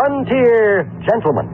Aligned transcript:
Frontier 0.00 0.88
Gentleman. 1.04 1.44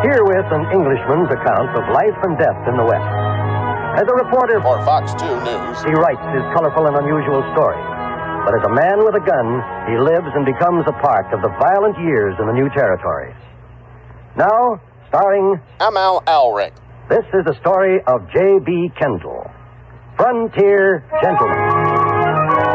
Herewith 0.00 0.48
an 0.48 0.72
Englishman's 0.72 1.28
account 1.28 1.76
of 1.76 1.84
life 1.92 2.16
and 2.24 2.38
death 2.38 2.56
in 2.66 2.78
the 2.78 2.84
West. 2.88 2.96
As 4.00 4.08
a 4.08 4.14
reporter 4.14 4.62
For 4.62 4.82
Fox 4.86 5.12
2 5.20 5.26
News, 5.44 5.84
he 5.84 5.92
writes 5.92 6.24
his 6.32 6.40
colorful 6.56 6.86
and 6.86 6.96
unusual 6.96 7.44
story. 7.52 7.76
But 8.46 8.56
as 8.56 8.64
a 8.64 8.72
man 8.72 9.04
with 9.04 9.16
a 9.16 9.20
gun, 9.20 9.60
he 9.92 9.98
lives 10.00 10.32
and 10.32 10.46
becomes 10.46 10.86
a 10.88 10.96
part 10.96 11.28
of 11.34 11.42
the 11.42 11.52
violent 11.60 11.98
years 12.00 12.34
in 12.40 12.46
the 12.46 12.54
new 12.54 12.70
territories. 12.70 13.36
Now, 14.36 14.80
starring, 15.08 15.60
I'm 15.80 15.94
Alric. 15.94 16.72
this 17.08 17.24
is 17.34 17.44
the 17.44 17.54
story 17.60 18.00
of 18.06 18.30
J.B. 18.32 18.92
Kendall, 18.98 19.50
Frontier 20.16 21.04
Gentleman. 21.20 22.70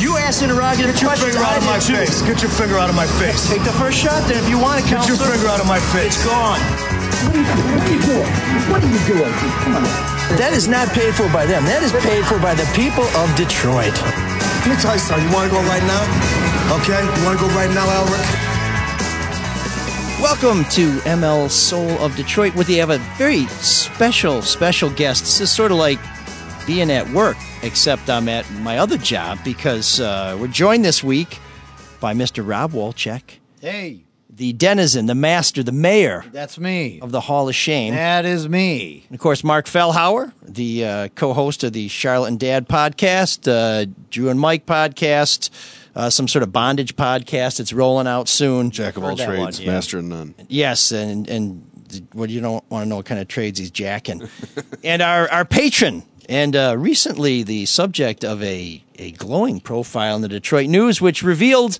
You 0.00 0.16
ass 0.20 0.42
interrogative 0.42 0.92
Get 0.92 1.00
your 1.00 1.08
questions. 1.12 1.32
finger 1.32 1.44
out 1.46 1.56
of 1.56 1.64
my 1.64 1.78
did 1.78 1.86
too. 1.86 1.96
face. 1.96 2.22
Get 2.22 2.42
your 2.42 2.50
finger 2.50 2.76
out 2.78 2.88
of 2.90 2.96
my 2.96 3.06
face. 3.20 3.48
Take 3.48 3.64
the 3.64 3.72
first 3.80 3.96
shot, 3.98 4.20
then 4.28 4.42
if 4.42 4.48
you 4.48 4.58
want 4.58 4.80
to, 4.80 4.84
Get 4.84 5.06
your 5.08 5.16
counselor. 5.16 5.30
finger 5.36 5.48
out 5.48 5.60
of 5.60 5.66
my 5.68 5.80
face. 5.92 6.16
It's 6.16 6.24
gone. 6.26 6.60
What 6.60 7.32
are 7.32 7.92
you 7.92 8.00
doing? 8.04 8.30
What 8.68 8.80
are 8.84 8.92
you 8.92 9.00
doing? 9.08 9.32
Come 9.64 9.76
on. 9.76 9.84
That 10.36 10.52
is 10.52 10.68
not 10.68 10.88
paid 10.92 11.14
for 11.14 11.28
by 11.32 11.46
them. 11.46 11.64
That 11.64 11.82
is 11.82 11.92
paid 12.04 12.24
for 12.26 12.38
by 12.40 12.54
the 12.54 12.66
people 12.76 13.04
of 13.20 13.28
Detroit. 13.36 13.94
Let 14.64 14.68
me 14.68 14.76
tell 14.80 14.92
you 14.96 15.00
something. 15.00 15.24
You 15.28 15.32
want 15.32 15.48
to 15.48 15.54
go 15.56 15.62
right 15.68 15.84
now? 15.84 16.02
Okay? 16.70 17.02
You 17.04 17.24
want 17.24 17.38
to 17.38 17.46
go 17.46 17.50
right 17.54 17.70
now, 17.74 17.86
Alric? 17.86 18.24
Welcome 20.20 20.64
to 20.70 20.98
ML 21.00 21.50
Soul 21.50 21.90
of 21.98 22.16
Detroit, 22.16 22.54
where 22.54 22.64
they 22.64 22.74
have 22.76 22.90
a 22.90 22.98
very 23.18 23.44
special, 23.46 24.40
special 24.42 24.90
guest. 24.90 25.22
This 25.24 25.40
is 25.42 25.50
sort 25.50 25.70
of 25.72 25.76
like 25.78 25.98
being 26.66 26.90
at 26.90 27.08
work, 27.10 27.36
except 27.62 28.08
I'm 28.08 28.28
at 28.28 28.50
my 28.52 28.78
other 28.78 28.96
job 28.98 29.38
because 29.44 30.00
uh, 30.00 30.36
we're 30.40 30.48
joined 30.48 30.84
this 30.84 31.04
week 31.04 31.38
by 32.00 32.14
Mr. 32.14 32.46
Rob 32.46 32.72
Wolchek, 32.72 33.38
Hey, 33.60 34.04
the 34.30 34.52
denizen, 34.54 35.06
the 35.06 35.14
master, 35.14 35.62
the 35.62 35.72
mayor 35.72 36.24
that's 36.32 36.58
me. 36.58 36.98
of 37.00 37.12
the 37.12 37.20
Hall 37.20 37.48
of 37.48 37.54
Shame. 37.54 37.94
That 37.94 38.24
is 38.24 38.48
me. 38.48 39.04
And 39.08 39.14
of 39.14 39.20
course, 39.20 39.44
Mark 39.44 39.66
Fellhauer, 39.66 40.32
the 40.42 40.84
uh, 40.84 41.08
co-host 41.14 41.62
of 41.64 41.72
the 41.74 41.88
Charlotte 41.88 42.28
and 42.28 42.40
Dad 42.40 42.68
podcast, 42.68 43.46
uh, 43.48 43.86
Drew 44.10 44.28
and 44.30 44.40
Mike 44.40 44.66
podcast, 44.66 45.50
uh, 45.94 46.10
some 46.10 46.28
sort 46.28 46.42
of 46.42 46.52
bondage 46.52 46.96
podcast. 46.96 47.60
It's 47.60 47.72
rolling 47.72 48.06
out 48.06 48.28
soon. 48.28 48.70
Jack 48.70 48.96
of 48.96 49.04
all 49.04 49.16
trades, 49.16 49.58
one, 49.58 49.66
yeah. 49.66 49.72
master 49.72 49.98
of 49.98 50.04
none. 50.04 50.34
Yes, 50.48 50.92
and 50.92 51.28
and 51.28 51.64
well, 52.14 52.28
you 52.28 52.40
don't 52.40 52.68
want 52.70 52.84
to 52.84 52.88
know 52.88 52.96
what 52.96 53.06
kind 53.06 53.20
of 53.20 53.28
trades 53.28 53.58
he's 53.58 53.70
jacking. 53.70 54.28
and 54.84 55.02
our 55.02 55.30
our 55.30 55.44
patron, 55.44 56.02
and 56.28 56.56
uh, 56.56 56.74
recently 56.76 57.42
the 57.42 57.66
subject 57.66 58.24
of 58.24 58.42
a 58.42 58.82
a 58.98 59.12
glowing 59.12 59.60
profile 59.60 60.16
in 60.16 60.22
the 60.22 60.28
Detroit 60.28 60.68
News, 60.68 61.00
which 61.00 61.22
revealed 61.22 61.78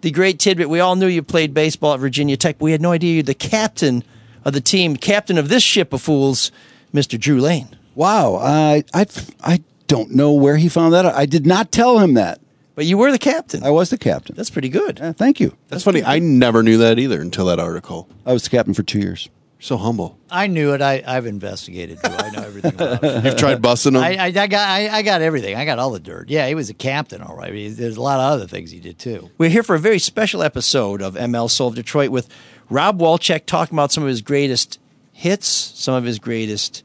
the 0.00 0.10
great 0.10 0.38
tidbit. 0.38 0.68
We 0.68 0.80
all 0.80 0.96
knew 0.96 1.06
you 1.06 1.22
played 1.22 1.54
baseball 1.54 1.94
at 1.94 2.00
Virginia 2.00 2.36
Tech. 2.36 2.58
But 2.58 2.64
we 2.64 2.72
had 2.72 2.80
no 2.80 2.92
idea 2.92 3.14
you're 3.14 3.22
the 3.22 3.34
captain 3.34 4.04
of 4.44 4.52
the 4.52 4.60
team, 4.60 4.96
captain 4.96 5.38
of 5.38 5.48
this 5.48 5.62
ship 5.62 5.92
of 5.92 6.02
fools, 6.02 6.52
Mister 6.92 7.18
Drew 7.18 7.40
Lane. 7.40 7.76
Wow, 7.94 8.36
I 8.36 8.84
I 8.94 9.06
I 9.42 9.62
don't 9.88 10.12
know 10.12 10.32
where 10.32 10.56
he 10.56 10.68
found 10.68 10.92
that. 10.92 11.06
I 11.06 11.26
did 11.26 11.46
not 11.46 11.72
tell 11.72 11.98
him 11.98 12.14
that. 12.14 12.40
But 12.76 12.84
you 12.84 12.98
were 12.98 13.10
the 13.10 13.18
captain. 13.18 13.64
I 13.64 13.70
was 13.70 13.90
the 13.90 13.98
captain. 13.98 14.36
That's 14.36 14.50
pretty 14.50 14.68
good. 14.68 15.00
Uh, 15.00 15.12
thank 15.14 15.40
you. 15.40 15.56
That's 15.68 15.82
funny. 15.82 16.04
I 16.04 16.18
never 16.20 16.62
knew 16.62 16.76
that 16.78 16.98
either 16.98 17.20
until 17.20 17.46
that 17.46 17.58
article. 17.58 18.08
I 18.24 18.32
was 18.32 18.44
the 18.44 18.50
captain 18.50 18.74
for 18.74 18.82
two 18.84 19.00
years. 19.00 19.28
So 19.58 19.78
humble. 19.78 20.18
I 20.30 20.46
knew 20.48 20.74
it. 20.74 20.82
I, 20.82 21.02
I've 21.06 21.24
investigated. 21.24 21.98
Drew. 22.02 22.14
I 22.14 22.28
know 22.28 22.42
everything 22.42 22.74
about 22.74 23.02
it. 23.02 23.24
You've 23.24 23.36
tried 23.36 23.62
busting 23.62 23.94
him. 23.94 24.02
I, 24.02 24.16
I, 24.16 24.24
I 24.26 24.30
got 24.46 24.68
I, 24.68 24.88
I 24.90 25.02
got 25.02 25.22
everything. 25.22 25.56
I 25.56 25.64
got 25.64 25.78
all 25.78 25.90
the 25.90 25.98
dirt. 25.98 26.28
Yeah, 26.28 26.46
he 26.46 26.54
was 26.54 26.68
a 26.68 26.74
captain, 26.74 27.22
all 27.22 27.34
right. 27.34 27.48
I 27.48 27.52
mean, 27.52 27.74
there's 27.74 27.96
a 27.96 28.02
lot 28.02 28.20
of 28.20 28.30
other 28.34 28.46
things 28.46 28.70
he 28.70 28.78
did 28.80 28.98
too. 28.98 29.30
We're 29.38 29.48
here 29.48 29.62
for 29.62 29.74
a 29.74 29.78
very 29.78 29.98
special 29.98 30.42
episode 30.42 31.00
of 31.00 31.14
ML 31.14 31.48
Soul 31.50 31.68
of 31.68 31.74
Detroit 31.74 32.10
with 32.10 32.28
Rob 32.68 33.00
Wolchek 33.00 33.46
talking 33.46 33.74
about 33.74 33.92
some 33.92 34.02
of 34.02 34.10
his 34.10 34.20
greatest 34.20 34.78
hits, 35.14 35.46
some 35.48 35.94
of 35.94 36.04
his 36.04 36.18
greatest 36.18 36.84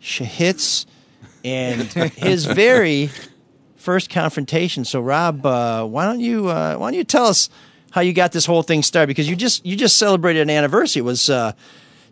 sh- 0.00 0.22
hits, 0.22 0.86
and 1.44 1.82
his 2.16 2.44
very 2.44 3.10
first 3.80 4.10
confrontation. 4.10 4.84
So, 4.84 5.00
Rob, 5.00 5.44
uh, 5.44 5.84
why 5.86 6.04
don't 6.04 6.20
you 6.20 6.48
uh, 6.48 6.76
why 6.76 6.90
don't 6.90 6.98
you 6.98 7.04
tell 7.04 7.26
us 7.26 7.48
how 7.90 8.02
you 8.02 8.12
got 8.12 8.32
this 8.32 8.46
whole 8.46 8.62
thing 8.62 8.82
started? 8.82 9.08
Because 9.08 9.28
you 9.28 9.34
just 9.34 9.64
you 9.64 9.74
just 9.74 9.96
celebrated 9.96 10.42
an 10.42 10.50
anniversary. 10.50 11.00
It 11.00 11.04
was 11.04 11.30
uh, 11.30 11.52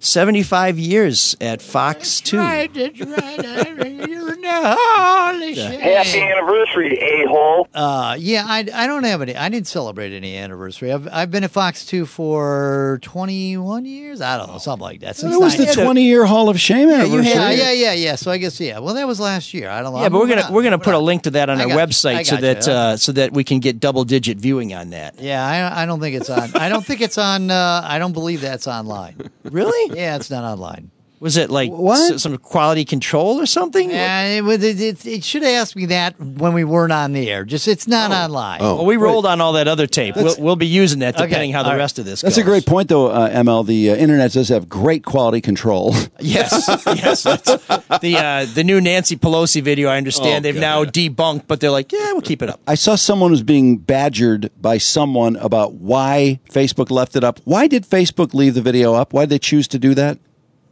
seventy 0.00 0.42
five 0.42 0.78
years 0.78 1.36
at 1.40 1.62
Fox 1.62 2.20
Two. 2.20 2.36
that's 2.38 3.00
right. 3.00 4.08
You're 4.08 4.32
in 4.34 4.44
holy 4.44 5.54
shit. 5.54 5.80
Happy 5.80 6.20
anniversary, 6.20 6.98
a 6.98 7.28
hole. 7.28 7.68
Uh, 7.74 8.16
yeah, 8.18 8.44
I, 8.46 8.66
I 8.72 8.86
don't 8.86 9.04
have 9.04 9.22
any. 9.22 9.34
I 9.36 9.48
didn't 9.48 9.66
celebrate 9.66 10.12
any 10.12 10.36
anniversary. 10.36 10.92
I've 10.92 11.08
I've 11.12 11.30
been 11.30 11.44
at 11.44 11.50
Fox 11.50 11.84
Two 11.86 12.06
for 12.06 12.98
twenty 13.02 13.56
one 13.56 13.84
years. 13.84 14.20
I 14.20 14.36
don't 14.36 14.48
know, 14.48 14.58
something 14.58 14.82
like 14.82 15.00
that. 15.00 15.16
Since 15.16 15.34
It 15.34 15.38
was 15.40 15.56
the 15.56 15.66
20 15.66 16.02
year 16.02 16.24
Hall 16.24 16.48
of 16.48 16.60
Shame 16.60 16.88
anniversary. 16.88 17.32
Yeah, 17.32 17.50
yeah, 17.50 17.70
yeah, 17.72 17.92
yeah. 17.92 18.14
So 18.16 18.30
I 18.30 18.38
guess 18.38 18.58
yeah. 18.60 18.78
Well, 18.78 18.94
that 18.94 19.06
was 19.06 19.20
last 19.20 19.54
year. 19.54 19.68
I 19.70 19.82
don't 19.82 19.92
know. 19.92 20.00
Yeah, 20.00 20.06
I'm 20.06 20.12
but 20.12 20.20
we're 20.20 20.28
gonna 20.28 20.48
we're 20.50 20.62
gonna 20.62 20.76
Moving 20.78 20.84
put 20.84 20.94
a 20.94 20.98
link 20.98 21.22
to 21.24 21.30
that 21.32 21.50
on 21.50 21.58
I 21.58 21.62
our 21.64 21.68
got 21.68 21.74
you. 21.74 21.78
Website 21.86 22.26
so 22.26 22.36
that 22.36 22.66
you. 22.66 22.72
uh, 22.72 22.96
so 22.96 23.12
that 23.12 23.32
we 23.32 23.44
can 23.44 23.60
get 23.60 23.80
double 23.80 24.04
digit 24.04 24.38
viewing 24.38 24.74
on 24.74 24.90
that. 24.90 25.20
Yeah, 25.20 25.44
I, 25.44 25.82
I 25.82 25.86
don't 25.86 26.00
think 26.00 26.16
it's 26.16 26.30
on. 26.30 26.54
I 26.54 26.68
don't 26.68 26.84
think 26.84 27.00
it's 27.00 27.18
on. 27.18 27.50
Uh, 27.50 27.82
I 27.84 27.98
don't 27.98 28.12
believe 28.12 28.40
that's 28.40 28.66
online. 28.66 29.30
Really? 29.44 29.87
Yeah, 29.94 30.16
it's 30.16 30.30
not 30.30 30.44
online. 30.44 30.90
Was 31.20 31.36
it 31.36 31.50
like 31.50 31.70
What? 31.70 32.12
s- 32.14 32.22
some 32.22 32.36
quality 32.38 32.84
control 32.84 33.40
or 33.40 33.46
something? 33.46 33.90
Yeah, 33.90 34.24
it, 34.36 34.42
was- 34.44 34.62
it, 34.62 34.80
it, 34.80 35.06
it 35.06 35.24
should 35.24 35.42
have 35.42 35.52
asked 35.52 35.74
me 35.76 35.86
that 35.86 36.18
when 36.20 36.52
we 36.54 36.64
weren't 36.64 36.92
on 36.92 37.12
the 37.12 37.28
air. 37.30 37.44
Just 37.44 37.66
it's 37.68 37.86
not 37.88 38.10
online. 38.12 38.60
Oh. 38.62 38.76
Well, 38.76 38.86
we 38.86 38.96
rolled 38.96 39.26
on 39.26 39.40
all 39.40 39.54
that 39.54 39.68
other 39.68 39.86
tape. 39.86 40.16
We'll, 40.16 40.36
we'll 40.38 40.56
be 40.56 40.66
using 40.66 41.00
that 41.00 41.14
Okay, 41.16 41.26
depending 41.26 41.52
how 41.52 41.62
the 41.62 41.70
all 41.70 41.74
right. 41.74 41.78
rest 41.80 41.98
of 41.98 42.04
this 42.04 42.22
goes. 42.22 42.28
That's 42.28 42.36
goes. 42.36 42.42
a 42.46 42.48
great 42.48 42.66
point, 42.66 42.88
though, 42.88 43.08
uh, 43.08 43.30
ML. 43.30 43.66
The 43.66 43.90
uh, 43.90 43.96
internet 43.96 44.32
does 44.32 44.48
have 44.50 44.68
great 44.68 45.04
quality 45.04 45.40
control. 45.40 45.94
Yes, 46.20 46.64
yes. 46.86 47.22
The 47.22 48.16
uh, 48.18 48.46
the 48.54 48.62
new 48.64 48.80
Nancy 48.80 49.16
Pelosi 49.16 49.62
video, 49.62 49.88
I 49.88 49.96
understand 49.96 50.44
Oh, 50.44 50.52
they've 50.52 50.60
now 50.60 50.84
debunked, 50.84 51.44
but 51.46 51.60
they're 51.60 51.70
like, 51.70 51.90
yeah, 51.92 52.12
we'll 52.12 52.20
keep 52.22 52.42
it 52.42 52.48
up. 52.48 52.60
I 52.66 52.74
saw 52.74 52.96
someone 52.96 53.30
was 53.30 53.42
being 53.42 53.76
badgered 53.78 54.50
by 54.60 54.78
someone 54.78 55.36
about 55.36 55.74
why 55.74 56.40
Facebook 56.50 56.90
left 56.90 57.16
it 57.16 57.24
up. 57.24 57.40
Why 57.44 57.66
did 57.66 57.84
Facebook 57.84 58.34
leave 58.34 58.54
the 58.54 58.62
video 58.62 58.94
up? 58.94 59.12
Why 59.12 59.22
did 59.22 59.30
they 59.30 59.38
choose 59.38 59.68
to 59.68 59.78
do 59.78 59.94
that? 59.94 60.18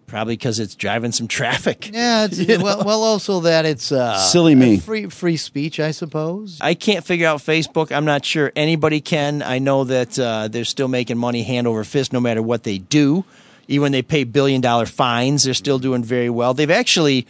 Probably 0.07 0.35
because 0.35 0.61
it's 0.61 0.77
driving 0.77 1.13
some 1.13 1.27
traffic. 1.29 1.91
Yeah, 1.97 2.29
it's, 2.31 2.63
well, 2.63 2.85
well, 2.85 3.03
also 3.03 3.41
that 3.41 3.65
it's 3.65 3.91
uh, 3.91 4.19
Silly 4.19 4.55
me. 4.55 4.79
free 4.79 5.09
free 5.09 5.37
speech, 5.37 5.81
I 5.81 5.91
suppose. 5.93 6.59
I 6.61 6.75
can't 6.75 7.05
figure 7.05 7.27
out 7.27 7.41
Facebook. 7.41 7.91
I'm 7.91 8.05
not 8.05 8.25
sure 8.25 8.53
anybody 8.55 9.01
can. 9.01 9.43
I 9.43 9.59
know 9.59 9.85
that 9.85 10.19
uh, 10.19 10.49
they're 10.49 10.65
still 10.65 10.89
making 10.89 11.17
money 11.17 11.43
hand 11.43 11.67
over 11.67 11.85
fist 11.85 12.13
no 12.13 12.21
matter 12.21 12.43
what 12.43 12.65
they 12.65 12.79
do. 12.79 13.25
Even 13.69 13.83
when 13.83 13.93
they 13.93 14.03
pay 14.03 14.25
billion 14.25 14.61
dollar 14.61 14.85
fines, 14.87 15.45
they're 15.45 15.55
still 15.55 15.79
doing 15.79 16.05
very 16.05 16.29
well. 16.31 16.55
They've 16.55 16.71
actually, 16.71 17.27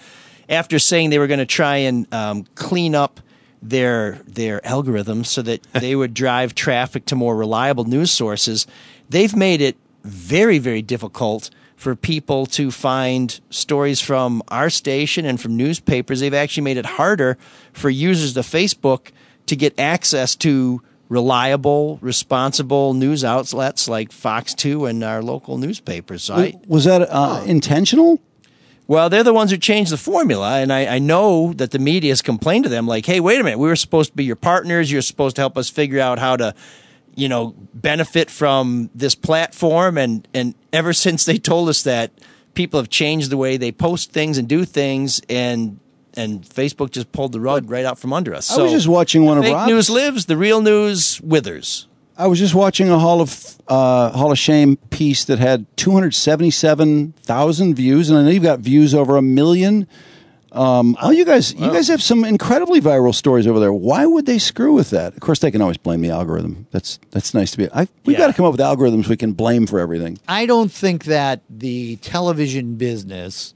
after 0.48 0.78
saying 0.78 1.10
they 1.10 1.18
were 1.18 1.28
going 1.28 1.38
to 1.38 1.46
try 1.46 1.76
and 1.76 2.12
um, 2.12 2.44
clean 2.56 2.94
up 2.94 3.20
their 3.62 4.18
their 4.26 4.60
algorithms 4.60 5.26
so 5.26 5.42
that 5.42 5.62
they 5.72 5.94
would 5.94 6.12
drive 6.12 6.54
traffic 6.54 7.06
to 7.06 7.14
more 7.14 7.36
reliable 7.36 7.84
news 7.84 8.10
sources, 8.10 8.66
they've 9.08 9.36
made 9.36 9.60
it 9.60 9.76
very 10.02 10.58
very 10.58 10.82
difficult 10.82 11.50
for 11.76 11.94
people 11.94 12.46
to 12.46 12.70
find 12.70 13.38
stories 13.50 14.00
from 14.00 14.42
our 14.48 14.70
station 14.70 15.24
and 15.26 15.40
from 15.40 15.56
newspapers. 15.56 16.20
They've 16.20 16.34
actually 16.34 16.64
made 16.64 16.78
it 16.78 16.86
harder 16.86 17.36
for 17.72 17.90
users 17.90 18.36
of 18.36 18.46
Facebook 18.46 19.10
to 19.46 19.56
get 19.56 19.78
access 19.78 20.34
to 20.36 20.82
reliable, 21.08 21.98
responsible 22.00 22.94
news 22.94 23.24
outlets 23.24 23.86
like 23.88 24.10
Fox 24.10 24.54
2 24.54 24.86
and 24.86 25.04
our 25.04 25.22
local 25.22 25.58
newspapers. 25.58 26.24
So 26.24 26.34
I, 26.34 26.54
Was 26.66 26.84
that 26.84 27.02
uh, 27.02 27.44
intentional? 27.46 28.20
well, 28.88 29.08
they're 29.08 29.22
the 29.22 29.34
ones 29.34 29.50
who 29.50 29.56
changed 29.56 29.92
the 29.92 29.96
formula, 29.96 30.58
and 30.60 30.72
I, 30.72 30.86
I 30.86 30.98
know 30.98 31.52
that 31.54 31.72
the 31.72 31.78
media 31.78 32.10
has 32.12 32.22
complained 32.22 32.64
to 32.64 32.70
them, 32.70 32.86
like, 32.86 33.04
"Hey, 33.04 33.18
wait 33.20 33.40
a 33.40 33.44
minute, 33.44 33.58
we 33.58 33.68
were 33.68 33.76
supposed 33.76 34.10
to 34.10 34.16
be 34.16 34.24
your 34.24 34.36
partners. 34.36 34.90
You're 34.90 35.02
supposed 35.02 35.36
to 35.36 35.42
help 35.42 35.58
us 35.58 35.68
figure 35.68 36.00
out 36.00 36.18
how 36.20 36.36
to, 36.36 36.54
you 37.16 37.28
know, 37.28 37.54
benefit 37.74 38.30
from 38.30 38.90
this 38.94 39.16
platform." 39.16 39.98
And 39.98 40.28
and 40.32 40.54
ever 40.72 40.92
since 40.92 41.24
they 41.24 41.38
told 41.38 41.68
us 41.68 41.82
that, 41.82 42.12
people 42.54 42.78
have 42.78 42.88
changed 42.88 43.30
the 43.30 43.36
way 43.36 43.56
they 43.56 43.72
post 43.72 44.12
things 44.12 44.38
and 44.38 44.46
do 44.46 44.64
things, 44.64 45.20
and 45.28 45.80
and 46.14 46.42
Facebook 46.42 46.90
just 46.90 47.12
pulled 47.12 47.32
the 47.32 47.40
rug 47.40 47.70
right 47.70 47.84
out 47.84 47.98
from 47.98 48.12
under 48.12 48.34
us. 48.34 48.50
I 48.50 48.62
was 48.62 48.72
just 48.72 48.88
watching 48.88 49.24
one 49.24 49.38
of 49.38 49.44
fake 49.44 49.54
Rob's- 49.54 49.68
news 49.68 49.90
lives, 49.90 50.26
the 50.26 50.36
real 50.36 50.62
news 50.62 51.20
withers. 51.20 51.88
I 52.18 52.28
was 52.28 52.38
just 52.38 52.54
watching 52.54 52.88
a 52.88 52.98
Hall 52.98 53.20
of 53.20 53.56
uh, 53.68 54.10
Hall 54.10 54.32
of 54.32 54.38
Shame 54.38 54.76
piece 54.88 55.26
that 55.26 55.38
had 55.38 55.66
277,000 55.76 57.74
views, 57.74 58.08
and 58.08 58.18
I 58.18 58.22
know 58.22 58.30
you've 58.30 58.42
got 58.42 58.60
views 58.60 58.94
over 58.94 59.18
a 59.18 59.22
million. 59.22 59.86
Um, 60.56 60.96
oh, 61.02 61.10
you 61.10 61.24
guys, 61.24 61.52
you 61.54 61.70
guys 61.70 61.88
have 61.88 62.02
some 62.02 62.24
incredibly 62.24 62.80
viral 62.80 63.14
stories 63.14 63.46
over 63.46 63.60
there. 63.60 63.72
Why 63.72 64.06
would 64.06 64.26
they 64.26 64.38
screw 64.38 64.72
with 64.72 64.90
that? 64.90 65.14
Of 65.14 65.20
course, 65.20 65.40
they 65.40 65.50
can 65.50 65.60
always 65.60 65.76
blame 65.76 66.00
the 66.00 66.10
algorithm. 66.10 66.66
That's 66.70 66.98
that's 67.10 67.34
nice 67.34 67.50
to 67.52 67.58
be. 67.58 67.68
I, 67.72 67.88
we've 68.04 68.14
Yeah. 68.14 68.18
got 68.18 68.26
to 68.28 68.32
come 68.32 68.46
up 68.46 68.52
with 68.52 68.60
algorithms 68.60 69.08
we 69.08 69.16
can 69.16 69.32
blame 69.32 69.66
for 69.66 69.78
everything. 69.78 70.18
I 70.26 70.46
don't 70.46 70.72
think 70.72 71.04
that 71.04 71.42
the 71.50 71.96
television 71.96 72.76
business 72.76 73.52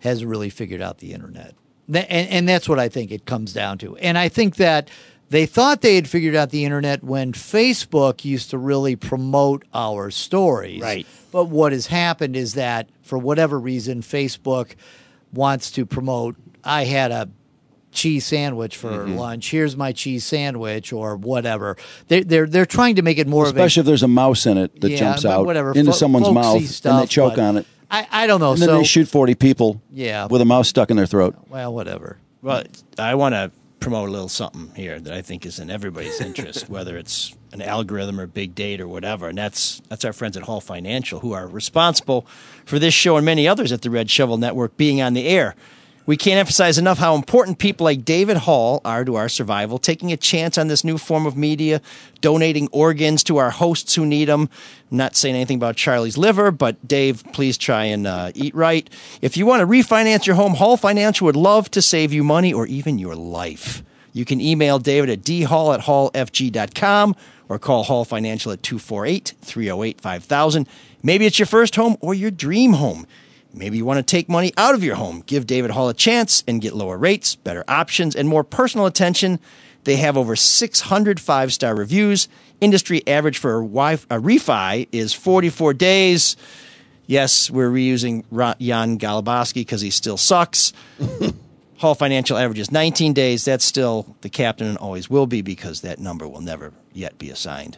has 0.00 0.24
really 0.24 0.50
figured 0.50 0.82
out 0.82 0.98
the 0.98 1.12
internet. 1.14 1.54
And, 1.88 2.06
and 2.28 2.48
that's 2.48 2.68
what 2.68 2.78
I 2.78 2.88
think 2.88 3.10
it 3.10 3.24
comes 3.26 3.52
down 3.52 3.78
to. 3.78 3.96
And 3.96 4.16
I 4.18 4.28
think 4.28 4.56
that 4.56 4.88
they 5.30 5.46
thought 5.46 5.80
they 5.80 5.94
had 5.96 6.08
figured 6.08 6.34
out 6.34 6.50
the 6.50 6.64
internet 6.64 7.02
when 7.02 7.32
Facebook 7.32 8.24
used 8.24 8.50
to 8.50 8.58
really 8.58 8.96
promote 8.96 9.64
our 9.72 10.10
stories. 10.10 10.80
Right. 10.82 11.06
But 11.32 11.46
what 11.46 11.72
has 11.72 11.86
happened 11.86 12.36
is 12.36 12.54
that 12.54 12.88
for 13.02 13.18
whatever 13.18 13.58
reason, 13.58 14.02
Facebook 14.02 14.74
wants 15.34 15.70
to 15.72 15.84
promote, 15.86 16.36
I 16.62 16.84
had 16.84 17.10
a 17.12 17.28
cheese 17.92 18.26
sandwich 18.26 18.76
for 18.76 18.90
Mm-hmm. 18.90 19.14
lunch. 19.16 19.50
Here's 19.50 19.76
my 19.76 19.92
cheese 19.92 20.24
sandwich 20.24 20.92
or 20.92 21.16
whatever. 21.16 21.76
They're, 22.08 22.24
they're, 22.24 22.46
they're 22.46 22.66
trying 22.66 22.96
to 22.96 23.02
make 23.02 23.18
it 23.18 23.28
more 23.28 23.44
of 23.44 23.50
a 23.50 23.50
Especially 23.50 23.80
if 23.80 23.86
there's 23.86 24.02
a 24.02 24.08
mouse 24.08 24.46
in 24.46 24.58
it 24.58 24.80
that 24.80 24.90
Yeah, 24.90 24.98
jumps 24.98 25.24
out 25.24 25.46
whatever, 25.46 25.70
into 25.72 25.92
fo- 25.92 25.96
someone's 25.98 26.26
folksy 26.26 26.34
mouth 26.64 26.86
and 26.86 27.02
they 27.02 27.06
choke 27.06 27.38
on 27.38 27.56
it. 27.58 27.66
I, 27.90 28.06
I 28.10 28.26
don't 28.26 28.40
know. 28.40 28.52
And 28.52 28.62
then 28.62 28.78
they 28.78 28.84
shoot 28.84 29.06
40 29.06 29.34
people 29.36 29.80
Yeah. 29.92 30.26
with 30.26 30.40
a 30.40 30.44
mouse 30.44 30.68
stuck 30.68 30.90
in 30.90 30.96
their 30.96 31.06
throat. 31.06 31.36
well, 31.48 31.72
whatever. 31.72 32.18
Well, 32.42 32.64
I 32.98 33.14
want 33.14 33.34
to 33.34 33.52
promote 33.80 34.08
a 34.08 34.12
little 34.12 34.28
something 34.28 34.72
here 34.74 34.98
that 34.98 35.12
I 35.12 35.22
think 35.22 35.44
is 35.44 35.58
in 35.58 35.70
everybody's 35.70 36.20
interest, 36.28 36.68
whether 36.68 36.96
it's 36.96 37.34
an 37.52 37.62
algorithm 37.62 38.18
or 38.18 38.26
big 38.26 38.54
data 38.54 38.84
or 38.84 38.88
whatever. 38.88 39.28
And 39.28 39.38
that's 39.38 39.80
that's 39.88 40.04
our 40.04 40.12
friends 40.12 40.36
at 40.36 40.44
Hall 40.44 40.60
Financial 40.60 41.20
who 41.20 41.32
are 41.32 41.46
responsible 41.46 42.26
for 42.64 42.78
this 42.78 42.94
show 42.94 43.16
and 43.16 43.24
many 43.24 43.46
others 43.46 43.72
at 43.72 43.82
the 43.82 43.90
Red 43.90 44.10
Shovel 44.10 44.38
Network 44.38 44.76
being 44.76 45.00
on 45.00 45.14
the 45.14 45.26
air. 45.26 45.54
We 46.06 46.18
can't 46.18 46.38
emphasize 46.38 46.76
enough 46.76 46.98
how 46.98 47.14
important 47.14 47.58
people 47.58 47.84
like 47.84 48.04
David 48.04 48.36
Hall 48.36 48.82
are 48.84 49.06
to 49.06 49.14
our 49.14 49.28
survival, 49.30 49.78
taking 49.78 50.12
a 50.12 50.18
chance 50.18 50.58
on 50.58 50.68
this 50.68 50.84
new 50.84 50.98
form 50.98 51.24
of 51.24 51.34
media, 51.34 51.80
donating 52.20 52.68
organs 52.72 53.24
to 53.24 53.38
our 53.38 53.50
hosts 53.50 53.94
who 53.94 54.04
need 54.04 54.26
them. 54.26 54.50
I'm 54.90 54.96
not 54.98 55.16
saying 55.16 55.34
anything 55.34 55.56
about 55.56 55.76
Charlie's 55.76 56.18
liver, 56.18 56.50
but 56.50 56.86
Dave, 56.86 57.24
please 57.32 57.56
try 57.56 57.84
and 57.84 58.06
uh, 58.06 58.32
eat 58.34 58.54
right. 58.54 58.88
If 59.22 59.38
you 59.38 59.46
want 59.46 59.60
to 59.60 59.66
refinance 59.66 60.26
your 60.26 60.36
home, 60.36 60.54
Hall 60.54 60.76
Financial 60.76 61.24
would 61.24 61.36
love 61.36 61.70
to 61.70 61.80
save 61.80 62.12
you 62.12 62.22
money 62.22 62.52
or 62.52 62.66
even 62.66 62.98
your 62.98 63.14
life. 63.14 63.82
You 64.12 64.26
can 64.26 64.42
email 64.42 64.78
David 64.78 65.08
at 65.08 65.22
dhall 65.22 65.72
at 65.72 65.80
hallfg.com 65.80 67.16
or 67.48 67.58
call 67.58 67.82
Hall 67.84 68.04
Financial 68.04 68.52
at 68.52 68.62
248 68.62 69.34
308 69.40 70.00
5000. 70.02 70.68
Maybe 71.02 71.24
it's 71.24 71.38
your 71.38 71.46
first 71.46 71.76
home 71.76 71.96
or 72.00 72.12
your 72.12 72.30
dream 72.30 72.74
home. 72.74 73.06
Maybe 73.54 73.76
you 73.76 73.84
want 73.84 73.98
to 73.98 74.02
take 74.02 74.28
money 74.28 74.52
out 74.56 74.74
of 74.74 74.82
your 74.82 74.96
home. 74.96 75.22
Give 75.26 75.46
David 75.46 75.70
Hall 75.70 75.88
a 75.88 75.94
chance 75.94 76.42
and 76.46 76.60
get 76.60 76.74
lower 76.74 76.98
rates, 76.98 77.36
better 77.36 77.64
options, 77.68 78.16
and 78.16 78.28
more 78.28 78.44
personal 78.44 78.86
attention. 78.86 79.38
They 79.84 79.96
have 79.96 80.16
over 80.16 80.34
600 80.34 81.20
five 81.20 81.52
star 81.52 81.74
reviews. 81.74 82.28
Industry 82.60 83.06
average 83.06 83.38
for 83.38 83.60
a, 83.60 83.64
a 83.64 84.20
refi 84.20 84.88
is 84.92 85.12
44 85.12 85.74
days. 85.74 86.36
Yes, 87.06 87.50
we're 87.50 87.70
reusing 87.70 88.24
Jan 88.58 88.98
Galaboski 88.98 89.54
because 89.54 89.82
he 89.82 89.90
still 89.90 90.16
sucks. 90.16 90.72
Hall 91.76 91.94
Financial 91.94 92.38
average 92.38 92.58
is 92.58 92.70
19 92.70 93.12
days. 93.12 93.44
That's 93.44 93.64
still 93.64 94.16
the 94.22 94.30
captain 94.30 94.68
and 94.68 94.78
always 94.78 95.10
will 95.10 95.26
be 95.26 95.42
because 95.42 95.82
that 95.82 95.98
number 95.98 96.26
will 96.26 96.40
never 96.40 96.72
yet 96.94 97.18
be 97.18 97.30
assigned. 97.30 97.76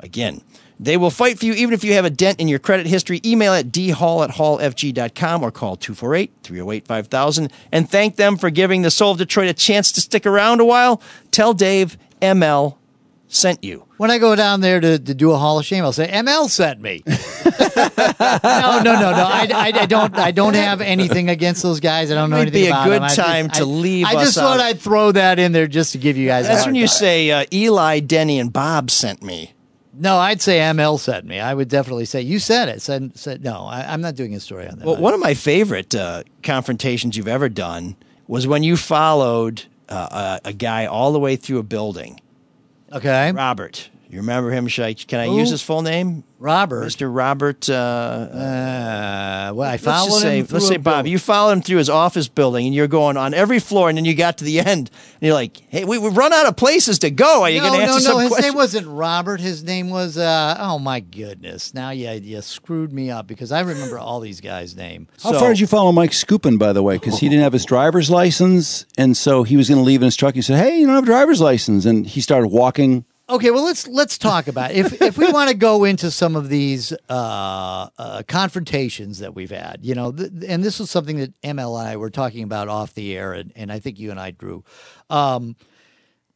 Again, 0.00 0.40
they 0.84 0.96
will 0.96 1.10
fight 1.10 1.38
for 1.38 1.44
you 1.46 1.52
even 1.54 1.72
if 1.74 1.84
you 1.84 1.92
have 1.94 2.04
a 2.04 2.10
dent 2.10 2.40
in 2.40 2.48
your 2.48 2.58
credit 2.58 2.86
history. 2.86 3.20
Email 3.24 3.52
at 3.54 3.66
dhall 3.72 4.24
at 4.24 4.30
hallfg.com 4.30 5.42
or 5.42 5.50
call 5.50 5.76
248 5.76 6.32
308 6.42 6.86
5000 6.86 7.52
and 7.70 7.88
thank 7.88 8.16
them 8.16 8.36
for 8.36 8.50
giving 8.50 8.82
the 8.82 8.90
Soul 8.90 9.12
of 9.12 9.18
Detroit 9.18 9.48
a 9.48 9.54
chance 9.54 9.92
to 9.92 10.00
stick 10.00 10.26
around 10.26 10.60
a 10.60 10.64
while. 10.64 11.00
Tell 11.30 11.54
Dave 11.54 11.96
ML 12.20 12.76
sent 13.28 13.64
you. 13.64 13.86
When 13.96 14.10
I 14.10 14.18
go 14.18 14.34
down 14.36 14.60
there 14.60 14.80
to, 14.80 14.98
to 14.98 15.14
do 15.14 15.30
a 15.30 15.36
Hall 15.38 15.58
of 15.58 15.64
Shame, 15.64 15.84
I'll 15.84 15.92
say 15.92 16.08
ML 16.08 16.50
sent 16.50 16.80
me. 16.80 17.02
no, 17.06 18.80
no, 18.82 19.00
no, 19.00 19.10
no. 19.12 19.24
I, 19.24 19.48
I, 19.54 19.72
I 19.82 19.86
don't. 19.86 20.16
I 20.18 20.30
don't 20.32 20.54
have 20.54 20.80
anything 20.80 21.28
against 21.30 21.62
those 21.62 21.80
guys. 21.80 22.10
I 22.10 22.14
don't 22.14 22.28
know 22.30 22.36
Might 22.36 22.42
anything 22.48 22.64
be 22.64 22.68
a 22.68 22.84
good 22.84 23.02
them. 23.02 23.08
Just- 23.08 23.16
time 23.16 23.48
to 23.50 23.60
I- 23.60 23.64
leave 23.64 24.06
I 24.06 24.14
us 24.16 24.24
just 24.24 24.38
thought 24.38 24.58
out. 24.60 24.66
I'd 24.66 24.80
throw 24.80 25.12
that 25.12 25.38
in 25.38 25.52
there 25.52 25.66
just 25.66 25.92
to 25.92 25.98
give 25.98 26.16
you 26.16 26.26
guys. 26.26 26.46
That's 26.46 26.66
when 26.66 26.74
you 26.74 26.86
time. 26.86 26.96
say 26.96 27.30
uh, 27.30 27.44
Eli, 27.52 28.00
Denny, 28.00 28.38
and 28.38 28.52
Bob 28.52 28.90
sent 28.90 29.22
me. 29.22 29.52
No. 29.92 30.16
I'd 30.18 30.40
say 30.42 30.58
ML 30.58 30.98
sent 30.98 31.26
me. 31.26 31.40
I 31.40 31.52
would 31.54 31.68
definitely 31.68 32.04
say 32.04 32.20
you 32.22 32.38
said 32.38 32.68
it. 32.68 32.82
Said 32.82 33.16
said 33.18 33.42
no. 33.44 33.64
I, 33.64 33.92
I'm 33.92 34.00
not 34.00 34.14
doing 34.14 34.34
a 34.34 34.40
story 34.40 34.66
on 34.68 34.78
that. 34.78 34.86
Well, 34.86 34.96
one 34.96 35.14
of 35.14 35.20
my 35.20 35.34
favorite 35.34 35.94
uh, 35.94 36.22
confrontations 36.42 37.16
you've 37.16 37.28
ever 37.28 37.48
done 37.48 37.96
was 38.26 38.46
when 38.46 38.62
you 38.62 38.76
followed 38.76 39.64
uh, 39.88 40.38
a, 40.44 40.48
a 40.48 40.52
guy 40.52 40.86
all 40.86 41.12
the 41.12 41.18
way 41.20 41.36
through 41.36 41.58
a 41.58 41.62
building. 41.62 42.20
okay, 42.92 43.32
Robert, 43.32 43.90
you 44.16 44.20
remember 44.20 44.50
him? 44.50 44.68
Should 44.68 44.84
I, 44.84 44.94
can 44.94 45.20
I 45.20 45.26
Who? 45.26 45.38
use 45.38 45.50
his 45.50 45.62
full 45.62 45.82
name? 45.82 46.24
Robert. 46.38 46.84
Mr. 46.86 47.08
Robert. 47.14 47.68
Uh, 47.70 47.72
Uh, 48.32 49.52
well, 49.54 49.68
I 49.68 49.72
let's 49.72 49.84
followed 49.84 50.20
say, 50.20 50.38
him. 50.40 50.46
let's 50.50 50.66
say 50.66 50.76
Bob. 50.76 50.94
building. 50.96 51.12
You 51.12 51.18
followed 51.18 51.52
him 51.52 51.62
through 51.62 51.78
his 51.78 51.88
office 51.88 52.26
building, 52.28 52.66
and 52.66 52.74
you're 52.74 52.88
going 52.88 53.16
on 53.16 53.32
every 53.34 53.58
floor, 53.60 53.88
and 53.88 53.96
then 53.96 54.04
you 54.04 54.14
got 54.14 54.38
to 54.38 54.44
the 54.44 54.58
end, 54.72 54.90
and 54.90 54.90
you're 55.20 55.34
like, 55.34 55.56
"Hey, 55.68 55.84
we, 55.84 55.98
we've 55.98 56.16
run 56.16 56.32
out 56.32 56.46
of 56.46 56.56
places 56.56 56.98
to 57.00 57.10
go. 57.10 57.42
Are 57.42 57.50
you 57.50 57.60
no, 57.60 57.68
going 57.68 57.80
to 57.80 57.86
no, 57.86 57.92
answer 57.94 58.08
no. 58.08 58.12
some 58.14 58.20
His 58.22 58.28
questions?" 58.30 58.52
name 58.52 58.56
wasn't 58.56 58.86
Robert. 58.88 59.40
His 59.40 59.62
name 59.62 59.90
was. 59.90 60.18
Uh, 60.18 60.56
oh 60.58 60.78
my 60.78 61.00
goodness! 61.00 61.74
Now 61.74 61.90
you 61.90 62.10
you 62.10 62.40
screwed 62.42 62.92
me 62.92 63.10
up 63.10 63.26
because 63.26 63.52
I 63.52 63.60
remember 63.60 63.98
all 63.98 64.20
these 64.20 64.40
guys' 64.40 64.74
name. 64.76 65.06
How 65.22 65.32
So- 65.32 65.38
far 65.38 65.48
did 65.50 65.60
you 65.60 65.66
follow 65.66 65.92
Mike 65.92 66.10
Scoopin, 66.10 66.58
by 66.58 66.72
the 66.72 66.82
way? 66.82 66.96
Because 66.96 67.18
he 67.20 67.28
didn't 67.28 67.44
have 67.44 67.52
his 67.52 67.64
driver's 67.64 68.10
license, 68.10 68.84
and 68.98 69.16
so 69.16 69.42
he 69.44 69.56
was 69.56 69.68
going 69.68 69.78
to 69.78 69.84
leave 69.84 70.02
in 70.02 70.06
his 70.06 70.16
truck. 70.16 70.34
He 70.34 70.42
said, 70.42 70.58
"Hey, 70.58 70.78
you 70.80 70.86
don't 70.86 70.94
have 70.96 71.04
a 71.04 71.06
driver's 71.06 71.40
license," 71.40 71.84
and 71.86 72.06
he 72.06 72.20
started 72.20 72.48
walking. 72.48 73.04
Okay, 73.32 73.50
well 73.50 73.64
let's 73.64 73.88
let's 73.88 74.18
talk 74.18 74.46
about 74.46 74.72
it. 74.72 74.76
if 74.76 74.92
if 75.02 75.16
we 75.16 75.32
want 75.32 75.48
to 75.48 75.56
go 75.56 75.84
into 75.84 76.10
some 76.10 76.36
of 76.36 76.50
these 76.50 76.92
uh, 77.08 77.88
uh, 77.98 78.22
confrontations 78.28 79.20
that 79.20 79.34
we've 79.34 79.50
had, 79.50 79.78
you 79.80 79.94
know, 79.94 80.12
th- 80.12 80.30
and 80.46 80.62
this 80.62 80.78
was 80.78 80.90
something 80.90 81.16
that 81.16 81.40
ML 81.40 81.78
and 81.80 81.88
I 81.88 81.96
were 81.96 82.10
talking 82.10 82.44
about 82.44 82.68
off 82.68 82.92
the 82.92 83.16
air, 83.16 83.32
and, 83.32 83.50
and 83.56 83.72
I 83.72 83.78
think 83.78 83.98
you 83.98 84.10
and 84.10 84.20
I, 84.20 84.32
Drew. 84.32 84.64
Um, 85.08 85.56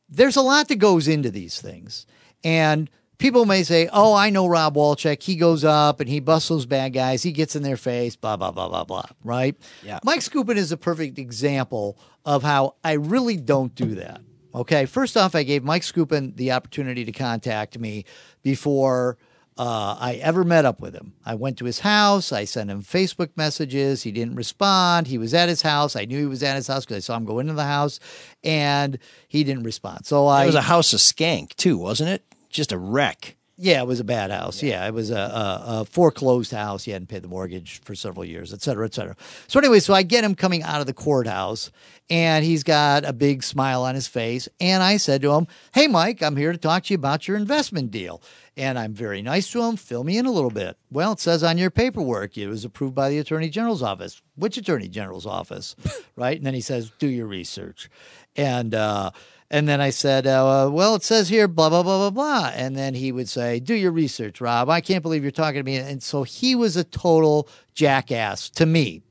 there's 0.09 0.37
a 0.37 0.41
lot 0.41 0.69
that 0.69 0.77
goes 0.77 1.07
into 1.07 1.31
these 1.31 1.61
things, 1.61 2.07
and 2.43 2.89
people 3.19 3.45
may 3.45 3.63
say, 3.63 3.91
"Oh, 3.93 4.15
I 4.15 4.31
know 4.31 4.47
Rob 4.47 4.75
Wolchek. 4.77 5.23
He 5.23 5.37
goes 5.37 5.65
up 5.65 6.01
and 6.01 6.09
he 6.09 6.21
busts 6.21 6.49
those 6.49 6.65
bad 6.65 6.95
guys. 6.95 7.23
He 7.23 7.33
gets 7.33 7.55
in 7.55 7.63
their 7.63 7.77
face. 7.77 8.17
Blah 8.17 8.39
blah 8.39 8.53
blah 8.53 8.69
blah 8.69 8.85
blah." 8.85 9.07
Right? 9.23 9.55
Yeah. 9.83 9.99
Mike 10.03 10.21
Scoopin 10.21 10.57
is 10.57 10.73
a 10.73 10.79
perfect 10.79 11.19
example 11.19 11.99
of 12.25 12.43
how 12.43 12.77
I 12.83 12.93
really 12.93 13.37
don't 13.37 13.75
do 13.75 13.97
that. 13.97 14.23
Okay, 14.57 14.87
first 14.87 15.19
off, 15.19 15.35
I 15.35 15.43
gave 15.43 15.65
Mike 15.65 15.83
Scoopin 15.83 16.35
the 16.35 16.53
opportunity 16.53 17.05
to 17.05 17.13
contact 17.13 17.79
me 17.79 18.07
before 18.43 19.19
uh, 19.59 19.97
I 20.01 20.15
ever 20.23 20.45
met 20.45 20.65
up 20.65 20.81
with 20.81 20.95
him. 20.95 21.13
I 21.27 21.35
went 21.35 21.59
to 21.59 21.67
his 21.67 21.81
house. 21.81 22.33
I 22.33 22.45
sent 22.45 22.71
him 22.71 22.83
Facebook 22.83 23.29
messages. 23.37 24.03
He 24.03 24.13
didn't 24.13 24.35
respond. 24.35 25.09
He 25.09 25.19
was 25.19 25.35
at 25.35 25.51
his 25.51 25.61
house. 25.61 25.95
I 25.95 26.07
knew 26.07 26.19
he 26.19 26.27
was 26.27 26.43
at 26.43 26.57
his 26.57 26.69
house 26.69 26.87
because 26.87 26.97
I 26.97 27.01
saw 27.01 27.19
him 27.19 27.27
go 27.27 27.39
into 27.39 27.53
the 27.53 27.65
house, 27.65 28.01
and 28.43 28.99
he 29.29 29.45
didn't 29.45 29.65
respond. 29.65 30.07
So 30.07 30.27
I 30.27 30.45
It 30.45 30.47
was 30.47 30.55
a 30.55 30.63
house 30.63 30.95
of 30.95 31.01
skank 31.01 31.55
too, 31.57 31.77
wasn't 31.77 32.11
it? 32.11 32.23
Just 32.49 32.73
a 32.73 32.79
wreck. 32.79 33.37
Yeah, 33.59 33.81
it 33.81 33.87
was 33.87 34.01
a 34.01 34.05
bad 34.05 34.31
house. 34.31 34.63
Yeah, 34.63 34.87
it 34.87 34.93
was 34.93 35.11
a, 35.11 35.17
a, 35.17 35.65
a 35.67 35.85
foreclosed 35.87 36.53
house. 36.53 36.85
He 36.85 36.91
hadn't 36.91 37.09
paid 37.09 37.23
the 37.23 37.29
mortgage 37.29 37.81
for 37.85 37.95
several 37.95 38.25
years, 38.25 38.53
et 38.53 38.61
cetera, 38.61 38.85
et 38.85 38.93
cetera. 38.93 39.17
So 39.49 39.59
anyway, 39.59 39.81
so 39.81 39.95
I 39.95 40.03
get 40.03 40.25
him 40.25 40.35
coming 40.35 40.63
out 40.63 40.81
of 40.81 40.87
the 40.87 40.93
courthouse, 40.93 41.71
and 42.11 42.45
he's 42.45 42.63
got 42.63 43.05
a 43.05 43.13
big 43.15 43.43
smile 43.43 43.83
on 43.83 43.95
his 43.95 44.07
face. 44.07 44.49
And 44.61 44.83
I 44.83 44.99
said 44.99 45.23
to 45.23 45.33
him, 45.33 45.47
"Hey, 45.73 45.87
Mike, 45.87 46.23
I'm 46.23 46.37
here 46.37 46.53
to 46.53 46.59
talk 46.59 46.85
to 46.85 46.93
you 46.93 46.99
about 46.99 47.27
your 47.27 47.37
investment 47.37 47.91
deal." 47.91 48.21
And 48.57 48.79
I'm 48.79 48.95
very 48.95 49.21
nice 49.21 49.51
to 49.53 49.63
him. 49.63 49.77
Fill 49.77 50.03
me 50.03 50.17
in 50.17 50.25
a 50.25 50.33
little 50.33 50.51
bit. 50.51 50.79
Well, 50.91 51.13
it 51.13 51.21
says 51.21 51.43
on 51.43 51.59
your 51.59 51.71
paperwork 51.71 52.39
it 52.39 52.49
was 52.49 52.65
approved 52.65 52.95
by 52.95 53.11
the 53.11 53.19
Attorney 53.19 53.51
General's 53.51 53.83
office. 53.83 54.23
Which 54.35 54.57
Attorney 54.57 54.89
General's 54.89 55.27
office, 55.27 55.77
right? 56.17 56.37
And 56.37 56.47
then 56.47 56.55
he 56.55 56.63
says, 56.63 56.91
"Do 56.99 57.07
your 57.09 57.27
research," 57.27 57.91
and. 58.37 58.75
uh 58.75 59.11
and 59.49 59.69
then 59.69 59.81
I 59.81 59.91
said, 59.91 60.27
uh, 60.27 60.69
well, 60.73 60.97
it 60.97 61.05
says 61.05 61.29
here, 61.29 61.47
blah, 61.47 61.69
blah, 61.69 61.85
blah, 61.85 61.99
blah, 61.99 62.11
blah. 62.11 62.51
And 62.53 62.75
then 62.75 62.95
he 62.95 63.13
would 63.13 63.29
say, 63.29 63.61
do 63.61 63.75
your 63.75 63.93
research, 63.93 64.41
Rob. 64.41 64.69
I 64.69 64.81
can't 64.81 65.03
believe 65.03 65.23
you're 65.23 65.31
talking 65.31 65.61
to 65.61 65.63
me. 65.63 65.77
And 65.77 66.03
so 66.03 66.25
he 66.25 66.57
was 66.57 66.77
a 66.77 66.83
total 66.83 67.49
jackass 67.73 68.51
to 68.51 68.67
me, 68.67 69.03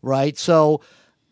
right? 0.00 0.38
So 0.38 0.80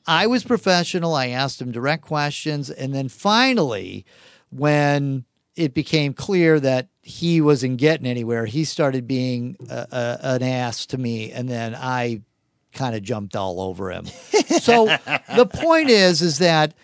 I 0.06 0.26
was 0.26 0.44
professional. 0.44 1.14
I 1.14 1.28
asked 1.28 1.62
him 1.62 1.72
direct 1.72 2.04
questions. 2.04 2.68
And 2.68 2.94
then 2.94 3.08
finally, 3.08 4.04
when 4.50 5.24
it 5.56 5.74
became 5.74 6.14
clear 6.14 6.58
that 6.60 6.88
he 7.02 7.40
wasn't 7.40 7.78
getting 7.78 8.06
anywhere, 8.06 8.46
he 8.46 8.64
started 8.64 9.06
being 9.06 9.56
a, 9.68 9.86
a, 9.90 10.18
an 10.22 10.42
ass 10.42 10.86
to 10.86 10.98
me. 10.98 11.32
And 11.32 11.48
then 11.48 11.74
I 11.74 12.22
kind 12.72 12.94
of 12.94 13.02
jumped 13.02 13.36
all 13.36 13.60
over 13.60 13.90
him. 13.90 14.06
so 14.60 14.86
the 15.34 15.46
point 15.46 15.90
is, 15.90 16.22
is 16.22 16.38
that 16.38 16.74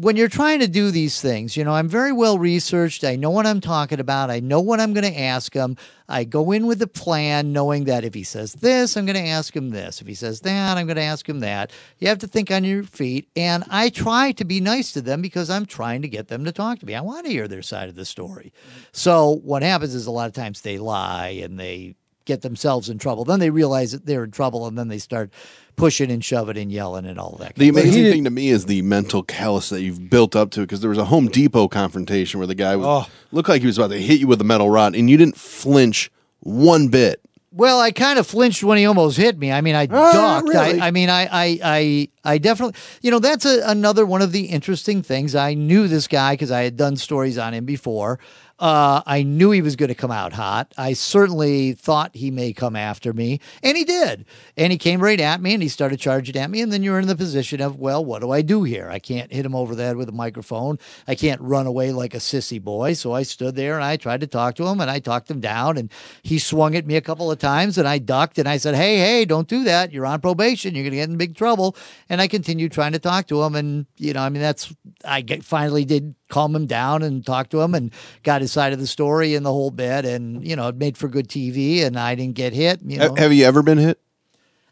when 0.00 0.14
you're 0.14 0.28
trying 0.28 0.60
to 0.60 0.68
do 0.68 0.92
these 0.92 1.20
things, 1.20 1.56
you 1.56 1.64
know, 1.64 1.72
I'm 1.72 1.88
very 1.88 2.12
well 2.12 2.38
researched. 2.38 3.02
I 3.02 3.16
know 3.16 3.30
what 3.30 3.46
I'm 3.46 3.60
talking 3.60 3.98
about. 3.98 4.30
I 4.30 4.38
know 4.38 4.60
what 4.60 4.78
I'm 4.78 4.92
going 4.92 5.12
to 5.12 5.20
ask 5.20 5.52
him. 5.52 5.76
I 6.08 6.22
go 6.22 6.52
in 6.52 6.68
with 6.68 6.80
a 6.82 6.86
plan, 6.86 7.52
knowing 7.52 7.84
that 7.86 8.04
if 8.04 8.14
he 8.14 8.22
says 8.22 8.52
this, 8.52 8.96
I'm 8.96 9.06
going 9.06 9.16
to 9.16 9.28
ask 9.28 9.56
him 9.56 9.70
this. 9.70 10.00
If 10.00 10.06
he 10.06 10.14
says 10.14 10.42
that, 10.42 10.78
I'm 10.78 10.86
going 10.86 10.98
to 10.98 11.02
ask 11.02 11.28
him 11.28 11.40
that. 11.40 11.72
You 11.98 12.06
have 12.06 12.18
to 12.18 12.28
think 12.28 12.52
on 12.52 12.62
your 12.62 12.84
feet. 12.84 13.28
And 13.34 13.64
I 13.70 13.88
try 13.88 14.30
to 14.32 14.44
be 14.44 14.60
nice 14.60 14.92
to 14.92 15.00
them 15.00 15.20
because 15.20 15.50
I'm 15.50 15.66
trying 15.66 16.02
to 16.02 16.08
get 16.08 16.28
them 16.28 16.44
to 16.44 16.52
talk 16.52 16.78
to 16.78 16.86
me. 16.86 16.94
I 16.94 17.00
want 17.00 17.26
to 17.26 17.32
hear 17.32 17.48
their 17.48 17.62
side 17.62 17.88
of 17.88 17.96
the 17.96 18.04
story. 18.04 18.52
So 18.92 19.40
what 19.42 19.64
happens 19.64 19.96
is 19.96 20.06
a 20.06 20.12
lot 20.12 20.28
of 20.28 20.32
times 20.32 20.60
they 20.60 20.78
lie 20.78 21.40
and 21.42 21.58
they 21.58 21.96
get 22.24 22.42
themselves 22.42 22.88
in 22.88 22.98
trouble. 22.98 23.24
Then 23.24 23.40
they 23.40 23.50
realize 23.50 23.90
that 23.90 24.06
they're 24.06 24.24
in 24.24 24.30
trouble 24.30 24.68
and 24.68 24.78
then 24.78 24.86
they 24.86 24.98
start 24.98 25.32
pushing 25.78 26.10
and 26.10 26.22
shoving 26.22 26.58
and 26.58 26.70
yelling 26.70 27.06
and 27.06 27.18
all 27.18 27.36
that. 27.40 27.54
The 27.54 27.68
amazing 27.70 28.04
thing 28.04 28.24
to 28.24 28.30
me 28.30 28.48
is 28.50 28.66
the 28.66 28.82
mental 28.82 29.22
callous 29.22 29.70
that 29.70 29.80
you've 29.80 30.10
built 30.10 30.36
up 30.36 30.50
to 30.50 30.60
it 30.60 30.64
because 30.64 30.80
there 30.80 30.90
was 30.90 30.98
a 30.98 31.06
Home 31.06 31.28
Depot 31.28 31.68
confrontation 31.68 32.38
where 32.38 32.46
the 32.46 32.54
guy 32.54 32.76
was, 32.76 32.86
Oh. 32.86 33.10
looked 33.32 33.48
like 33.48 33.60
he 33.62 33.66
was 33.66 33.78
about 33.78 33.90
to 33.90 33.98
hit 33.98 34.20
you 34.20 34.26
with 34.26 34.40
a 34.40 34.44
metal 34.44 34.68
rod 34.68 34.94
and 34.94 35.08
you 35.08 35.16
didn't 35.16 35.36
flinch 35.36 36.10
one 36.40 36.88
bit. 36.88 37.20
Well, 37.50 37.80
I 37.80 37.92
kind 37.92 38.18
of 38.18 38.26
flinched 38.26 38.62
when 38.62 38.76
he 38.78 38.84
almost 38.84 39.16
hit 39.16 39.38
me. 39.38 39.50
I 39.50 39.62
mean, 39.62 39.74
I 39.74 39.88
Ah, 39.90 40.12
ducked. 40.12 40.48
really? 40.48 40.80
I, 40.80 40.88
I 40.88 40.90
mean, 40.90 41.08
I, 41.08 41.22
I, 41.24 41.58
I, 41.64 42.08
I 42.34 42.38
definitely, 42.38 42.78
you 43.00 43.10
know, 43.10 43.18
that's 43.20 43.46
a, 43.46 43.62
another 43.64 44.04
one 44.04 44.20
of 44.20 44.32
the 44.32 44.44
interesting 44.46 45.02
things. 45.02 45.34
I 45.34 45.54
knew 45.54 45.88
this 45.88 46.06
guy 46.06 46.34
because 46.34 46.50
I 46.50 46.62
had 46.62 46.76
done 46.76 46.96
stories 46.96 47.38
on 47.38 47.54
him 47.54 47.64
before. 47.64 48.20
Uh, 48.58 49.02
I 49.06 49.22
knew 49.22 49.52
he 49.52 49.62
was 49.62 49.76
going 49.76 49.88
to 49.88 49.94
come 49.94 50.10
out 50.10 50.32
hot. 50.32 50.74
I 50.76 50.92
certainly 50.92 51.74
thought 51.74 52.16
he 52.16 52.30
may 52.30 52.52
come 52.52 52.74
after 52.74 53.12
me, 53.12 53.40
and 53.62 53.76
he 53.76 53.84
did. 53.84 54.24
And 54.56 54.72
he 54.72 54.78
came 54.78 55.00
right 55.00 55.20
at 55.20 55.40
me, 55.40 55.54
and 55.54 55.62
he 55.62 55.68
started 55.68 56.00
charging 56.00 56.36
at 56.36 56.50
me. 56.50 56.60
And 56.60 56.72
then 56.72 56.82
you're 56.82 56.98
in 56.98 57.06
the 57.06 57.14
position 57.14 57.60
of, 57.60 57.76
well, 57.76 58.04
what 58.04 58.20
do 58.20 58.32
I 58.32 58.42
do 58.42 58.64
here? 58.64 58.88
I 58.90 58.98
can't 58.98 59.32
hit 59.32 59.46
him 59.46 59.54
over 59.54 59.74
the 59.74 59.84
head 59.84 59.96
with 59.96 60.08
a 60.08 60.12
microphone. 60.12 60.78
I 61.06 61.14
can't 61.14 61.40
run 61.40 61.66
away 61.66 61.92
like 61.92 62.14
a 62.14 62.18
sissy 62.18 62.60
boy. 62.60 62.94
So 62.94 63.12
I 63.12 63.22
stood 63.22 63.54
there 63.54 63.76
and 63.76 63.84
I 63.84 63.96
tried 63.96 64.20
to 64.22 64.26
talk 64.26 64.56
to 64.56 64.66
him, 64.66 64.80
and 64.80 64.90
I 64.90 64.98
talked 64.98 65.30
him 65.30 65.40
down, 65.40 65.78
and 65.78 65.90
he 66.22 66.40
swung 66.40 66.74
at 66.74 66.86
me 66.86 66.96
a 66.96 67.00
couple 67.00 67.30
of 67.30 67.38
times, 67.38 67.78
and 67.78 67.86
I 67.86 67.98
ducked, 67.98 68.38
and 68.38 68.48
I 68.48 68.56
said, 68.56 68.74
hey, 68.74 68.98
hey, 68.98 69.24
don't 69.24 69.48
do 69.48 69.64
that. 69.64 69.92
You're 69.92 70.06
on 70.06 70.20
probation. 70.20 70.74
You're 70.74 70.84
going 70.84 70.92
to 70.92 70.96
get 70.96 71.08
in 71.08 71.16
big 71.16 71.36
trouble. 71.36 71.76
And 72.08 72.20
I 72.20 72.26
continued 72.26 72.72
trying 72.72 72.92
to 72.92 72.98
talk 72.98 73.28
to 73.28 73.42
him, 73.42 73.54
and 73.54 73.86
you 73.98 74.12
know, 74.12 74.22
I 74.22 74.28
mean, 74.30 74.42
that's 74.42 74.74
I 75.04 75.22
finally 75.42 75.84
did 75.84 76.14
calm 76.28 76.54
him 76.54 76.66
down 76.66 77.02
and 77.02 77.24
talk 77.24 77.48
to 77.50 77.60
him 77.60 77.74
and 77.74 77.92
got 78.22 78.40
his 78.40 78.52
side 78.52 78.72
of 78.72 78.78
the 78.78 78.86
story 78.86 79.34
and 79.34 79.44
the 79.44 79.52
whole 79.52 79.70
bit. 79.70 80.04
And 80.04 80.46
you 80.46 80.56
know 80.56 80.68
it 80.68 80.76
made 80.76 80.96
for 80.96 81.08
good 81.08 81.28
tv 81.28 81.84
and 81.84 81.98
i 81.98 82.14
didn't 82.14 82.34
get 82.34 82.52
hit 82.52 82.80
you 82.82 82.98
know. 82.98 83.14
Have 83.14 83.32
you 83.32 83.44
ever 83.44 83.62
been 83.62 83.78
hit? 83.78 84.00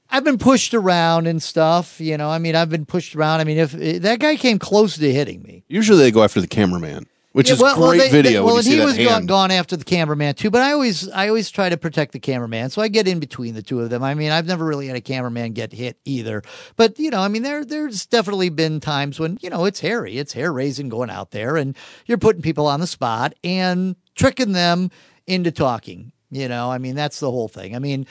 i've 0.08 0.22
been 0.22 0.38
pushed 0.38 0.72
around 0.72 1.26
and 1.26 1.42
stuff 1.42 2.00
you 2.00 2.16
know. 2.16 2.30
I 2.30 2.38
mean 2.38 2.54
i've 2.54 2.70
been 2.70 2.86
pushed 2.86 3.16
around. 3.16 3.40
I 3.40 3.44
mean 3.44 3.58
if, 3.58 3.74
if 3.74 4.02
that 4.02 4.20
guy 4.20 4.36
came 4.36 4.58
close 4.58 4.96
to 4.96 5.12
hitting 5.12 5.42
me. 5.42 5.64
Usually 5.68 5.98
they 5.98 6.10
go 6.10 6.22
after 6.22 6.40
the 6.40 6.46
cameraman, 6.46 7.06
which 7.36 7.48
Yeah, 7.48 7.54
is 7.56 7.60
well- 7.60 7.78
well, 7.78 7.90
great 7.90 7.98
they- 8.00 8.08
video. 8.22 8.40
they- 8.40 8.46
well, 8.46 8.56
and 8.56 8.66
he 8.66 8.80
was 8.80 8.96
gone, 8.96 9.26
gone 9.26 9.50
after 9.50 9.76
the 9.76 9.84
cameraman 9.84 10.34
too, 10.36 10.50
but 10.50 10.62
I 10.62 10.72
always, 10.72 11.06
I 11.10 11.28
always 11.28 11.50
try 11.50 11.68
to 11.68 11.76
protect 11.76 12.12
the 12.12 12.18
cameraman, 12.18 12.70
so 12.70 12.80
I 12.80 12.88
get 12.88 13.06
in 13.06 13.18
between 13.20 13.52
the 13.54 13.60
two 13.62 13.80
of 13.80 13.90
them. 13.90 14.02
I 14.02 14.14
mean, 14.14 14.32
I've 14.32 14.46
never 14.46 14.64
really 14.64 14.86
had 14.86 14.96
a 14.96 15.02
cameraman 15.02 15.52
get 15.52 15.74
hit 15.74 15.98
either, 16.06 16.42
but 16.76 16.98
you 16.98 17.10
know, 17.10 17.20
I 17.20 17.28
mean, 17.28 17.42
there, 17.42 17.62
there's 17.62 18.06
definitely 18.06 18.48
been 18.48 18.80
times 18.80 19.20
when 19.20 19.36
you 19.42 19.50
know 19.50 19.66
it's 19.66 19.80
hairy, 19.80 20.16
it's 20.16 20.32
hair 20.32 20.50
raising 20.50 20.88
going 20.88 21.10
out 21.10 21.30
there, 21.32 21.56
and 21.58 21.76
you're 22.06 22.16
putting 22.16 22.40
people 22.40 22.66
on 22.66 22.80
the 22.80 22.86
spot 22.86 23.34
and 23.44 23.96
tricking 24.14 24.52
them 24.52 24.90
into 25.26 25.50
talking. 25.50 26.12
You 26.30 26.48
know, 26.48 26.70
I 26.70 26.78
mean, 26.78 26.94
that's 26.94 27.20
the 27.20 27.30
whole 27.30 27.48
thing. 27.48 27.76
I 27.76 27.78
mean, 27.78 28.06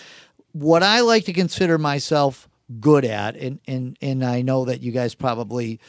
what 0.51 0.83
I 0.83 1.01
like 1.01 1.25
to 1.25 1.33
consider 1.33 1.77
myself 1.79 2.47
good 2.79 3.05
at, 3.05 3.35
and 3.35 3.59
and 3.67 3.97
and 4.01 4.23
I 4.23 4.41
know 4.43 4.65
that 4.65 4.81
you 4.81 4.91
guys 4.91 5.15
probably 5.15 5.79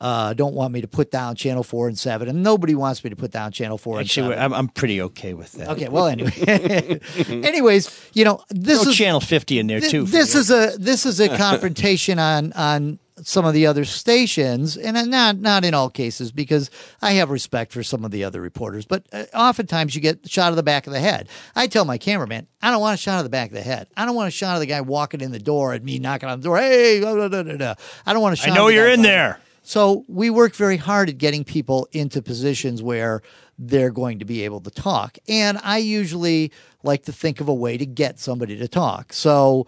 uh, 0.00 0.32
don't 0.32 0.54
want 0.54 0.72
me 0.72 0.80
to 0.80 0.88
put 0.88 1.10
down 1.10 1.36
Channel 1.36 1.62
Four 1.62 1.88
and 1.88 1.98
Seven, 1.98 2.28
and 2.28 2.42
nobody 2.42 2.74
wants 2.74 3.04
me 3.04 3.10
to 3.10 3.16
put 3.16 3.30
down 3.30 3.52
Channel 3.52 3.76
Four 3.76 4.00
Actually, 4.00 4.32
and 4.32 4.34
7 4.34 4.44
I'm, 4.44 4.54
I'm 4.54 4.68
pretty 4.68 5.02
okay 5.02 5.34
with 5.34 5.52
that. 5.52 5.68
Okay, 5.70 5.88
well, 5.88 6.06
anyway. 6.06 7.00
Anyways, 7.28 8.10
you 8.14 8.24
know, 8.24 8.42
this 8.48 8.82
Throw 8.82 8.90
is 8.92 8.96
channel 8.96 9.20
50 9.20 9.58
in 9.58 9.66
there 9.66 9.80
thi- 9.80 9.90
too. 9.90 10.04
This 10.04 10.34
you. 10.34 10.40
is 10.40 10.50
a 10.50 10.72
this 10.78 11.04
is 11.04 11.20
a 11.20 11.28
confrontation 11.36 12.18
on 12.18 12.52
on 12.54 12.98
some 13.22 13.44
of 13.44 13.52
the 13.52 13.66
other 13.66 13.84
stations, 13.84 14.78
and 14.78 15.10
not 15.10 15.38
not 15.38 15.64
in 15.66 15.74
all 15.74 15.90
cases 15.90 16.32
because 16.32 16.70
I 17.02 17.12
have 17.12 17.28
respect 17.28 17.72
for 17.72 17.82
some 17.82 18.02
of 18.04 18.10
the 18.10 18.24
other 18.24 18.40
reporters, 18.40 18.86
but 18.86 19.06
uh, 19.12 19.24
oftentimes 19.34 19.94
you 19.94 20.00
get 20.00 20.28
shot 20.28 20.50
of 20.50 20.56
the 20.56 20.62
back 20.62 20.86
of 20.86 20.94
the 20.94 21.00
head. 21.00 21.28
I 21.54 21.66
tell 21.66 21.84
my 21.84 21.98
cameraman, 21.98 22.46
I 22.62 22.70
don't 22.70 22.80
want 22.80 22.94
a 22.94 23.02
shot 23.02 23.18
of 23.18 23.24
the 23.24 23.30
back 23.30 23.50
of 23.50 23.54
the 23.54 23.62
head. 23.62 23.88
I 23.98 24.06
don't 24.06 24.14
want 24.14 24.28
a 24.28 24.30
shot 24.30 24.54
of 24.54 24.60
the 24.60 24.66
guy 24.66 24.80
walking 24.80 25.20
in 25.20 25.32
the 25.32 25.38
door 25.38 25.74
and 25.74 25.84
me 25.84 25.98
knocking 25.98 26.30
on 26.30 26.40
the 26.40 26.44
door. 26.44 26.56
Hey, 26.56 27.00
blah, 27.00 27.28
blah, 27.28 27.42
blah. 27.42 27.74
I 28.06 28.12
don't 28.14 28.22
want 28.22 28.32
a 28.32 28.36
shot. 28.36 28.52
I 28.52 28.54
know 28.54 28.68
the 28.68 28.74
you're 28.74 28.88
in 28.88 29.02
there. 29.02 29.38
So 29.62 30.04
we 30.08 30.30
work 30.30 30.54
very 30.54 30.76
hard 30.76 31.08
at 31.08 31.18
getting 31.18 31.44
people 31.44 31.88
into 31.92 32.22
positions 32.22 32.82
where 32.82 33.22
they're 33.58 33.90
going 33.90 34.18
to 34.18 34.24
be 34.24 34.44
able 34.44 34.60
to 34.60 34.70
talk. 34.70 35.18
And 35.28 35.58
I 35.62 35.78
usually 35.78 36.50
like 36.82 37.04
to 37.04 37.12
think 37.12 37.40
of 37.40 37.48
a 37.48 37.54
way 37.54 37.76
to 37.76 37.84
get 37.84 38.18
somebody 38.18 38.56
to 38.56 38.68
talk. 38.68 39.12
So 39.12 39.66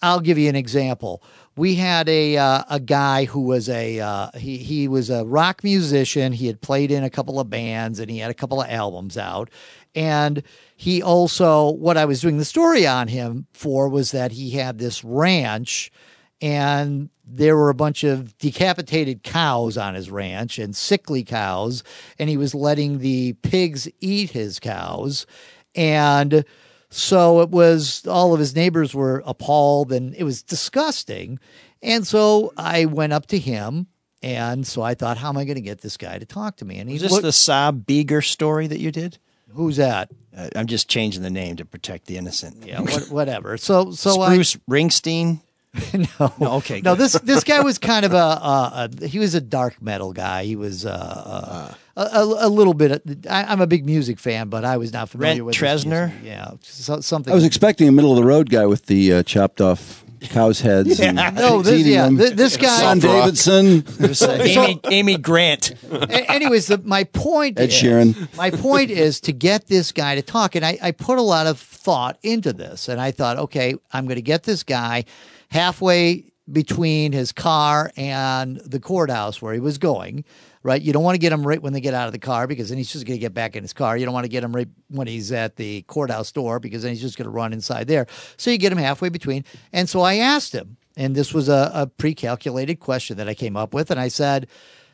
I'll 0.00 0.20
give 0.20 0.38
you 0.38 0.48
an 0.48 0.56
example. 0.56 1.22
We 1.56 1.74
had 1.74 2.08
a 2.08 2.36
uh, 2.36 2.62
a 2.70 2.80
guy 2.80 3.24
who 3.24 3.42
was 3.42 3.68
a 3.68 4.00
uh, 4.00 4.30
he 4.36 4.58
he 4.58 4.88
was 4.88 5.10
a 5.10 5.24
rock 5.24 5.62
musician. 5.62 6.32
He 6.32 6.46
had 6.46 6.60
played 6.60 6.90
in 6.90 7.04
a 7.04 7.10
couple 7.10 7.38
of 7.38 7.50
bands 7.50 7.98
and 7.98 8.10
he 8.10 8.18
had 8.18 8.30
a 8.30 8.34
couple 8.34 8.62
of 8.62 8.70
albums 8.70 9.18
out. 9.18 9.50
And 9.94 10.42
he 10.76 11.02
also 11.02 11.70
what 11.70 11.96
I 11.96 12.04
was 12.04 12.20
doing 12.20 12.38
the 12.38 12.44
story 12.44 12.86
on 12.86 13.08
him 13.08 13.46
for 13.52 13.88
was 13.88 14.12
that 14.12 14.32
he 14.32 14.50
had 14.50 14.78
this 14.78 15.04
ranch 15.04 15.92
and 16.40 17.10
there 17.34 17.56
were 17.56 17.70
a 17.70 17.74
bunch 17.74 18.04
of 18.04 18.36
decapitated 18.38 19.22
cows 19.22 19.78
on 19.78 19.94
his 19.94 20.10
ranch 20.10 20.58
and 20.58 20.76
sickly 20.76 21.24
cows 21.24 21.82
and 22.18 22.28
he 22.28 22.36
was 22.36 22.54
letting 22.54 22.98
the 22.98 23.32
pigs 23.42 23.88
eat 24.00 24.30
his 24.30 24.60
cows 24.60 25.26
and 25.74 26.44
so 26.90 27.40
it 27.40 27.48
was 27.48 28.06
all 28.06 28.34
of 28.34 28.40
his 28.40 28.54
neighbors 28.54 28.94
were 28.94 29.22
appalled 29.24 29.92
and 29.92 30.14
it 30.14 30.24
was 30.24 30.42
disgusting 30.42 31.38
and 31.82 32.06
so 32.06 32.52
i 32.56 32.84
went 32.84 33.12
up 33.12 33.26
to 33.26 33.38
him 33.38 33.86
and 34.22 34.66
so 34.66 34.82
i 34.82 34.92
thought 34.94 35.16
how 35.16 35.30
am 35.30 35.38
i 35.38 35.44
going 35.44 35.54
to 35.54 35.60
get 35.62 35.80
this 35.80 35.96
guy 35.96 36.18
to 36.18 36.26
talk 36.26 36.56
to 36.56 36.64
me 36.66 36.78
and 36.78 36.90
he 36.90 36.96
Is 36.96 37.02
this 37.02 37.12
looked- 37.12 37.22
the 37.22 37.30
Saab 37.30 37.84
Beeger 37.86 38.22
story 38.24 38.66
that 38.66 38.78
you 38.78 38.90
did? 38.92 39.18
who's 39.54 39.76
that 39.76 40.10
Uh, 40.36 40.48
I'm 40.56 40.66
just 40.66 40.88
changing 40.88 41.22
the 41.22 41.30
name 41.30 41.56
to 41.56 41.64
protect 41.64 42.06
the 42.06 42.16
innocent. 42.18 42.64
yeah 42.66 42.80
what, 42.80 43.08
whatever 43.10 43.56
so 43.56 43.90
so 43.92 44.20
I, 44.22 44.36
Ringstein. 44.68 45.40
no, 45.94 46.32
No, 46.38 46.52
okay, 46.54 46.80
No, 46.82 46.94
good. 46.94 47.04
this 47.04 47.12
this 47.20 47.44
guy 47.44 47.60
was 47.62 47.78
kind 47.92 48.04
of 48.04 48.12
a, 48.12 48.16
a, 48.16 48.90
a 49.02 49.06
he 49.06 49.18
was 49.18 49.34
a 49.34 49.40
dark 49.40 49.80
metal 49.80 50.12
guy. 50.12 50.44
He 50.44 50.56
was 50.56 50.84
uh, 50.84 50.90
uh, 50.90 51.74
a, 51.96 52.18
a, 52.18 52.46
a 52.46 52.48
little 52.48 52.74
bit. 52.74 53.02
I, 53.28 53.44
I'm 53.44 53.60
a 53.60 53.66
big 53.66 53.86
music 53.86 54.18
fan, 54.18 54.48
but 54.48 54.64
I 54.64 54.76
was 54.76 54.92
not 54.92 55.08
familiar 55.08 55.36
Rent 55.36 55.46
with 55.46 55.56
his 55.56 55.84
Tresner? 55.84 56.12
Yeah, 56.22 56.52
so, 56.60 57.00
something. 57.00 57.32
I 57.32 57.34
was 57.34 57.44
expecting 57.44 57.88
a 57.88 57.92
middle 57.92 58.10
of 58.10 58.16
the 58.16 58.24
road 58.24 58.50
guy 58.50 58.66
with 58.66 58.86
the 58.86 59.12
uh, 59.14 59.22
chopped 59.22 59.60
off 59.62 60.04
cow's 60.28 60.60
heads. 60.60 61.00
and 61.00 61.16
no, 61.34 61.62
this, 61.62 61.80
eating 61.80 61.92
yeah, 61.94 62.04
them. 62.04 62.18
thi- 62.18 62.30
this 62.30 62.56
guy. 62.56 62.78
Son 62.78 62.98
Davidson. 62.98 63.66
It 63.98 64.08
was, 64.08 64.22
Amy, 64.22 64.80
Amy 64.90 65.16
Grant. 65.18 65.72
A- 65.90 66.30
anyways, 66.30 66.66
the, 66.68 66.78
my 66.78 67.04
point 67.04 67.58
Ed 67.58 67.70
is, 67.70 67.74
Sheeran. 67.74 68.36
my 68.36 68.50
point 68.50 68.90
is 68.90 69.20
to 69.22 69.32
get 69.32 69.66
this 69.66 69.90
guy 69.90 70.14
to 70.16 70.22
talk. 70.22 70.54
And 70.54 70.64
I, 70.64 70.78
I 70.82 70.90
put 70.92 71.18
a 71.18 71.22
lot 71.22 71.46
of 71.46 71.58
thought 71.58 72.18
into 72.22 72.52
this. 72.52 72.88
And 72.88 73.00
I 73.00 73.10
thought, 73.10 73.36
okay, 73.38 73.74
I'm 73.92 74.04
going 74.04 74.14
to 74.16 74.22
get 74.22 74.44
this 74.44 74.62
guy 74.62 75.04
halfway 75.52 76.32
between 76.50 77.12
his 77.12 77.30
car 77.30 77.92
and 77.96 78.56
the 78.58 78.80
courthouse 78.80 79.40
where 79.40 79.54
he 79.54 79.60
was 79.60 79.78
going. 79.78 80.24
Right, 80.64 80.80
you 80.80 80.92
don't 80.92 81.02
want 81.02 81.16
to 81.16 81.18
get 81.18 81.32
him 81.32 81.44
right 81.44 81.60
when 81.60 81.72
they 81.72 81.80
get 81.80 81.92
out 81.92 82.06
of 82.06 82.12
the 82.12 82.20
car 82.20 82.46
because 82.46 82.68
then 82.68 82.78
he's 82.78 82.92
just 82.92 83.04
going 83.04 83.16
to 83.18 83.20
get 83.20 83.34
back 83.34 83.56
in 83.56 83.64
his 83.64 83.72
car. 83.72 83.96
You 83.96 84.04
don't 84.04 84.14
want 84.14 84.24
to 84.26 84.28
get 84.30 84.44
him 84.44 84.54
right 84.54 84.68
when 84.88 85.08
he's 85.08 85.32
at 85.32 85.56
the 85.56 85.82
courthouse 85.82 86.30
door 86.30 86.60
because 86.60 86.82
then 86.82 86.92
he's 86.92 87.00
just 87.00 87.18
going 87.18 87.24
to 87.26 87.32
run 87.32 87.52
inside 87.52 87.88
there. 87.88 88.06
So 88.36 88.52
you 88.52 88.58
get 88.58 88.70
him 88.70 88.78
halfway 88.78 89.08
between. 89.08 89.44
And 89.72 89.88
so 89.88 90.02
I 90.02 90.16
asked 90.18 90.52
him, 90.52 90.76
and 90.96 91.16
this 91.16 91.34
was 91.34 91.48
a, 91.48 91.72
a 91.74 91.86
pre-calculated 91.88 92.78
question 92.78 93.16
that 93.16 93.28
I 93.28 93.34
came 93.34 93.56
up 93.56 93.74
with, 93.74 93.90
and 93.90 93.98
I 93.98 94.06
said, 94.06 94.46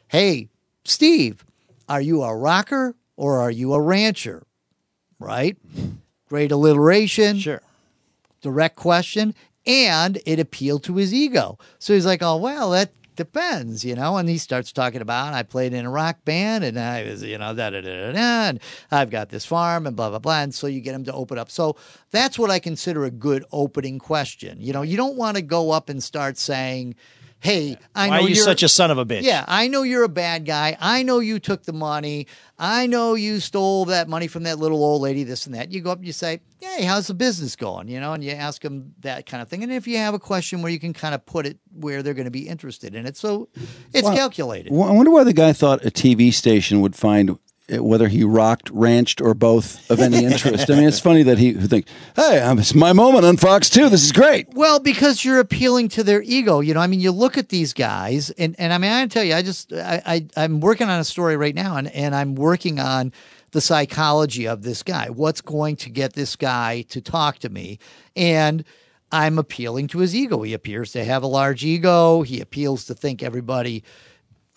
"Hey, 0.08 0.48
Steve, 0.84 1.44
are 1.86 2.00
you 2.00 2.22
a 2.22 2.34
rocker 2.34 2.94
or 3.18 3.38
are 3.38 3.50
you 3.50 3.74
a 3.74 3.80
rancher? 3.80 4.46
Right? 5.18 5.58
Great 6.30 6.50
alliteration, 6.50 7.38
Sure. 7.40 7.60
direct 8.40 8.76
question, 8.76 9.34
and 9.68 10.18
it 10.24 10.40
appealed 10.40 10.82
to 10.84 10.96
his 10.96 11.12
ego. 11.12 11.58
So 11.78 11.92
he's 11.92 12.06
like, 12.06 12.22
oh, 12.22 12.38
well, 12.38 12.70
that 12.70 12.90
depends, 13.16 13.84
you 13.84 13.94
know? 13.94 14.16
And 14.16 14.28
he 14.28 14.38
starts 14.38 14.72
talking 14.72 15.02
about, 15.02 15.34
I 15.34 15.42
played 15.42 15.74
in 15.74 15.84
a 15.84 15.90
rock 15.90 16.24
band 16.24 16.64
and 16.64 16.78
I 16.78 17.04
was, 17.04 17.22
you 17.22 17.36
know, 17.36 17.54
da 17.54 17.70
da 17.70 17.82
da 17.82 18.06
da 18.06 18.12
da, 18.12 18.48
and 18.48 18.60
I've 18.90 19.10
got 19.10 19.28
this 19.28 19.44
farm 19.44 19.86
and 19.86 19.94
blah, 19.94 20.08
blah, 20.08 20.20
blah. 20.20 20.40
And 20.40 20.54
so 20.54 20.66
you 20.66 20.80
get 20.80 20.94
him 20.94 21.04
to 21.04 21.12
open 21.12 21.36
up. 21.36 21.50
So 21.50 21.76
that's 22.10 22.38
what 22.38 22.50
I 22.50 22.58
consider 22.58 23.04
a 23.04 23.10
good 23.10 23.44
opening 23.52 23.98
question. 23.98 24.58
You 24.60 24.72
know, 24.72 24.82
you 24.82 24.96
don't 24.96 25.16
want 25.16 25.36
to 25.36 25.42
go 25.42 25.70
up 25.70 25.90
and 25.90 26.02
start 26.02 26.38
saying, 26.38 26.94
hey, 27.40 27.76
I 27.94 28.08
Why 28.08 28.16
know 28.18 28.24
are 28.24 28.28
you 28.28 28.34
you're 28.34 28.44
such 28.44 28.62
a 28.62 28.68
son 28.68 28.90
of 28.90 28.98
a 28.98 29.06
bitch? 29.06 29.22
Yeah, 29.22 29.44
I 29.46 29.68
know 29.68 29.82
you're 29.82 30.02
a 30.02 30.08
bad 30.08 30.44
guy. 30.44 30.76
I 30.80 31.02
know 31.02 31.20
you 31.20 31.38
took 31.38 31.64
the 31.64 31.72
money. 31.72 32.26
I 32.58 32.86
know 32.86 33.14
you 33.14 33.40
stole 33.40 33.84
that 33.86 34.08
money 34.08 34.26
from 34.26 34.42
that 34.42 34.58
little 34.58 34.82
old 34.82 35.02
lady, 35.02 35.22
this 35.24 35.46
and 35.46 35.54
that. 35.54 35.70
You 35.70 35.80
go 35.80 35.92
up 35.92 35.98
and 35.98 36.06
you 36.06 36.12
say, 36.12 36.40
Hey, 36.60 36.84
how's 36.84 37.06
the 37.06 37.14
business 37.14 37.54
going? 37.54 37.88
You 37.88 38.00
know, 38.00 38.12
and 38.12 38.24
you 38.24 38.32
ask 38.32 38.62
them 38.62 38.94
that 39.00 39.26
kind 39.26 39.40
of 39.40 39.48
thing. 39.48 39.62
And 39.62 39.72
if 39.72 39.86
you 39.86 39.98
have 39.98 40.14
a 40.14 40.18
question 40.18 40.62
where 40.62 40.72
you 40.72 40.80
can 40.80 40.92
kind 40.92 41.14
of 41.14 41.24
put 41.24 41.46
it 41.46 41.58
where 41.72 42.02
they're 42.02 42.14
going 42.14 42.24
to 42.24 42.30
be 42.32 42.48
interested 42.48 42.94
in 42.96 43.06
it. 43.06 43.16
So 43.16 43.48
it's 43.94 44.04
Well, 44.04 44.16
calculated. 44.16 44.72
I 44.72 44.74
wonder 44.92 45.10
why 45.12 45.22
the 45.24 45.32
guy 45.32 45.52
thought 45.52 45.84
a 45.84 45.90
TV 45.90 46.32
station 46.32 46.80
would 46.80 46.96
find 46.96 47.38
whether 47.70 48.08
he 48.08 48.24
rocked, 48.24 48.70
ranched, 48.70 49.20
or 49.20 49.34
both 49.34 49.90
of 49.90 50.00
any 50.00 50.24
interest. 50.24 50.70
I 50.70 50.74
mean, 50.74 50.88
it's 50.88 51.00
funny 51.00 51.22
that 51.22 51.38
he 51.38 51.52
would 51.52 51.68
think, 51.68 51.86
"Hey, 52.16 52.40
it's 52.58 52.74
my 52.74 52.92
moment 52.92 53.24
on 53.24 53.36
Fox 53.36 53.68
2. 53.68 53.88
This 53.88 54.04
is 54.04 54.12
great." 54.12 54.48
Well, 54.54 54.80
because 54.80 55.24
you're 55.24 55.38
appealing 55.38 55.88
to 55.90 56.02
their 56.02 56.22
ego. 56.22 56.60
You 56.60 56.74
know, 56.74 56.80
I 56.80 56.86
mean, 56.86 57.00
you 57.00 57.12
look 57.12 57.36
at 57.36 57.50
these 57.50 57.72
guys, 57.72 58.30
and, 58.30 58.56
and 58.58 58.72
I 58.72 58.78
mean, 58.78 58.90
I 58.90 59.06
tell 59.06 59.24
you, 59.24 59.34
I 59.34 59.42
just, 59.42 59.72
I, 59.72 60.02
I, 60.06 60.26
I'm 60.36 60.60
working 60.60 60.88
on 60.88 60.98
a 61.00 61.04
story 61.04 61.36
right 61.36 61.54
now, 61.54 61.76
and, 61.76 61.88
and 61.88 62.14
I'm 62.14 62.34
working 62.34 62.80
on 62.80 63.12
the 63.50 63.60
psychology 63.60 64.46
of 64.46 64.62
this 64.62 64.82
guy. 64.82 65.08
What's 65.10 65.40
going 65.40 65.76
to 65.76 65.90
get 65.90 66.14
this 66.14 66.36
guy 66.36 66.82
to 66.88 67.00
talk 67.00 67.38
to 67.40 67.48
me? 67.48 67.78
And 68.16 68.64
I'm 69.10 69.38
appealing 69.38 69.88
to 69.88 69.98
his 69.98 70.14
ego. 70.14 70.42
He 70.42 70.52
appears 70.52 70.92
to 70.92 71.04
have 71.04 71.22
a 71.22 71.26
large 71.26 71.64
ego. 71.64 72.22
He 72.22 72.40
appeals 72.40 72.84
to 72.86 72.94
think 72.94 73.22
everybody 73.22 73.84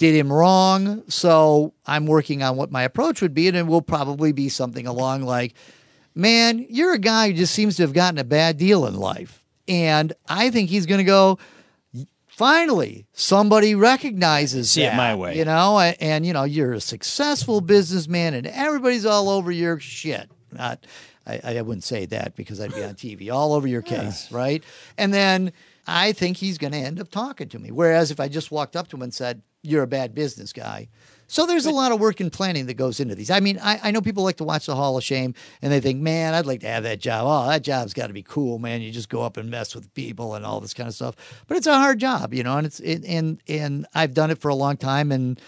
did 0.01 0.15
him 0.15 0.34
wrong. 0.34 1.03
So 1.10 1.75
I'm 1.86 2.08
working 2.08 2.41
on 2.41 2.58
what 2.58 2.72
my 2.72 2.81
approach 2.81 3.22
would 3.22 3.36
be, 3.36 3.48
and 3.48 3.55
it 3.55 3.67
will 3.67 3.84
probably 3.84 4.31
be 4.31 4.50
something 4.50 4.88
along 4.88 5.22
like, 5.22 5.53
man, 6.15 6.65
you're 6.70 6.96
a 6.96 6.98
guy 6.98 7.27
who 7.27 7.34
just 7.36 7.53
seems 7.53 7.75
to 7.75 7.84
have 7.84 7.93
gotten 7.93 8.17
a 8.17 8.24
bad 8.24 8.58
deal 8.58 8.88
in 8.88 8.96
life. 8.96 9.46
And 9.67 10.12
I 10.27 10.50
think 10.50 10.72
he's 10.72 10.88
going 10.88 10.98
to 10.98 11.03
go, 11.03 11.38
finally, 12.25 13.05
somebody 13.13 13.75
recognizes 13.75 14.72
See 14.72 14.81
it 14.81 14.96
my 14.96 15.13
way. 15.13 15.38
You 15.38 15.46
know, 15.46 15.79
and, 15.79 16.25
you 16.25 16.34
know, 16.34 16.46
you're 16.46 16.74
a 16.74 16.81
successful 16.81 17.62
businessman 17.62 18.34
and 18.34 18.48
everybody's 18.48 19.05
all 19.05 19.29
over 19.29 19.51
your 19.51 19.79
shit. 19.79 20.31
Not, 20.51 20.84
I, 21.27 21.41
I 21.43 21.62
wouldn't 21.62 21.84
say 21.84 22.08
that 22.08 22.36
because 22.36 22.60
I'd 22.60 22.74
be 22.74 22.84
on 22.84 22.96
TV, 22.96 23.31
all 23.31 23.53
over 23.53 23.67
your 23.67 23.81
case, 23.84 24.31
right? 24.31 24.63
And 24.98 25.13
then 25.13 25.53
I 25.86 26.12
think 26.13 26.38
he's 26.38 26.58
going 26.58 26.74
to 26.74 26.79
end 26.79 27.00
up 27.00 27.12
talking 27.12 27.50
to 27.50 27.60
me. 27.60 27.70
Whereas 27.70 28.10
if 28.10 28.20
I 28.20 28.29
just 28.29 28.50
walked 28.50 28.75
up 28.75 28.88
to 28.88 28.96
him 28.96 29.03
and 29.03 29.13
said, 29.13 29.43
You're 29.63 29.83
a 29.83 29.87
bad 29.87 30.15
business 30.15 30.53
guy. 30.53 30.89
So 31.31 31.45
there's 31.45 31.65
a 31.65 31.71
lot 31.71 31.93
of 31.93 31.99
work 32.01 32.19
and 32.19 32.29
planning 32.29 32.65
that 32.65 32.73
goes 32.73 32.99
into 32.99 33.15
these. 33.15 33.31
I 33.31 33.39
mean, 33.39 33.57
I, 33.63 33.79
I 33.83 33.91
know 33.91 34.01
people 34.01 34.21
like 34.21 34.35
to 34.37 34.43
watch 34.43 34.65
the 34.65 34.75
Hall 34.75 34.97
of 34.97 35.03
Shame 35.03 35.33
and 35.61 35.71
they 35.71 35.79
think, 35.79 36.01
man, 36.01 36.33
I'd 36.33 36.45
like 36.45 36.59
to 36.59 36.67
have 36.67 36.83
that 36.83 36.99
job. 36.99 37.25
Oh, 37.25 37.49
that 37.49 37.61
job's 37.61 37.93
got 37.93 38.07
to 38.07 38.13
be 38.13 38.21
cool, 38.21 38.59
man. 38.59 38.81
You 38.81 38.91
just 38.91 39.07
go 39.07 39.21
up 39.21 39.37
and 39.37 39.49
mess 39.49 39.73
with 39.73 39.93
people 39.93 40.35
and 40.35 40.45
all 40.45 40.59
this 40.59 40.73
kind 40.73 40.89
of 40.89 40.93
stuff. 40.93 41.15
But 41.47 41.55
it's 41.55 41.67
a 41.67 41.77
hard 41.77 41.99
job, 41.99 42.33
you 42.33 42.43
know, 42.43 42.57
and 42.57 42.67
it's 42.67 42.81
it, 42.81 43.05
and 43.05 43.41
and 43.47 43.87
I've 43.95 44.13
done 44.13 44.29
it 44.29 44.39
for 44.39 44.49
a 44.49 44.55
long 44.55 44.75
time 44.75 45.09
and 45.09 45.39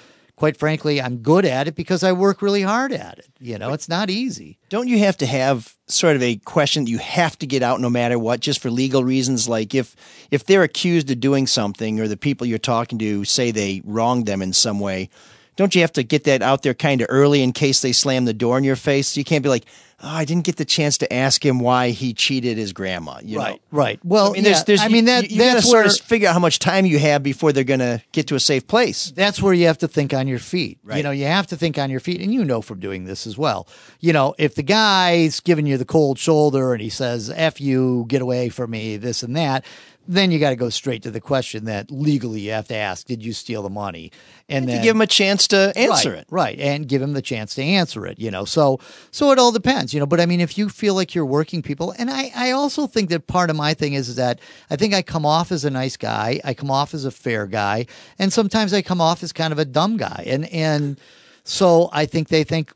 quite 0.43 0.57
frankly, 0.57 1.01
I'm 1.01 1.19
good 1.19 1.45
at 1.45 1.69
it 1.69 1.75
because 1.75 2.03
I 2.03 2.11
work 2.11 2.41
really 2.41 2.63
hard 2.63 2.91
at 2.91 3.17
it. 3.17 3.29
You 3.39 3.57
know, 3.57 3.71
it's 3.71 3.87
not 3.87 4.09
easy. 4.09 4.57
Don't 4.67 4.89
you 4.89 4.99
have 4.99 5.15
to 5.19 5.25
have 5.25 5.73
sort 5.87 6.17
of 6.17 6.21
a 6.21 6.35
question 6.35 6.83
that 6.83 6.91
you 6.91 6.97
have 6.97 7.39
to 7.39 7.47
get 7.47 7.63
out 7.63 7.79
no 7.79 7.89
matter 7.89 8.19
what, 8.19 8.41
just 8.41 8.61
for 8.61 8.69
legal 8.69 9.05
reasons? 9.05 9.47
Like 9.47 9.73
if 9.73 9.95
if 10.31 10.43
they're 10.45 10.63
accused 10.63 11.09
of 11.09 11.21
doing 11.21 11.47
something, 11.47 11.97
or 11.97 12.09
the 12.09 12.17
people 12.17 12.45
you're 12.45 12.57
talking 12.57 12.99
to 12.99 13.23
say 13.23 13.51
they 13.51 13.81
wronged 13.85 14.25
them 14.25 14.41
in 14.41 14.51
some 14.51 14.81
way, 14.81 15.09
don't 15.55 15.73
you 15.75 15.79
have 15.79 15.93
to 15.93 16.03
get 16.03 16.25
that 16.25 16.41
out 16.41 16.61
there 16.61 16.73
kind 16.73 16.99
of 16.99 17.07
early 17.09 17.41
in 17.41 17.53
case 17.53 17.81
they 17.81 17.93
slam 17.93 18.25
the 18.25 18.33
door 18.33 18.57
in 18.57 18.65
your 18.65 18.75
face? 18.75 19.15
You 19.15 19.23
can't 19.23 19.43
be 19.43 19.49
like, 19.49 19.63
oh, 20.03 20.07
I 20.07 20.25
didn't 20.25 20.43
get 20.43 20.57
the 20.57 20.65
chance 20.65 20.97
to 20.99 21.11
ask 21.11 21.43
him 21.43 21.59
why 21.59 21.89
he 21.89 22.13
cheated 22.13 22.57
his 22.57 22.73
grandma. 22.73 23.19
You 23.23 23.39
right, 23.39 23.53
know? 23.53 23.59
right. 23.71 23.99
Well, 24.03 24.29
I 24.29 24.33
mean, 24.33 24.43
yeah, 24.43 24.51
there's, 24.51 24.63
there's, 24.65 24.81
I 24.81 24.89
mean 24.89 25.05
that 25.05 25.29
you, 25.29 25.37
you 25.37 25.43
that's 25.43 25.63
sort 25.69 25.85
where 25.85 25.85
of 25.85 25.97
figure 25.99 26.27
out 26.27 26.33
how 26.33 26.39
much 26.39 26.59
time 26.59 26.85
you 26.85 26.99
have 26.99 27.23
before 27.23 27.51
they're 27.53 27.63
going 27.63 27.79
to 27.79 28.01
get 28.11 28.27
to 28.27 28.35
a 28.35 28.39
safe 28.39 28.67
place. 28.67 29.11
that's 29.15 29.41
where 29.41 29.53
you 29.53 29.67
have 29.67 29.77
to 29.79 29.87
think 29.87 30.13
on 30.13 30.27
your 30.27 30.39
feet. 30.39 30.79
You 30.93 31.03
know, 31.03 31.11
you 31.11 31.25
have 31.25 31.47
to 31.47 31.55
think 31.55 31.77
on 31.77 31.89
your 31.89 31.99
feet, 31.99 32.21
and 32.21 32.33
you 32.33 32.43
know 32.43 32.61
from 32.61 32.79
doing 32.79 33.05
this 33.05 33.25
as 33.25 33.37
well. 33.37 33.67
You 33.99 34.13
know, 34.13 34.35
if 34.37 34.55
the 34.55 34.63
guy's 34.63 35.39
giving 35.39 35.65
you 35.65 35.77
the 35.77 35.85
cold 35.85 36.19
shoulder 36.19 36.73
and 36.73 36.81
he 36.81 36.89
says 36.89 37.29
"f 37.29 37.61
you," 37.61 38.05
get 38.07 38.21
away 38.21 38.49
from 38.49 38.71
me, 38.71 38.97
this 38.97 39.23
and 39.23 39.35
that. 39.35 39.65
Then 40.05 40.31
you 40.31 40.39
got 40.39 40.49
to 40.49 40.57
go 40.57 40.69
straight 40.69 41.03
to 41.03 41.11
the 41.11 41.21
question 41.21 41.63
that 41.65 41.89
legally 41.89 42.41
you 42.41 42.51
have 42.51 42.67
to 42.67 42.75
ask: 42.75 43.07
Did 43.07 43.23
you 43.23 43.31
steal 43.31 43.63
the 43.63 43.69
money? 43.69 44.11
And 44.49 44.67
to 44.67 44.73
then 44.73 44.83
give 44.83 44.95
him 44.95 45.01
a 45.01 45.07
chance 45.07 45.47
to 45.49 45.71
answer 45.77 46.11
right, 46.11 46.19
it. 46.19 46.27
right, 46.29 46.59
and 46.59 46.87
give 46.87 47.01
him 47.01 47.13
the 47.13 47.21
chance 47.21 47.55
to 47.55 47.63
answer 47.63 48.05
it. 48.05 48.19
You 48.19 48.29
know, 48.29 48.43
so 48.43 48.79
so 49.11 49.31
it 49.31 49.39
all 49.39 49.53
depends. 49.53 49.92
You 49.93 49.99
know, 49.99 50.05
but 50.05 50.19
I 50.19 50.25
mean, 50.25 50.41
if 50.41 50.57
you 50.57 50.69
feel 50.69 50.95
like 50.95 51.13
you're 51.13 51.25
working 51.25 51.61
people, 51.61 51.93
and 51.97 52.09
I 52.09 52.31
I 52.35 52.51
also 52.51 52.87
think 52.87 53.09
that 53.09 53.27
part 53.27 53.49
of 53.49 53.55
my 53.55 53.73
thing 53.73 53.93
is 53.93 54.15
that 54.15 54.39
I 54.69 54.75
think 54.75 54.93
I 54.93 55.01
come 55.01 55.25
off 55.25 55.51
as 55.51 55.65
a 55.65 55.69
nice 55.69 55.97
guy, 55.97 56.39
I 56.43 56.53
come 56.53 56.71
off 56.71 56.93
as 56.93 57.05
a 57.05 57.11
fair 57.11 57.45
guy, 57.47 57.85
and 58.19 58.31
sometimes 58.31 58.73
I 58.73 58.81
come 58.81 59.01
off 59.01 59.23
as 59.23 59.31
kind 59.33 59.51
of 59.51 59.59
a 59.59 59.65
dumb 59.65 59.97
guy, 59.97 60.23
and 60.27 60.45
and 60.51 60.99
so 61.43 61.89
I 61.91 62.05
think 62.05 62.29
they 62.29 62.43
think. 62.43 62.73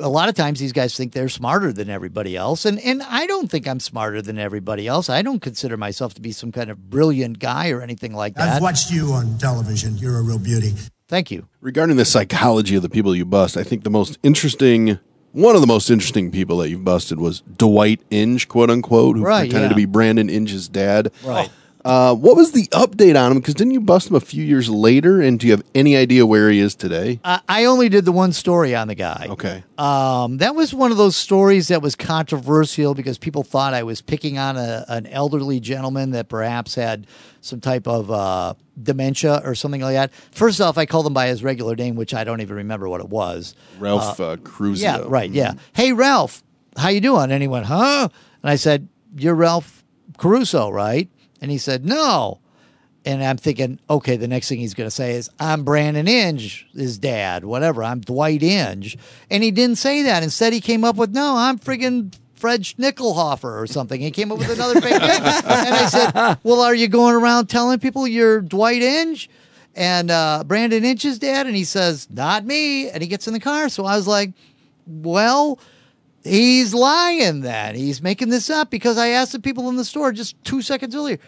A 0.00 0.08
lot 0.08 0.28
of 0.28 0.34
times 0.34 0.58
these 0.58 0.72
guys 0.72 0.96
think 0.96 1.12
they're 1.12 1.28
smarter 1.28 1.72
than 1.72 1.88
everybody 1.88 2.36
else 2.36 2.64
and 2.64 2.80
and 2.80 3.00
I 3.00 3.28
don't 3.28 3.48
think 3.48 3.68
I'm 3.68 3.78
smarter 3.78 4.20
than 4.20 4.40
everybody 4.40 4.88
else. 4.88 5.08
I 5.08 5.22
don't 5.22 5.38
consider 5.38 5.76
myself 5.76 6.14
to 6.14 6.20
be 6.20 6.32
some 6.32 6.50
kind 6.50 6.68
of 6.68 6.90
brilliant 6.90 7.38
guy 7.38 7.70
or 7.70 7.80
anything 7.80 8.12
like 8.12 8.34
that. 8.34 8.56
I've 8.56 8.60
watched 8.60 8.90
you 8.90 9.12
on 9.12 9.38
television. 9.38 9.96
You're 9.96 10.18
a 10.18 10.22
real 10.22 10.40
beauty. 10.40 10.72
Thank 11.06 11.30
you. 11.30 11.46
Regarding 11.60 11.96
the 11.96 12.04
psychology 12.04 12.74
of 12.74 12.82
the 12.82 12.88
people 12.88 13.14
you 13.14 13.24
bust, 13.24 13.56
I 13.56 13.62
think 13.62 13.84
the 13.84 13.90
most 13.90 14.18
interesting, 14.24 14.98
one 15.34 15.54
of 15.56 15.60
the 15.60 15.66
most 15.66 15.90
interesting 15.90 16.30
people 16.30 16.58
that 16.58 16.70
you've 16.70 16.84
busted 16.84 17.18
was 17.18 17.40
Dwight 17.58 18.00
Inge, 18.10 18.48
quote 18.48 18.70
unquote, 18.70 19.16
who 19.16 19.22
Right, 19.24 19.40
pretended 19.50 19.66
yeah. 19.66 19.68
to 19.70 19.74
be 19.74 19.84
Brandon 19.84 20.30
Inge's 20.30 20.68
dad. 20.68 21.10
Right. 21.24 21.50
Uh, 21.84 22.14
what 22.14 22.34
was 22.36 22.52
the 22.52 22.66
update 22.68 23.20
on 23.20 23.32
him? 23.32 23.38
Because 23.38 23.54
didn't 23.54 23.72
you 23.72 23.80
bust 23.80 24.08
him 24.08 24.16
a 24.16 24.20
few 24.20 24.42
years 24.42 24.70
later? 24.70 25.20
And 25.20 25.38
do 25.38 25.46
you 25.46 25.52
have 25.52 25.62
any 25.74 25.96
idea 25.96 26.24
where 26.24 26.50
he 26.50 26.58
is 26.58 26.74
today? 26.74 27.20
I 27.24 27.40
I 27.48 27.64
only 27.66 27.88
did 27.88 28.04
the 28.04 28.12
one 28.12 28.32
story 28.32 28.74
on 28.74 28.88
the 28.88 28.94
guy. 28.94 29.26
Okay. 29.30 29.62
Um, 29.76 30.38
that 30.38 30.54
was 30.54 30.72
one 30.72 30.90
of 30.90 30.96
those 30.96 31.14
stories 31.14 31.68
that 31.68 31.82
was 31.82 31.94
controversial 31.94 32.94
because 32.94 33.18
people 33.18 33.42
thought 33.42 33.74
I 33.74 33.82
was 33.82 34.00
picking 34.00 34.38
on 34.38 34.56
a, 34.56 34.84
an 34.88 35.06
elderly 35.06 35.60
gentleman 35.60 36.12
that 36.12 36.28
perhaps 36.28 36.74
had 36.74 37.06
some 37.42 37.60
type 37.60 37.86
of 37.86 38.10
uh, 38.10 38.54
dementia 38.82 39.42
or 39.44 39.54
something 39.54 39.82
like 39.82 39.94
that. 39.94 40.12
First 40.32 40.60
off, 40.60 40.78
I 40.78 40.86
called 40.86 41.06
him 41.06 41.14
by 41.14 41.26
his 41.26 41.42
regular 41.42 41.76
name, 41.76 41.96
which 41.96 42.14
I 42.14 42.24
don't 42.24 42.40
even 42.40 42.56
remember 42.56 42.88
what 42.88 43.00
it 43.00 43.08
was. 43.08 43.54
Ralph 43.78 44.18
uh, 44.18 44.36
Cruzio. 44.36 44.80
Yeah, 44.80 45.02
right. 45.06 45.30
Yeah. 45.30 45.54
Hey, 45.74 45.92
Ralph, 45.92 46.42
how 46.76 46.88
you 46.88 47.00
doing? 47.00 47.30
And 47.30 47.42
he 47.42 47.48
went, 47.48 47.66
huh? 47.66 48.08
And 48.42 48.50
I 48.50 48.56
said, 48.56 48.88
you're 49.16 49.34
Ralph 49.34 49.84
Caruso, 50.16 50.70
right? 50.70 51.08
And 51.44 51.50
he 51.50 51.58
said, 51.58 51.84
no. 51.84 52.38
And 53.04 53.22
I'm 53.22 53.36
thinking, 53.36 53.78
okay, 53.90 54.16
the 54.16 54.26
next 54.26 54.48
thing 54.48 54.60
he's 54.60 54.72
going 54.72 54.86
to 54.86 54.90
say 54.90 55.12
is, 55.12 55.28
I'm 55.38 55.62
Brandon 55.62 56.08
Inge, 56.08 56.66
his 56.72 56.96
dad, 56.96 57.44
whatever. 57.44 57.84
I'm 57.84 58.00
Dwight 58.00 58.42
Inge. 58.42 58.96
And 59.30 59.44
he 59.44 59.50
didn't 59.50 59.76
say 59.76 60.04
that. 60.04 60.22
Instead, 60.22 60.54
he 60.54 60.62
came 60.62 60.84
up 60.84 60.96
with, 60.96 61.10
no, 61.10 61.36
I'm 61.36 61.58
friggin' 61.58 62.14
Fred 62.32 62.62
Schnickelhofer 62.62 63.60
or 63.60 63.66
something. 63.66 64.00
He 64.00 64.10
came 64.10 64.32
up 64.32 64.38
with 64.38 64.48
another 64.48 64.80
fake 64.80 65.02
name. 65.02 65.02
And 65.02 65.74
I 65.74 65.84
said, 65.84 66.38
well, 66.44 66.62
are 66.62 66.74
you 66.74 66.88
going 66.88 67.14
around 67.14 67.50
telling 67.50 67.78
people 67.78 68.08
you're 68.08 68.40
Dwight 68.40 68.80
Inge? 68.80 69.28
And 69.74 70.10
uh, 70.10 70.44
Brandon 70.46 70.82
Inge's 70.82 71.18
dad? 71.18 71.46
And 71.46 71.54
he 71.54 71.64
says, 71.64 72.08
not 72.08 72.46
me. 72.46 72.88
And 72.88 73.02
he 73.02 73.06
gets 73.06 73.26
in 73.26 73.34
the 73.34 73.40
car. 73.40 73.68
So 73.68 73.84
I 73.84 73.96
was 73.96 74.06
like, 74.06 74.32
well, 74.86 75.58
he's 76.24 76.74
lying 76.74 77.42
then. 77.42 77.74
He's 77.74 78.02
making 78.02 78.30
this 78.30 78.50
up 78.50 78.70
because 78.70 78.98
I 78.98 79.08
asked 79.08 79.32
the 79.32 79.38
people 79.38 79.68
in 79.68 79.76
the 79.76 79.84
store 79.84 80.10
just 80.12 80.42
two 80.44 80.62
seconds 80.62 80.96
earlier, 80.96 81.18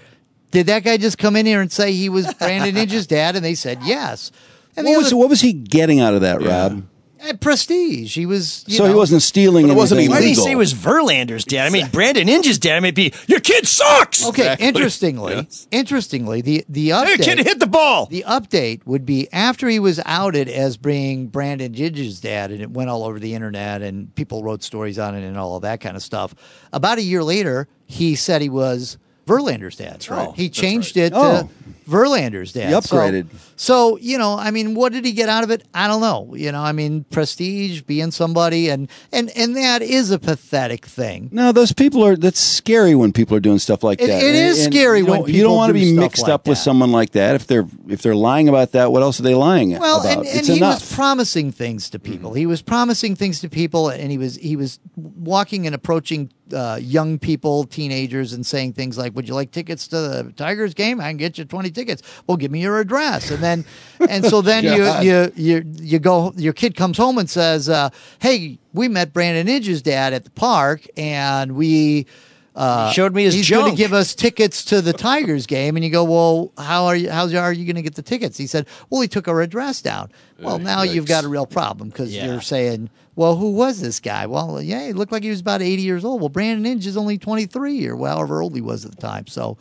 did 0.51 0.67
that 0.67 0.83
guy 0.85 0.97
just 0.97 1.19
come 1.19 1.37
in 1.37 1.47
here 1.47 1.61
and 1.61 1.71
say 1.71 1.93
he 1.93 2.09
was 2.09 2.33
Brandon 2.35 2.77
Inge's 2.77 3.07
dad? 3.07 3.37
And 3.37 3.45
they 3.45 3.55
said 3.55 3.79
yes. 3.85 4.33
And 4.77 4.85
What 4.87 4.93
the 4.93 4.99
was 4.99 5.07
other, 5.09 5.17
what 5.17 5.29
was 5.29 5.41
he 5.41 5.53
getting 5.53 6.01
out 6.01 6.15
of 6.15 6.23
that, 6.23 6.43
Rob? 6.43 6.83
Uh, 7.29 7.33
prestige. 7.35 8.15
He 8.15 8.27
was. 8.27 8.65
You 8.67 8.77
So 8.77 8.85
he 8.87 8.95
wasn't 8.95 9.23
stealing. 9.23 9.67
But 9.67 9.73
it 9.73 9.77
wasn't 9.77 9.99
anything. 9.99 10.15
Why 10.15 10.21
did 10.21 10.29
he 10.29 10.35
say 10.35 10.53
it 10.53 10.57
was 10.57 10.73
Verlander's 10.75 11.45
dad? 11.45 11.67
I 11.67 11.71
mean, 11.71 11.89
Brandon 11.89 12.29
Inge's 12.29 12.59
dad 12.59 12.81
might 12.81 12.95
be, 12.95 13.12
your 13.27 13.41
kid 13.41 13.67
sucks! 13.67 14.25
Okay. 14.27 14.57
Interestingly, 14.59 15.49
interestingly, 15.71 16.41
the 16.41 16.65
the 16.69 16.89
Hey, 16.89 16.93
update. 17.17 17.23
kid, 17.23 17.39
hit 17.39 17.59
the 17.61 17.67
ball! 17.67 18.07
The 18.07 18.25
update 18.27 18.87
would 18.87 19.05
be 19.07 19.29
after 19.33 19.69
he 19.69 19.79
was 19.79 20.01
outed 20.05 20.49
as 20.49 20.77
being 20.77 21.29
Brandon 21.29 21.75
Inge's 21.75 22.21
dad, 22.21 22.51
and 22.51 22.61
it 22.61 22.71
went 22.71 22.91
all 22.91 23.05
over 23.05 23.19
the 23.19 23.35
internet, 23.35 23.83
and 23.83 24.15
people 24.15 24.43
wrote 24.43 24.62
stories 24.62 24.99
on 24.99 25.15
it 25.15 25.25
and 25.25 25.37
all 25.39 25.57
of 25.57 25.62
that 25.62 25.81
kind 25.81 25.97
of 25.97 26.03
stuff. 26.03 26.35
About 26.73 26.99
a 26.99 27.03
year 27.03 27.23
later, 27.25 27.69
he 27.87 28.15
said 28.15 28.43
he 28.43 28.49
was 28.49 28.99
Verlander's 29.27 29.77
dad. 29.77 29.87
Oh, 29.89 29.91
that's 29.93 30.11
right. 30.11 30.29
He 30.35 30.49
changed 30.49 30.97
it 30.97 31.11
to 31.11 31.17
Oh. 31.19 31.51
Verlander's 31.89 32.53
dad. 32.53 32.69
He 32.69 32.75
upgraded. 32.75 33.31
So, 33.31 33.39
so, 33.57 33.97
you 33.99 34.19
know, 34.19 34.37
I 34.37 34.51
mean, 34.51 34.75
what 34.75 34.93
did 34.93 35.05
he 35.05 35.12
get 35.12 35.29
out 35.29 35.45
of 35.45 35.51
it? 35.53 35.62
I 35.73 35.87
don't 35.87 36.01
know. 36.01 36.35
You 36.35 36.51
know, 36.51 36.61
I 36.61 36.73
mean, 36.73 37.05
prestige, 37.11 37.83
being 37.83 38.11
somebody, 38.11 38.69
and 38.71 38.89
and 39.12 39.31
and 39.37 39.57
that 39.57 39.83
is 39.83 40.11
a 40.11 40.19
pathetic 40.19 40.85
thing. 40.85 41.29
No, 41.33 41.53
those 41.53 41.73
people 41.73 42.05
are. 42.05 42.17
That's 42.17 42.41
scary 42.41 42.97
when 42.97 43.12
people 43.12 43.37
are 43.37 43.41
doing 43.41 43.61
stuff 43.61 43.85
like 43.85 44.01
It- 44.03 44.09
that. 44.09 44.21
it 44.23 44.35
is 44.35 44.65
scary 44.65 44.99
you 44.99 45.07
when 45.07 45.21
don't, 45.21 45.31
you 45.31 45.43
don't 45.45 45.57
want 45.57 45.73
to 45.73 45.79
do 45.79 45.85
be 45.93 45.97
mixed 45.97 46.23
like 46.25 46.33
up 46.33 46.49
with 46.49 46.59
someone 46.59 46.91
like 46.91 47.12
that. 47.12 47.37
If 47.37 47.47
they're 47.47 47.67
if 47.89 48.03
they're 48.03 48.17
lying 48.17 48.49
about 48.49 48.73
that, 48.73 48.91
what 48.91 49.03
else 49.03 49.21
are 49.21 49.23
they 49.25 49.35
lying 49.37 49.79
Well, 49.79 50.01
about? 50.01 50.11
and, 50.19 50.27
and 50.27 50.39
it's 50.39 50.49
he 50.49 50.57
enough. 50.57 50.81
was 50.81 50.93
promising 50.93 51.53
things 51.53 51.89
to 51.91 52.01
people. 52.01 52.31
Mm-hmm. 52.31 52.39
He 52.39 52.47
was 52.47 52.62
promising 52.62 53.15
things 53.15 53.41
to 53.43 53.49
people, 53.49 53.91
and 53.91 54.11
he 54.11 54.19
was 54.19 54.35
he 54.37 54.57
was 54.57 54.81
walking 54.97 55.67
and 55.67 55.75
approaching 55.75 56.31
uh, 56.53 56.79
young 56.81 57.19
people, 57.19 57.65
teenagers, 57.65 58.33
and 58.33 58.45
saying 58.47 58.75
things 58.75 58.97
like, 58.97 59.15
"Would 59.17 59.29
you 59.29 59.35
like 59.35 59.51
tickets 59.51 59.89
to 59.89 59.97
the 59.97 60.33
Tigers 60.37 60.75
game? 60.75 61.01
I 61.01 61.09
can 61.11 61.17
get 61.17 61.39
you 61.39 61.45
twenty 61.45 61.71
tickets. 61.71 62.03
Well, 62.27 62.37
give 62.37 62.51
me 62.51 62.61
your 62.63 62.79
address, 62.79 63.31
and 63.31 63.43
then 63.43 63.65
and 64.09 64.25
so 64.25 64.43
then 64.43 64.65
you 64.65 64.85
you 65.03 65.33
you 65.35 65.65
you 65.81 65.99
go. 65.99 66.33
Your 66.37 66.53
kid 66.53 66.77
comes 66.77 66.97
home 66.97 67.19
and 67.19 67.29
says, 67.29 67.69
uh, 67.69 67.91
"Hey, 68.21 68.59
we 68.73 68.89
met 68.89 69.13
Brandon 69.13 69.49
Inge's 69.49 69.83
dad 69.83 70.13
at 70.13 70.25
the 70.25 70.31
park, 70.31 70.87
and 70.97 71.57
we." 71.57 72.07
Uh, 72.55 72.91
showed 72.91 73.15
me 73.15 73.25
his 73.25 73.35
he's 73.35 73.51
going 73.51 73.71
to 73.71 73.77
give 73.77 73.93
us 73.93 74.15
tickets 74.15 74.65
to 74.65 74.81
the 74.81 74.95
Tigers 74.95 75.45
game, 75.45 75.77
and 75.77 75.85
you 75.85 75.91
go, 75.91 76.05
"Well, 76.05 76.53
how 76.57 76.87
are 76.87 76.97
you? 76.97 77.11
How's 77.11 77.35
are 77.35 77.53
you 77.53 77.67
going 77.67 77.77
to 77.77 77.83
get 77.83 77.97
the 77.97 78.01
tickets?" 78.03 78.39
He 78.39 78.47
said, 78.47 78.67
"Well, 78.89 79.03
he 79.03 79.09
took 79.09 79.29
our 79.29 79.43
address 79.43 79.83
down." 79.83 80.11
Well, 80.41 80.59
now 80.59 80.81
you've 80.81 81.05
got 81.05 81.25
a 81.25 81.29
real 81.29 81.45
problem 81.45 81.91
because 81.91 82.15
Yeah. 82.15 82.25
you're 82.33 82.41
saying, 82.41 82.89
"Well, 83.17 83.37
who 83.37 83.51
was 83.51 83.81
this 83.81 83.99
guy?" 83.99 84.27
Well, 84.27 84.63
yeah, 84.63 84.87
he 84.87 84.93
looked 84.93 85.11
like 85.11 85.25
he 85.25 85.31
was 85.31 85.41
about 85.41 85.63
80 85.63 85.83
years 85.83 86.05
old. 86.05 86.21
Well, 86.21 86.29
Brandon 86.29 86.65
Inge 86.65 86.87
is 86.87 86.97
only 86.97 87.19
23 87.19 87.89
or 87.89 87.97
however 88.07 88.43
old 88.43 88.55
he 88.55 88.61
was 88.61 88.85
at 88.85 88.93
the 88.93 88.97
time. 88.99 89.27
So, 89.27 89.59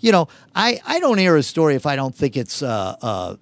you 0.00 0.12
know, 0.12 0.28
I 0.54 0.80
I 0.86 1.00
don't 1.00 1.18
air 1.18 1.36
a 1.36 1.42
story 1.42 1.74
if 1.74 1.86
I 1.86 1.96
don't 1.96 2.14
think 2.14 2.36
it's 2.36 2.62
uh, 2.62 2.96
uh, 3.00 3.36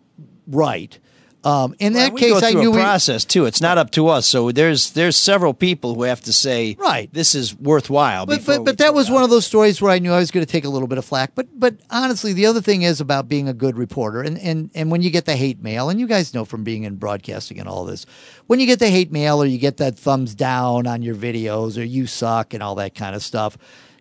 right. 0.46 0.96
Um, 1.44 1.74
in 1.78 1.92
Well, 1.92 2.04
that 2.06 2.12
we 2.14 2.20
case, 2.20 2.30
go 2.40 2.46
I 2.46 2.52
through 2.52 2.60
knew 2.62 2.68
a 2.72 2.76
we- 2.76 2.80
process 2.80 3.24
too. 3.26 3.44
It's 3.44 3.60
not 3.60 3.76
up 3.76 3.90
to 3.92 4.08
us. 4.08 4.26
So 4.26 4.50
there's 4.50 4.92
there's 4.92 5.16
several 5.16 5.52
people 5.52 5.94
who 5.94 6.04
have 6.04 6.22
to 6.22 6.32
say, 6.32 6.74
Right. 6.78 7.12
this 7.12 7.34
is 7.34 7.54
worthwhile. 7.54 8.24
But 8.26 8.46
but, 8.46 8.64
but 8.64 8.78
that 8.78 8.94
was 8.94 9.10
it 9.10 9.12
one 9.12 9.22
of 9.22 9.28
those 9.30 9.44
stories 9.44 9.82
where 9.82 9.90
I 9.92 9.98
knew 9.98 10.12
I 10.12 10.18
was 10.18 10.30
going 10.30 10.44
to 10.46 10.50
take 10.50 10.64
a 10.64 10.70
little 10.70 10.88
bit 10.88 10.96
of 10.96 11.04
flack. 11.04 11.32
But 11.34 11.48
but 11.58 11.76
honestly, 11.90 12.32
the 12.32 12.46
other 12.46 12.62
thing 12.62 12.80
is 12.82 13.00
about 13.00 13.28
being 13.28 13.46
a 13.48 13.52
good 13.52 13.76
reporter, 13.76 14.22
and 14.22 14.38
and 14.38 14.70
and 14.74 14.90
when 14.90 15.02
you 15.02 15.10
get 15.10 15.26
the 15.26 15.36
hate 15.36 15.62
mail, 15.62 15.90
and 15.90 16.00
you 16.00 16.06
guys 16.06 16.32
know 16.32 16.44
from 16.46 16.64
being 16.64 16.84
in 16.84 16.94
broadcasting 16.96 17.58
and 17.60 17.68
all 17.68 17.84
this, 17.84 18.06
when 18.46 18.58
you 18.58 18.66
get 18.66 18.78
the 18.78 18.88
hate 18.90 19.12
mail 19.12 19.42
or 19.42 19.46
you 19.46 19.58
get 19.58 19.76
that 19.76 19.98
thumbs 19.98 20.34
down 20.34 20.86
on 20.86 21.02
your 21.02 21.14
videos 21.14 21.76
or 21.78 21.84
you 21.84 22.06
suck 22.06 22.54
and 22.54 22.62
all 22.62 22.76
that 22.76 22.94
kind 22.94 23.14
of 23.14 23.22
stuff, 23.22 23.58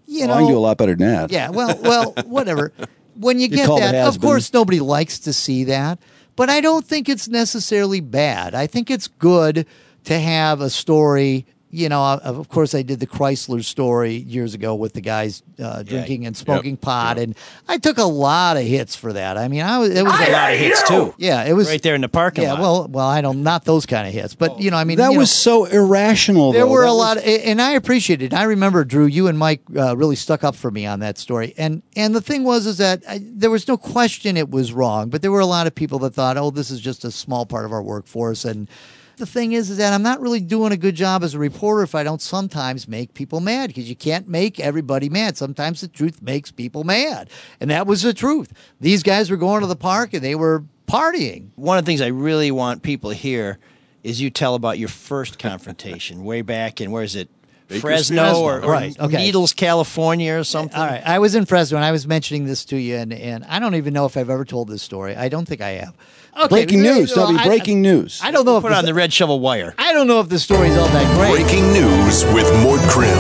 you 0.07 0.23
Oh, 0.23 0.27
know, 0.27 0.33
I 0.33 0.37
can 0.39 0.47
do 0.47 0.57
a 0.57 0.59
lot 0.59 0.77
better 0.77 0.95
than 0.95 1.07
that. 1.11 1.31
yeah, 1.31 1.49
well, 1.49 1.77
well, 1.81 2.11
whatever. 2.25 2.71
When 3.15 3.37
you 3.37 3.43
You 3.47 3.57
get 3.57 3.67
that, 3.67 4.07
of 4.07 4.19
course, 4.19 4.51
nobody 4.53 4.79
likes 4.79 5.19
to 5.19 5.33
see 5.33 5.65
that, 5.65 5.99
but 6.35 6.49
I 6.49 6.61
don't 6.61 6.85
think 6.85 7.09
it's 7.09 7.27
necessarily 7.27 7.99
bad. 7.99 8.53
I 8.55 8.67
think 8.67 8.89
it's 8.89 9.07
good 9.07 9.65
to 10.05 10.19
have 10.19 10.61
a 10.61 10.69
story. 10.69 11.45
You 11.75 11.89
know, 11.89 12.03
of 12.03 12.37
of 12.37 12.49
course, 12.49 12.75
I 12.75 12.83
did 12.83 12.99
the 12.99 13.07
Chrysler 13.07 13.63
story 13.63 14.13
years 14.13 14.53
ago 14.53 14.75
with 14.75 14.93
the 14.93 15.01
guys 15.01 15.41
uh, 15.57 15.81
drinking 15.81 16.27
and 16.27 16.37
smoking 16.37 16.77
pot, 16.77 17.17
and 17.17 17.35
I 17.67 17.79
took 17.79 17.97
a 17.97 18.03
lot 18.03 18.57
of 18.57 18.63
hits 18.63 18.95
for 18.95 19.11
that. 19.13 19.37
I 19.39 19.47
mean, 19.47 19.63
I 19.63 19.79
was 19.79 19.89
it 19.89 20.03
was 20.03 20.13
a 20.13 20.31
lot 20.31 20.53
of 20.53 20.59
hits 20.59 20.87
too. 20.87 21.15
Yeah, 21.17 21.43
it 21.45 21.53
was 21.53 21.67
right 21.67 21.81
there 21.81 21.95
in 21.95 22.01
the 22.01 22.09
parking 22.09 22.43
Yeah, 22.43 22.53
lot. 22.53 22.61
well, 22.61 22.87
well, 22.89 23.07
I 23.07 23.21
don't 23.21 23.41
not 23.41 23.65
those 23.65 23.87
kind 23.87 24.07
of 24.07 24.13
hits, 24.13 24.35
but 24.35 24.59
you 24.61 24.69
know, 24.69 24.77
I 24.77 24.83
mean, 24.83 24.99
That 24.99 25.13
was 25.17 25.17
know, 25.47 25.65
so 25.65 25.65
irrational. 25.65 26.51
there 26.51 26.65
though. 26.65 26.71
were 26.71 26.81
That 26.83 26.89
a 26.89 26.93
was- 26.93 26.99
lot, 26.99 27.17
of, 27.17 27.23
and 27.25 27.59
I 27.59 27.71
appreciated. 27.71 28.33
it. 28.33 28.35
I 28.35 28.43
remember 28.43 28.83
Drew, 28.85 29.07
you 29.07 29.27
and 29.27 29.39
Mike 29.39 29.61
uh, 29.75 29.97
really 29.97 30.15
stuck 30.15 30.43
up 30.43 30.55
for 30.55 30.69
me 30.69 30.85
on 30.85 30.99
that 30.99 31.17
story, 31.17 31.55
and 31.57 31.81
and 31.95 32.13
the 32.13 32.21
thing 32.21 32.43
was 32.43 32.67
is 32.67 32.77
that 32.77 33.01
I, 33.09 33.19
there 33.23 33.49
was 33.49 33.67
no 33.67 33.77
question 33.77 34.37
it 34.37 34.51
was 34.51 34.73
wrong, 34.73 35.09
but 35.09 35.23
there 35.23 35.31
were 35.31 35.39
a 35.39 35.47
lot 35.47 35.65
of 35.65 35.73
people 35.73 35.97
that 35.99 36.13
thought, 36.13 36.37
oh, 36.37 36.51
this 36.51 36.69
is 36.69 36.79
just 36.79 37.03
a 37.03 37.09
small 37.09 37.47
part 37.47 37.65
of 37.65 37.71
our 37.71 37.81
workforce, 37.81 38.45
and 38.45 38.69
the 39.17 39.25
thing 39.25 39.53
is 39.53 39.69
is 39.69 39.77
that 39.77 39.93
I'm 39.93 40.03
not 40.03 40.21
really 40.21 40.39
doing 40.39 40.71
a 40.71 40.77
good 40.77 40.95
job 40.95 41.23
as 41.23 41.33
a 41.33 41.39
reporter 41.39 41.83
if 41.83 41.95
I 41.95 42.03
don't 42.03 42.21
sometimes 42.21 42.87
make 42.87 43.13
people 43.13 43.39
mad 43.39 43.67
because 43.67 43.89
you 43.89 43.95
can't 43.95 44.27
make 44.27 44.59
everybody 44.59 45.09
mad. 45.09 45.37
Sometimes 45.37 45.81
the 45.81 45.87
truth 45.87 46.21
makes 46.21 46.51
people 46.51 46.83
mad, 46.83 47.29
and 47.59 47.69
that 47.69 47.87
was 47.87 48.01
the 48.01 48.13
truth. 48.13 48.53
These 48.79 49.03
guys 49.03 49.29
were 49.29 49.37
going 49.37 49.61
to 49.61 49.67
the 49.67 49.75
park 49.75 50.13
and 50.13 50.23
they 50.23 50.35
were 50.35 50.63
partying. 50.87 51.49
one 51.55 51.77
of 51.77 51.85
the 51.85 51.89
things 51.89 52.01
I 52.01 52.07
really 52.07 52.51
want 52.51 52.83
people 52.83 53.09
to 53.09 53.15
hear 53.15 53.57
is 54.03 54.19
you 54.21 54.29
tell 54.29 54.55
about 54.55 54.77
your 54.77 54.89
first 54.89 55.39
confrontation 55.39 56.23
way 56.23 56.41
back 56.41 56.81
in 56.81 56.91
where 56.91 57.03
is 57.03 57.15
it? 57.15 57.29
Fresno, 57.67 58.21
Fresno, 58.21 58.41
or, 58.41 58.61
or 58.61 58.71
right, 58.71 58.99
okay. 58.99 59.17
Needles, 59.17 59.53
California, 59.53 60.37
or 60.37 60.43
something. 60.43 60.77
All 60.77 60.85
right, 60.85 61.01
I 61.03 61.19
was 61.19 61.33
in 61.33 61.45
Fresno 61.45 61.77
and 61.77 61.85
I 61.85 61.91
was 61.91 62.05
mentioning 62.05 62.45
this 62.45 62.65
to 62.65 62.77
you, 62.77 62.97
and, 62.97 63.13
and 63.13 63.45
I 63.45 63.57
don't 63.59 63.75
even 63.75 63.93
know 63.93 64.05
if 64.05 64.17
I've 64.17 64.29
ever 64.29 64.45
told 64.45 64.67
this 64.67 64.83
story. 64.83 65.15
I 65.15 65.29
don't 65.29 65.47
think 65.47 65.61
I 65.61 65.69
have. 65.69 65.95
Okay, 66.35 66.47
breaking 66.47 66.83
well, 66.83 66.99
news. 66.99 67.13
That'll 67.13 67.31
be 67.33 67.37
I- 67.39 67.45
breaking 67.45 67.81
news. 67.81 68.19
I 68.23 68.31
don't 68.31 68.45
know 68.45 68.57
if 68.57 68.63
Put 68.63 68.69
this, 68.69 68.77
on 68.79 68.85
the 68.85 68.93
red 68.93 69.13
shovel 69.13 69.39
wire. 69.39 69.75
I 69.77 69.93
don't 69.93 70.07
know 70.07 70.19
if 70.19 70.29
the 70.29 70.39
story's 70.39 70.75
all 70.75 70.87
that 70.87 71.15
great. 71.15 71.43
Breaking 71.43 71.71
news 71.73 72.25
with 72.33 72.51
Mort 72.63 72.81
Krim. 72.89 73.17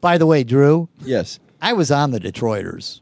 By 0.00 0.18
the 0.18 0.26
way, 0.26 0.44
Drew, 0.44 0.88
yes. 1.00 1.38
I 1.60 1.72
was 1.72 1.90
on 1.90 2.10
the 2.10 2.20
Detroiters. 2.20 3.00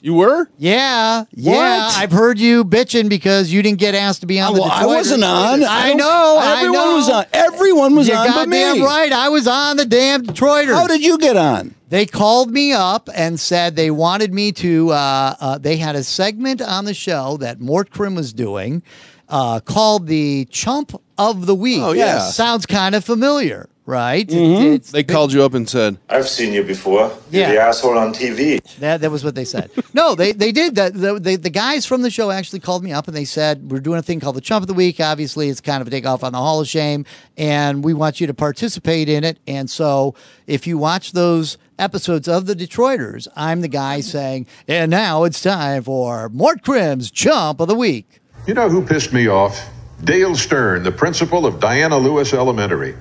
You 0.00 0.14
were? 0.14 0.50
Yeah, 0.58 1.24
yeah. 1.32 1.52
What? 1.86 1.96
I've 1.98 2.12
heard 2.12 2.38
you 2.38 2.62
bitching 2.64 3.08
because 3.08 3.50
you 3.50 3.62
didn't 3.62 3.78
get 3.78 3.94
asked 3.94 4.20
to 4.20 4.26
be 4.26 4.38
on 4.38 4.52
the 4.52 4.60
oh, 4.60 4.62
well, 4.64 4.70
Detroiters. 4.70 4.82
I 4.82 4.86
wasn't 4.86 5.24
on. 5.24 5.64
I, 5.64 5.88
don't- 5.88 5.96
know. 5.96 6.36
I 6.38 6.56
Everyone 6.58 6.72
know. 6.78 6.94
was 6.96 7.08
on. 7.08 7.24
Everyone 7.32 7.96
was 7.96 8.08
You're 8.08 8.18
on 8.18 8.26
but 8.26 8.34
goddamn 8.34 8.80
me. 8.80 8.84
right. 8.84 9.10
I 9.12 9.30
was 9.30 9.48
on 9.48 9.78
the 9.78 9.86
damn 9.86 10.22
Detroiters. 10.26 10.74
How 10.74 10.86
did 10.86 11.02
you 11.02 11.16
get 11.16 11.36
on? 11.38 11.74
They 11.94 12.06
called 12.06 12.50
me 12.50 12.72
up 12.72 13.08
and 13.14 13.38
said 13.38 13.76
they 13.76 13.92
wanted 13.92 14.34
me 14.34 14.50
to. 14.50 14.90
Uh, 14.90 15.36
uh, 15.38 15.58
they 15.58 15.76
had 15.76 15.94
a 15.94 16.02
segment 16.02 16.60
on 16.60 16.86
the 16.86 16.92
show 16.92 17.36
that 17.36 17.60
Mort 17.60 17.90
Krim 17.90 18.16
was 18.16 18.32
doing 18.32 18.82
uh, 19.28 19.60
called 19.60 20.08
the 20.08 20.46
Chump 20.46 21.00
of 21.18 21.46
the 21.46 21.54
Week. 21.54 21.80
Oh, 21.80 21.92
yeah. 21.92 22.18
Sounds 22.18 22.66
kind 22.66 22.96
of 22.96 23.04
familiar, 23.04 23.68
right? 23.86 24.28
It- 24.30 24.34
mm-hmm. 24.34 24.66
it's- 24.74 24.90
They 24.90 25.02
called 25.04 25.32
you 25.32 25.42
up 25.42 25.54
and 25.54 25.68
said, 25.68 25.98
I've 26.08 26.28
seen 26.28 26.52
you 26.52 26.62
before. 26.62 27.12
Yeah. 27.30 27.48
You're 27.48 27.56
the 27.56 27.62
asshole 27.62 27.98
on 27.98 28.12
TV. 28.14 28.60
That 28.78 29.00
that 29.00 29.10
was 29.10 29.24
what 29.24 29.34
they 29.34 29.44
said. 29.44 29.70
No, 29.94 30.16
they 30.16 30.32
they 30.32 30.50
did 30.50 30.74
that. 30.74 30.92
The, 30.94 31.20
the 31.20 31.36
the 31.36 31.50
guys 31.50 31.86
from 31.86 32.02
the 32.02 32.10
show 32.10 32.32
actually 32.32 32.58
called 32.58 32.82
me 32.82 32.92
up 32.92 33.06
and 33.06 33.16
they 33.16 33.24
said 33.24 33.70
we're 33.70 33.78
doing 33.78 33.98
a 34.00 34.02
thing 34.02 34.18
called 34.18 34.34
the 34.34 34.40
Chump 34.40 34.62
of 34.64 34.66
the 34.66 34.74
Week. 34.74 34.98
Obviously, 34.98 35.48
it's 35.48 35.60
kind 35.60 35.80
of 35.80 35.86
a 35.86 35.90
takeoff 35.90 36.24
on 36.24 36.32
the 36.32 36.38
Hall 36.38 36.60
of 36.60 36.66
Shame, 36.66 37.04
and 37.36 37.84
we 37.84 37.94
want 37.94 38.20
you 38.20 38.26
to 38.26 38.34
participate 38.34 39.08
in 39.08 39.22
it. 39.22 39.38
And 39.46 39.70
so, 39.70 40.16
if 40.48 40.66
you 40.66 40.78
watch 40.78 41.12
those 41.12 41.58
episodes 41.78 42.26
of 42.26 42.46
the 42.46 42.54
Detroiters, 42.56 43.28
I'm 43.36 43.60
the 43.60 43.68
guy 43.68 44.00
saying, 44.00 44.46
and 44.66 44.90
now 44.90 45.22
it's 45.22 45.40
time 45.40 45.84
for 45.84 46.28
Mort 46.30 46.62
Krim's 46.62 47.12
Chump 47.12 47.60
of 47.60 47.68
the 47.68 47.74
Week. 47.76 48.20
You 48.48 48.54
know 48.54 48.68
who 48.68 48.84
pissed 48.84 49.12
me 49.12 49.28
off? 49.28 49.68
Dale 50.02 50.34
Stern, 50.34 50.82
the 50.82 50.92
principal 50.92 51.46
of 51.46 51.60
Diana 51.60 51.96
Lewis 51.98 52.34
Elementary, 52.34 52.96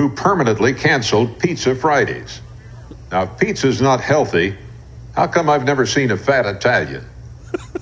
who 0.00 0.08
permanently 0.10 0.72
canceled 0.72 1.38
Pizza 1.38 1.74
Fridays. 1.74 2.40
Now, 3.12 3.24
if 3.24 3.36
pizza's 3.38 3.82
not 3.82 4.00
healthy, 4.00 4.58
how 5.14 5.26
come 5.26 5.50
I've 5.50 5.64
never 5.66 5.86
seen 5.86 6.10
a 6.10 6.16
fat 6.16 6.46
Italian? 6.46 7.06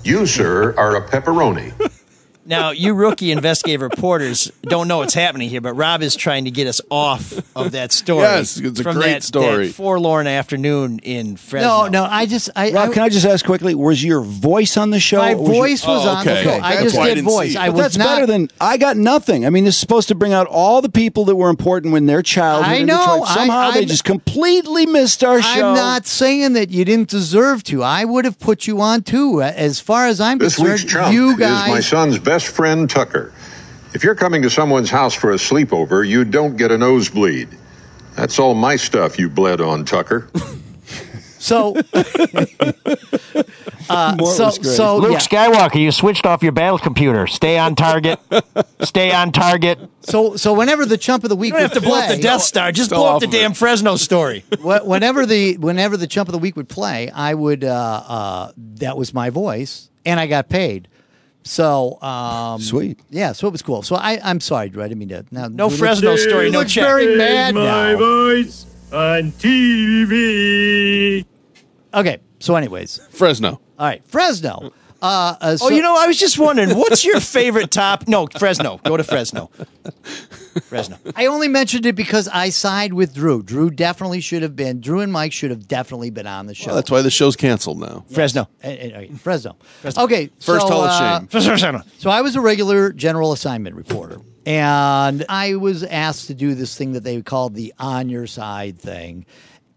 You, 0.05 0.27
sir, 0.27 0.75
are 0.79 0.97
a 0.97 1.09
pepperoni. 1.09 1.75
Now, 2.49 2.71
you 2.71 2.95
rookie 2.95 3.31
investigative 3.31 3.83
reporters 3.83 4.51
don't 4.63 4.89
know 4.89 4.99
what's 4.99 5.15
happening 5.15 5.51
here, 5.51 5.61
but 5.61 5.75
Rob 5.75 6.03
is 6.03 6.17
trying 6.17 6.47
to 6.47 6.51
get 6.51 6.67
us 6.67 6.81
off 6.91 7.33
of 7.55 7.73
that 7.73 7.93
story. 7.93 8.23
Yes, 8.23 8.57
it's 8.57 8.81
a 8.81 8.83
from 8.83 8.97
great 8.97 9.07
that, 9.13 9.23
story. 9.23 9.67
That 9.69 9.75
forlorn 9.75 10.27
afternoon 10.27 10.99
in 11.01 11.37
Fresno. 11.37 11.83
No, 11.85 11.89
no, 11.89 12.05
I 12.05 12.25
just 12.27 12.49
I, 12.57 12.73
Rob, 12.73 12.89
I 12.91 12.93
can 12.95 13.03
I 13.03 13.09
just 13.11 13.27
ask 13.27 13.45
quickly? 13.45 13.75
Was 13.75 14.03
your 14.03 14.23
voice 14.23 14.77
on 14.79 14.91
the 14.91 14.99
show? 14.99 15.19
my 15.19 15.35
was 15.35 15.47
your- 15.49 15.57
voice 15.57 15.87
was 15.87 16.07
Oh, 16.07 16.09
on 16.09 16.25
the 16.25 16.33
okay. 16.33 16.43
show. 16.45 16.51
Okay. 16.51 16.61
I 16.61 16.71
That's 16.73 16.83
just 16.85 16.97
why 16.97 17.03
I 17.03 17.09
did 17.09 17.15
didn't 17.17 17.29
voice. 17.31 17.49
see 17.53 17.57
it. 17.57 17.61
I 17.61 17.67
But 17.69 17.75
was 17.75 17.83
that's 17.83 17.97
not. 17.99 18.07
better 18.15 18.27
than 18.27 18.49
I 18.61 18.77
got 18.79 18.97
nothing. 18.97 19.45
I 19.45 19.51
mean, 19.51 19.67
it's 19.67 19.77
supposed 19.77 20.09
to 20.09 20.15
bring 20.15 20.33
out 20.33 20.47
all 20.47 20.81
the 20.81 20.89
people 20.89 21.27
that 21.27 21.37
were 21.37 21.51
important 21.51 21.93
when 21.93 22.07
their 22.07 22.23
childhood. 22.23 22.73
I 22.73 22.77
in 22.77 22.87
know. 22.87 22.97
Detroit. 23.21 23.29
Somehow 23.29 23.59
I- 23.59 23.75
they 23.75 23.85
just 23.85 24.05
completely 24.05 24.87
missed 24.87 25.23
our 25.23 25.43
show. 25.43 25.69
I'm 25.69 25.75
not 25.75 26.07
saying 26.07 26.55
that 26.55 26.71
you 26.71 26.85
didn't 26.87 27.11
deserve 27.11 27.63
to. 27.65 27.83
I 27.83 28.05
would 28.07 28.25
have 28.25 28.39
put 28.39 28.67
you 28.67 28.81
on 28.81 29.03
too. 29.03 29.43
As 29.43 29.81
far 29.81 30.07
as 30.07 30.19
I'm 30.21 30.39
This 30.39 30.57
concerned, 30.57 30.81
week's 30.81 30.93
chump 30.93 31.13
you 31.13 31.31
is 31.33 31.39
my 31.39 31.81
son's 31.81 32.19
best 32.19 32.38
friend, 32.47 32.89
Tucker. 32.89 33.33
If 33.95 34.05
you're 34.05 34.15
coming 34.15 34.43
to 34.43 34.51
someone's 34.51 34.91
house 34.91 35.15
for 35.15 35.33
a 35.33 35.37
sleepover, 35.37 36.07
you 36.07 36.25
don't 36.25 36.57
get 36.57 36.71
a 36.71 36.79
nosebleed. 36.79 37.49
That's 38.15 38.39
all 38.39 38.55
my 38.55 38.77
stuff 38.77 39.19
you 39.19 39.29
bled 39.29 39.61
on, 39.61 39.85
Tucker. 39.85 40.29
So, 41.41 41.77
uh, 43.89 44.17
so, 44.25 44.51
so 44.51 44.97
Luke 44.99 45.13
yeah. 45.13 45.19
Skywalker, 45.19 45.77
you 45.81 45.93
switched 45.93 46.27
off 46.27 46.43
your 46.43 46.51
battle 46.53 46.79
computer. 46.79 47.27
Stay 47.27 47.59
on 47.59 47.75
target. 47.75 48.19
Stay 48.81 49.13
on 49.13 49.33
target. 49.33 49.79
so, 50.01 50.37
so 50.37 50.53
whenever 50.53 50.85
the 50.85 50.99
chump 50.99 51.25
of 51.25 51.31
the 51.31 51.37
week 51.37 51.53
You 51.53 51.61
don't 51.61 51.63
have 51.63 51.75
would 51.75 51.81
to 51.83 51.87
blow 51.87 51.99
up 51.99 52.09
the 52.09 52.15
play- 52.15 52.23
Death 52.23 52.43
Star. 52.43 52.73
Just 52.73 52.91
blow 52.91 53.15
up 53.15 53.21
the 53.21 53.29
of 53.29 53.35
it. 53.35 53.37
damn 53.39 53.55
Fresno 53.55 53.97
story. 53.97 54.45
whenever 54.61 55.27
the 55.27 55.57
whenever 55.59 55.97
the 55.97 56.07
chump 56.09 56.29
of 56.29 56.33
the 56.33 56.39
week 56.39 56.57
would 56.57 56.69
play, 56.69 57.09
I 57.11 57.35
would 57.35 57.63
uh, 57.65 58.03
uh, 58.07 58.53
that 58.57 58.97
was 58.99 59.15
my 59.15 59.31
voice, 59.31 59.91
and 60.05 60.19
I 60.19 60.27
got 60.27 60.49
paid. 60.49 60.89
So 61.49 62.01
um, 62.03 62.61
Sweet. 62.61 63.01
yeah. 63.09 63.33
So 63.33 63.49
it 63.49 63.53
was 63.53 63.63
cool. 63.63 63.83
So 63.83 63.97
I, 63.97 64.21
I'm 64.23 64.39
sorry, 64.41 64.69
Drew. 64.69 64.83
I 64.83 64.89
didn't 64.89 64.99
mean 64.99 65.09
to. 65.09 65.25
Now, 65.31 65.49
No 65.49 65.71
Fresno 65.71 66.11
looks- 66.11 66.25
story, 66.25 66.51
no 66.51 66.59
looks 66.61 66.73
check. 66.73 66.85
Very 66.85 67.17
mad 67.17 67.55
My 67.55 67.93
now. 67.93 67.99
voice 67.99 68.67
on 68.93 69.33
TV. 69.33 71.25
Okay. 71.95 72.19
So, 72.41 72.55
anyways, 72.55 73.01
Fresno. 73.11 73.61
all 73.79 73.87
right, 73.87 74.05
Fresno. 74.07 74.73
Uh, 75.01 75.37
uh, 75.41 75.57
so, 75.57 75.67
oh, 75.67 75.69
you 75.69 75.81
know, 75.81 75.97
I 75.97 76.07
was 76.07 76.19
just 76.19 76.39
wondering, 76.39 76.77
what's 76.77 77.05
your 77.05 77.21
favorite 77.21 77.71
top? 77.71 78.09
No, 78.09 78.27
Fresno. 78.27 78.81
Go 78.85 78.97
to 78.97 79.05
Fresno. 79.05 79.51
Fresno. 80.63 80.99
I 81.15 81.27
only 81.27 81.47
mentioned 81.47 81.87
it 81.87 81.95
because 81.95 82.27
I 82.27 82.49
side 82.49 82.93
with 82.93 83.15
Drew. 83.15 83.43
Drew 83.43 83.71
definitely 83.71 84.21
should 84.21 84.43
have 84.43 84.57
been. 84.57 84.81
Drew 84.81 85.01
and 85.01 85.13
Mike 85.13 85.33
should 85.33 85.51
have 85.51 85.69
definitely 85.69 86.11
been 86.11 86.27
on 86.27 86.47
the 86.47 86.55
show. 86.55 86.69
Well, 86.69 86.77
that's 86.77 86.91
why 86.91 87.03
the 87.03 87.11
show's 87.11 87.37
canceled 87.37 87.79
now. 87.79 88.05
Fresno. 88.11 88.49
Uh, 88.63 88.67
uh, 88.67 88.71
uh, 88.71 89.05
Fresno. 89.19 89.57
Okay. 89.97 90.31
First 90.41 90.67
so, 90.67 90.73
Hall 90.73 90.85
of 90.85 90.91
uh, 90.91 91.19
Shame. 91.21 91.29
Fresno. 91.29 91.83
So 91.99 92.11
I 92.11 92.23
was 92.23 92.35
a 92.35 92.41
regular 92.41 92.93
general 92.93 93.33
assignment 93.33 93.77
reporter, 93.77 94.19
and 94.47 95.25
I 95.29 95.55
was 95.55 95.85
asked 95.85 96.27
to 96.27 96.35
do 96.35 96.55
this 96.55 96.77
thing 96.77 96.93
that 96.95 97.05
they 97.05 97.23
called 97.23 97.55
the 97.55 97.73
on 97.79 98.09
your 98.09 98.27
side 98.27 98.81
thing. 98.81 99.27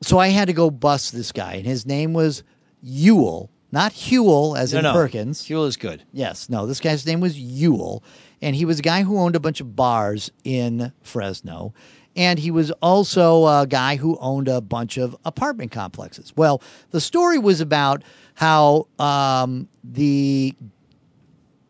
So 0.02 0.18
I 0.18 0.30
had 0.30 0.48
to 0.48 0.54
go 0.54 0.72
bust 0.72 1.14
this 1.14 1.32
guy, 1.32 1.54
and 1.54 1.66
his 1.66 1.86
name 1.86 2.14
was 2.14 2.42
Ewell 2.82 3.52
not 3.72 3.94
Huel 3.94 4.58
as 4.58 4.74
No, 4.74 4.80
in 4.80 4.84
no. 4.84 4.94
Perkins. 4.94 5.44
Huel 5.44 5.68
is 5.68 5.78
good. 5.78 6.04
Yes, 6.12 6.50
no, 6.50 6.66
this 6.66 6.80
guy's 6.80 7.06
name 7.06 7.20
was 7.20 7.38
Ewell, 7.40 8.04
and 8.42 8.56
he 8.56 8.66
was 8.66 8.80
a 8.80 8.82
guy 8.82 9.04
who 9.04 9.18
owned 9.18 9.36
a 9.36 9.40
bunch 9.40 9.62
of 9.62 9.76
bars 9.76 10.32
in 10.44 10.92
Fresno. 11.02 11.74
And 12.14 12.40
he 12.40 12.52
was 12.52 12.72
also 12.82 13.46
a 13.48 13.66
guy 13.66 13.96
who 13.96 14.18
owned 14.20 14.50
a 14.50 14.60
bunch 14.60 14.98
of 14.98 15.16
apartment 15.24 15.72
complexes. 15.72 16.34
Well, 16.36 16.62
the 16.90 17.00
story 17.00 17.40
was 17.40 17.62
about 17.62 18.04
how 18.34 18.88
um, 19.00 19.70
the 19.82 20.54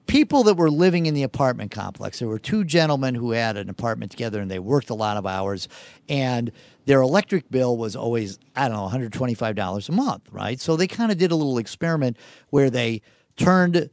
people 0.08 0.44
that 0.44 0.56
were 0.56 0.72
living 0.72 1.06
in 1.06 1.14
the 1.14 1.24
apartment 1.24 1.72
complex. 1.72 2.20
There 2.20 2.28
were 2.28 2.40
two 2.40 2.64
gentlemen 2.66 3.16
who 3.16 3.32
had 3.32 3.56
an 3.56 3.70
apartment 3.70 4.12
together 4.12 4.42
and 4.42 4.50
they 4.50 4.60
worked 4.60 4.90
a 4.90 4.94
lot 4.96 5.16
of 5.16 5.26
hours 5.26 5.70
and 6.10 6.52
their 6.92 7.02
electric 7.02 7.50
bill 7.50 7.78
was 7.78 7.96
always, 7.96 8.38
I 8.54 8.68
don't 8.68 8.76
know, 8.76 9.00
$125 9.00 9.88
a 9.88 9.92
month, 9.94 10.28
right? 10.30 10.60
So 10.60 10.76
they 10.76 10.88
kind 10.88 11.10
of 11.10 11.18
did 11.18 11.32
a 11.32 11.38
little 11.38 11.58
experiment 11.58 12.18
where 12.50 12.70
they 12.70 13.02
turned, 13.38 13.90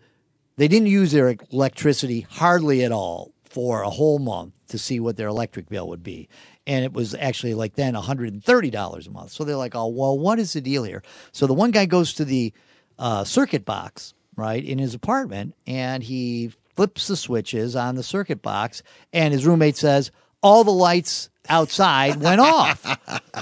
they 0.57 0.67
didn't 0.67 0.89
use 0.89 1.13
their 1.13 1.37
electricity 1.53 2.23
hardly 2.29 2.83
at 2.83 2.91
all 2.91 3.31
for 3.45 3.83
a 3.83 3.89
whole 3.89 4.19
month 4.19 4.53
to 4.71 4.79
see 4.79 4.99
what 4.99 5.17
their 5.17 5.29
electric 5.29 5.69
bill 5.69 5.87
would 5.91 6.03
be. 6.03 6.29
And 6.67 6.85
it 6.85 6.93
was 6.93 7.15
actually 7.15 7.55
like 7.55 7.77
then 7.77 7.95
$130 7.95 9.07
a 9.07 9.11
month. 9.13 9.31
So 9.31 9.45
they're 9.45 9.55
like, 9.55 9.77
oh, 9.77 9.87
well, 9.87 10.19
what 10.19 10.41
is 10.41 10.55
the 10.55 10.61
deal 10.61 10.83
here? 10.83 11.05
So 11.31 11.47
the 11.47 11.55
one 11.55 11.71
guy 11.71 11.87
goes 11.87 12.15
to 12.15 12.25
the 12.25 12.53
uh, 12.99 13.23
circuit 13.23 13.65
box, 13.65 14.13
right, 14.35 14.65
in 14.65 14.81
his 14.81 14.95
apartment, 14.95 15.55
and 15.69 16.03
he 16.03 16.51
flips 16.75 17.07
the 17.07 17.17
switches 17.17 17.77
on 17.77 17.95
the 17.95 18.03
circuit 18.03 18.43
box, 18.43 18.83
and 19.13 19.33
his 19.33 19.47
roommate 19.47 19.77
says, 19.77 20.11
all 20.43 20.65
the 20.65 20.73
lights 20.73 21.31
outside 21.49 22.17
went 22.21 22.41
off. 22.41 22.85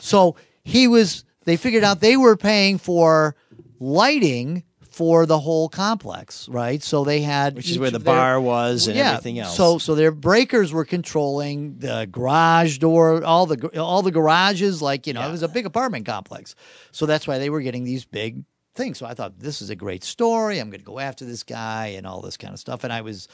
So 0.03 0.37
he 0.65 0.89
was, 0.89 1.25
they 1.45 1.57
figured 1.57 1.85
out 1.85 2.01
they 2.01 2.17
were 2.17 2.37
paying 2.37 2.79
for 2.79 3.37
lighting 3.81 4.63
for 4.91 5.27
the 5.27 5.39
whole 5.39 5.69
complex, 5.69 6.49
right? 6.49 6.83
So 6.83 7.05
they 7.05 7.21
had 7.21 7.55
Which 7.55 7.71
is 7.71 7.79
where 7.79 7.91
the 7.91 7.99
their- 7.99 8.15
bar 8.15 8.41
was 8.41 8.87
and 8.87 8.97
Yeah, 8.97 9.13
everything 9.13 9.39
else. 9.39 9.55
So 9.57 9.77
so 9.77 9.95
their 9.95 10.11
breakers 10.11 10.73
were 10.73 10.87
controlling 10.87 11.79
the 11.79 12.09
garage 12.11 12.79
door, 12.79 13.23
all 13.23 13.45
the 13.45 13.79
all 13.79 14.01
the 14.01 14.11
garages. 14.11 14.81
Like 14.81 15.07
you 15.07 15.13
know, 15.13 15.29
it 15.29 15.31
was 15.31 15.43
a 15.43 15.49
big 15.49 15.67
apartment 15.67 16.07
complex. 16.07 16.55
So 16.93 17.05
that's 17.05 17.27
why 17.27 17.37
they 17.39 17.51
were 17.51 17.61
getting 17.61 17.85
these 17.85 18.07
big 18.07 18.43
things. 18.75 18.97
So 18.97 19.05
I 19.05 19.13
thought 19.13 19.39
this 19.39 19.61
is 19.61 19.69
a 19.69 19.77
great 19.77 20.03
story. 20.03 20.59
I'm 20.61 20.71
going 20.71 20.81
to 20.81 20.87
go 20.87 20.99
after 20.99 21.27
this 21.27 21.43
guy 21.43 21.89
and 21.89 22.07
all 22.07 22.23
this 22.23 22.39
kind 22.39 22.55
of 22.55 22.59
stuff. 22.59 22.83
And 22.83 22.91
I 22.93 23.03
was 23.03 23.29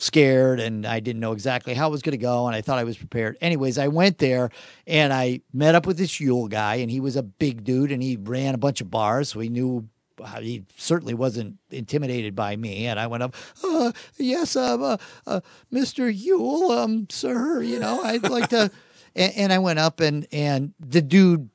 scared 0.00 0.60
and 0.60 0.86
I 0.86 0.98
didn't 1.00 1.20
know 1.20 1.32
exactly 1.32 1.74
how 1.74 1.88
it 1.88 1.90
was 1.90 2.02
going 2.02 2.12
to 2.12 2.18
go. 2.18 2.46
And 2.46 2.56
I 2.56 2.62
thought 2.62 2.78
I 2.78 2.84
was 2.84 2.96
prepared. 2.96 3.36
Anyways, 3.40 3.78
I 3.78 3.88
went 3.88 4.18
there 4.18 4.50
and 4.86 5.12
I 5.12 5.42
met 5.52 5.74
up 5.74 5.86
with 5.86 5.98
this 5.98 6.18
Yule 6.18 6.48
guy, 6.48 6.76
and 6.76 6.90
he 6.90 7.00
was 7.00 7.16
a 7.16 7.22
big 7.22 7.64
dude 7.64 7.92
and 7.92 8.02
he 8.02 8.16
ran 8.16 8.54
a 8.54 8.58
bunch 8.58 8.80
of 8.80 8.90
bars. 8.90 9.28
So 9.28 9.40
he 9.40 9.48
knew 9.48 9.88
uh, 10.20 10.40
he 10.40 10.64
certainly 10.76 11.14
wasn't 11.14 11.58
intimidated 11.70 12.34
by 12.34 12.56
me. 12.56 12.86
And 12.86 12.98
I 12.98 13.06
went 13.06 13.22
up, 13.22 13.34
uh, 13.62 13.92
yes, 14.16 14.56
um, 14.56 14.82
uh, 14.82 14.96
uh, 15.26 15.40
Mr. 15.72 16.12
Yule, 16.14 16.72
um, 16.72 17.06
sir, 17.10 17.62
you 17.62 17.78
know, 17.78 18.02
I'd 18.02 18.28
like 18.28 18.48
to. 18.50 18.70
And, 19.16 19.32
and 19.34 19.52
I 19.52 19.58
went 19.58 19.80
up, 19.80 19.98
and 19.98 20.24
and 20.30 20.72
the 20.78 21.02
dude 21.02 21.50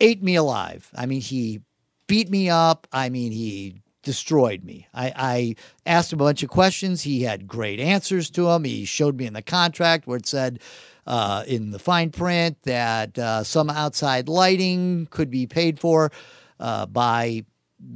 ate 0.00 0.22
me 0.22 0.36
alive. 0.36 0.90
I 0.94 1.04
mean, 1.04 1.20
he 1.20 1.60
beat 2.06 2.30
me 2.30 2.48
up. 2.48 2.86
I 2.92 3.10
mean, 3.10 3.30
he 3.30 3.82
destroyed 4.04 4.64
me. 4.64 4.86
I, 4.94 5.12
I 5.16 5.56
asked 5.86 6.12
him 6.12 6.20
a 6.20 6.24
bunch 6.24 6.42
of 6.42 6.50
questions. 6.50 7.02
He 7.02 7.22
had 7.22 7.46
great 7.48 7.80
answers 7.80 8.30
to 8.30 8.44
them. 8.44 8.64
He 8.64 8.84
showed 8.84 9.16
me 9.16 9.26
in 9.26 9.32
the 9.32 9.42
contract 9.42 10.06
where 10.06 10.18
it 10.18 10.26
said 10.26 10.60
uh, 11.06 11.44
in 11.46 11.70
the 11.70 11.78
fine 11.78 12.10
print 12.10 12.56
that 12.62 13.18
uh, 13.18 13.44
some 13.44 13.70
outside 13.70 14.28
lighting 14.28 15.08
could 15.10 15.30
be 15.30 15.46
paid 15.46 15.78
for 15.78 16.12
uh, 16.60 16.86
by 16.86 17.44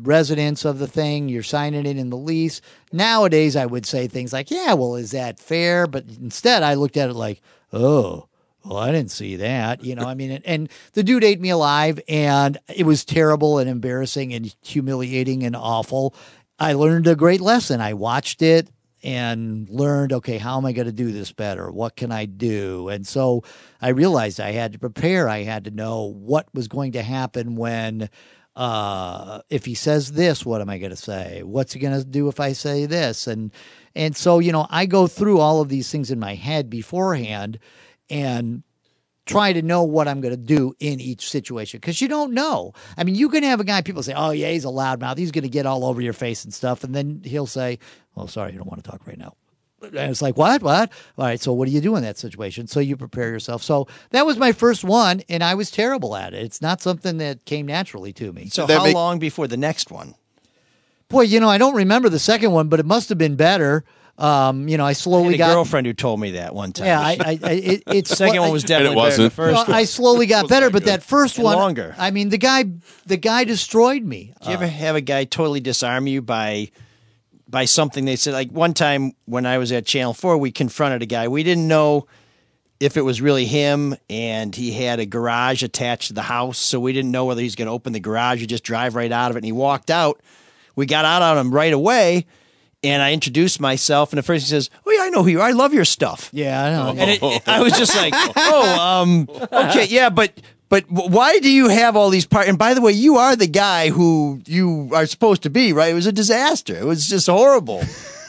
residents 0.03 0.65
of 0.65 0.79
the 0.79 0.87
thing. 0.87 1.29
You're 1.29 1.43
signing 1.43 1.87
it 1.87 1.97
in 1.97 2.11
the 2.11 2.17
lease. 2.17 2.61
Nowadays, 2.93 3.57
I 3.57 3.67
would 3.67 3.87
say 3.87 4.07
things 4.07 4.33
like, 4.33 4.51
yeah, 4.51 4.75
well, 4.75 4.97
is 4.97 5.13
that 5.13 5.39
fair? 5.39 5.87
But 5.87 6.05
instead, 6.21 6.63
I 6.63 6.75
looked 6.75 6.97
at 6.97 7.11
it 7.11 7.15
like, 7.15 7.41
oh, 7.73 8.28
well, 8.69 8.79
I 8.79 8.93
didn't 8.93 9.11
see 9.11 9.37
that. 9.37 9.83
You 9.83 9.95
know, 9.95 10.05
I 10.05 10.15
mean, 10.15 10.31
and, 10.31 10.47
and 10.47 10.69
the 10.93 11.03
dude 11.03 11.25
ate 11.25 11.41
me 11.41 11.51
alive, 11.51 11.99
and 12.07 12.59
it 12.75 12.85
was 12.85 13.05
terrible 13.05 13.59
and 13.59 13.69
embarrassing 13.69 14.35
and 14.35 14.55
humiliating 14.63 15.43
and 15.43 15.57
awful. 15.57 16.15
I 16.59 16.75
learned 16.75 17.07
a 17.07 17.17
great 17.17 17.41
lesson. 17.41 17.81
I 17.81 17.95
watched 17.95 18.43
it 18.43 18.69
and 19.03 19.69
learned, 19.71 20.13
okay, 20.13 20.39
how 20.39 20.59
am 20.59 20.67
I 20.67 20.73
going 20.73 20.87
to 20.87 20.93
do 20.93 21.13
this 21.13 21.33
better? 21.33 21.71
What 21.71 21.97
can 21.97 22.13
I 22.13 22.27
do? 22.27 22.89
And 22.89 23.07
so 23.07 23.45
I 23.81 23.89
realized 23.91 24.41
I 24.41 24.53
had 24.53 24.73
to 24.73 24.79
prepare. 24.79 25.29
I 25.29 25.45
had 25.45 25.65
to 25.65 25.71
know 25.71 26.13
what 26.13 26.49
was 26.53 26.69
going 26.69 26.93
to 26.93 27.03
happen 27.03 27.57
when 27.57 28.11
uh, 28.57 29.41
if 29.51 29.65
he 29.65 29.75
says 29.75 30.13
this, 30.13 30.45
what 30.45 30.61
am 30.61 30.69
I 30.69 30.79
going 30.79 30.91
to 30.91 30.97
say? 30.97 31.45
What's 31.45 31.73
he 31.73 31.79
going 31.79 31.97
to 31.97 32.05
do 32.05 32.27
if 32.27 32.41
I 32.41 32.53
say 32.53 32.87
this? 32.87 33.29
And 33.29 33.53
and 33.95 34.17
so 34.17 34.41
you 34.41 34.51
know, 34.51 34.67
I 34.69 34.87
go 34.87 35.07
through 35.07 35.39
all 35.39 35.61
of 35.61 35.69
these 35.69 35.91
things 35.91 36.11
in 36.11 36.19
my 36.19 36.35
head 36.35 36.69
beforehand, 36.69 37.61
and 38.11 38.63
try 39.27 39.53
to 39.53 39.63
know 39.63 39.83
what 39.83 40.09
I'm 40.09 40.21
going 40.21 40.35
to 40.35 40.41
do 40.41 40.75
in 40.81 41.01
each 41.01 41.29
situation 41.29 41.79
because 41.81 42.01
you 42.01 42.09
don't 42.09 42.33
know. 42.33 42.73
I 42.97 43.05
mean, 43.05 43.15
you 43.15 43.29
can 43.29 43.43
have 43.43 43.61
a 43.61 43.65
guy. 43.65 43.83
People 43.83 44.03
say, 44.03 44.15
"Oh 44.17 44.31
yeah, 44.31 44.51
he's 44.51 44.65
a 44.65 44.69
loudmouth. 44.69 45.19
He's 45.19 45.31
going 45.33 45.43
to 45.43 45.51
get 45.51 45.67
all 45.67 45.85
over 45.85 46.01
your 46.01 46.13
face 46.13 46.45
and 46.45 46.53
stuff," 46.53 46.85
and 46.85 46.95
then 46.95 47.23
he'll 47.25 47.47
say, 47.47 47.79
"Oh, 48.17 48.27
sorry, 48.27 48.53
you 48.53 48.59
don't 48.59 48.69
want 48.69 48.83
to 48.83 48.91
talk 48.91 49.07
right 49.07 49.19
now." 49.19 49.35
And 49.81 49.95
it's 49.95 50.23
like, 50.23 50.37
what? 50.37 50.63
What? 50.63 50.91
All 51.17 51.25
right. 51.25 51.41
So, 51.41 51.53
what 51.53 51.69
do 51.69 51.73
you 51.73 51.81
do 51.81 51.95
in 51.97 52.03
that 52.03 52.19
situation? 52.19 52.67
So, 52.67 52.81
you 52.81 52.97
prepare 52.97 53.29
yourself. 53.29 53.63
So, 53.63 53.87
that 54.11 54.27
was 54.27 54.37
my 54.37 54.53
first 54.53 54.83
one, 54.83 55.23
and 55.29 55.43
I 55.43 55.55
was 55.55 55.71
terrible 55.71 56.17
at 56.17 56.35
it. 56.35 56.43
It's 56.43 56.61
not 56.61 56.81
something 56.81 57.19
that 57.19 57.45
came 57.45 57.67
naturally 57.67 58.13
to 58.15 58.33
me. 58.33 58.49
So 58.49 58.67
how 58.67 58.91
long 58.91 59.19
before 59.19 59.47
the 59.47 59.57
next 59.57 59.91
one? 59.91 60.15
Boy, 61.09 61.23
you 61.23 61.41
know, 61.41 61.49
I 61.49 61.59
don't 61.59 61.75
remember 61.77 62.09
the 62.09 62.19
second 62.19 62.51
one, 62.53 62.69
but 62.69 62.81
it 62.81 62.87
must 62.87 63.09
have 63.09 63.19
been 63.19 63.37
better. 63.37 63.85
Um, 64.19 64.67
you 64.69 64.77
know, 64.77 64.85
I 64.85 64.89
I 64.91 64.93
slowly 64.95 65.27
had 65.27 65.35
a 65.35 65.39
got. 65.39 65.55
girlfriend 65.55 65.87
who 65.87 65.93
told 65.93 66.19
me 66.19 66.33
that 66.33 66.53
one 66.53 66.73
time. 66.73 66.87
Yeah, 66.87 67.01
I, 67.01 67.17
I, 67.25 67.39
I 67.41 67.51
it, 67.53 67.83
it's 67.87 68.11
second 68.17 68.41
one 68.41 68.51
was 68.51 68.65
definitely 68.65 68.97
better 68.97 69.17
than 69.17 69.25
the 69.27 69.31
first 69.31 69.55
Well, 69.55 69.65
one. 69.67 69.75
I 69.77 69.85
slowly 69.85 70.27
got 70.27 70.49
better, 70.49 70.71
but 70.71 70.85
that 70.87 71.05
first 71.05 71.37
And 71.37 71.45
one 71.45 71.57
longer. 71.57 71.95
I 71.97 72.11
mean, 72.11 72.29
the 72.29 72.39
guy, 72.39 72.65
the 73.07 73.17
guy 73.17 73.45
destroyed 73.45 74.03
me. 74.03 74.35
Do 74.43 74.49
you 74.49 74.55
ever 74.55 74.67
have 74.67 74.97
a 74.97 75.01
guy 75.01 75.23
totally 75.25 75.61
disarm 75.61 76.09
you 76.09 76.21
by 76.21 76.71
by 77.49 77.65
something 77.65 78.05
they 78.07 78.17
said? 78.17 78.33
Like 78.35 78.51
one 78.51 78.75
time 78.75 79.13
when 79.27 79.47
I 79.47 79.59
was 79.59 79.71
at 79.71 79.87
Channel 79.87 80.15
Four, 80.15 80.37
we 80.39 80.51
confronted 80.51 81.01
a 81.03 81.07
guy. 81.07 81.29
We 81.29 81.45
didn't 81.45 81.69
know 81.69 82.09
if 82.81 82.97
it 82.97 83.03
was 83.03 83.21
really 83.21 83.45
him, 83.47 83.95
and 84.11 84.55
he 84.55 84.73
had 84.73 84.99
a 84.99 85.07
garage 85.07 85.63
attached 85.63 86.09
to 86.09 86.15
the 86.15 86.23
house, 86.23 86.59
so 86.59 86.81
we 86.81 86.93
didn't 86.93 87.13
know 87.13 87.25
whether 87.25 87.41
he's 87.41 87.55
going 87.55 87.67
to 87.67 87.73
open 87.73 87.93
the 87.93 88.01
garage 88.01 88.43
or 88.43 88.47
just 88.47 88.65
drive 88.65 88.97
right 88.97 89.11
out 89.13 89.31
of 89.31 89.37
it. 89.37 89.39
And 89.41 89.47
he 89.47 89.53
walked 89.53 89.91
out. 89.91 90.21
We 90.75 90.87
got 90.87 91.05
out 91.05 91.23
on 91.23 91.39
him 91.39 91.53
right 91.55 91.73
away. 91.73 92.27
And 92.85 93.03
I 93.03 93.13
introduced 93.13 93.61
myself, 93.61 94.13
and 94.13 94.19
at 94.21 94.25
first 94.25 94.45
he 94.47 94.51
says, 94.51 94.71
"Oh 94.87 94.91
yeah, 94.93 95.03
I 95.03 95.09
know 95.11 95.25
who 95.25 95.31
you 95.31 95.41
are. 95.41 95.49
I 95.49 95.51
love 95.51 95.75
your 95.75 95.85
stuff." 95.85 96.31
Yeah, 96.33 96.63
I 96.65 96.71
know. 96.71 97.01
And 97.03 97.11
it, 97.11 97.23
it- 97.23 97.43
I 97.49 97.61
was 97.61 97.73
just 97.73 97.97
like, 97.97 98.13
"Oh, 98.37 98.81
um, 98.81 99.29
okay, 99.53 99.87
yeah, 99.87 100.11
but 100.11 100.33
but 100.69 100.85
why 100.89 101.39
do 101.41 101.51
you 101.51 101.69
have 101.69 101.97
all 101.97 102.09
these 102.11 102.25
parts? 102.27 102.49
And 102.49 102.57
by 102.57 102.75
the 102.75 102.81
way, 102.81 102.93
you 102.93 103.17
are 103.17 103.35
the 103.35 103.49
guy 103.49 103.89
who 103.89 104.41
you 104.47 104.91
are 104.95 105.07
supposed 105.07 105.43
to 105.43 105.51
be, 105.51 105.73
right? 105.73 105.91
It 105.91 105.95
was 105.95 106.07
a 106.07 106.13
disaster. 106.13 106.77
It 106.77 106.85
was 106.85 107.09
just 107.09 107.27
horrible. 107.27 107.83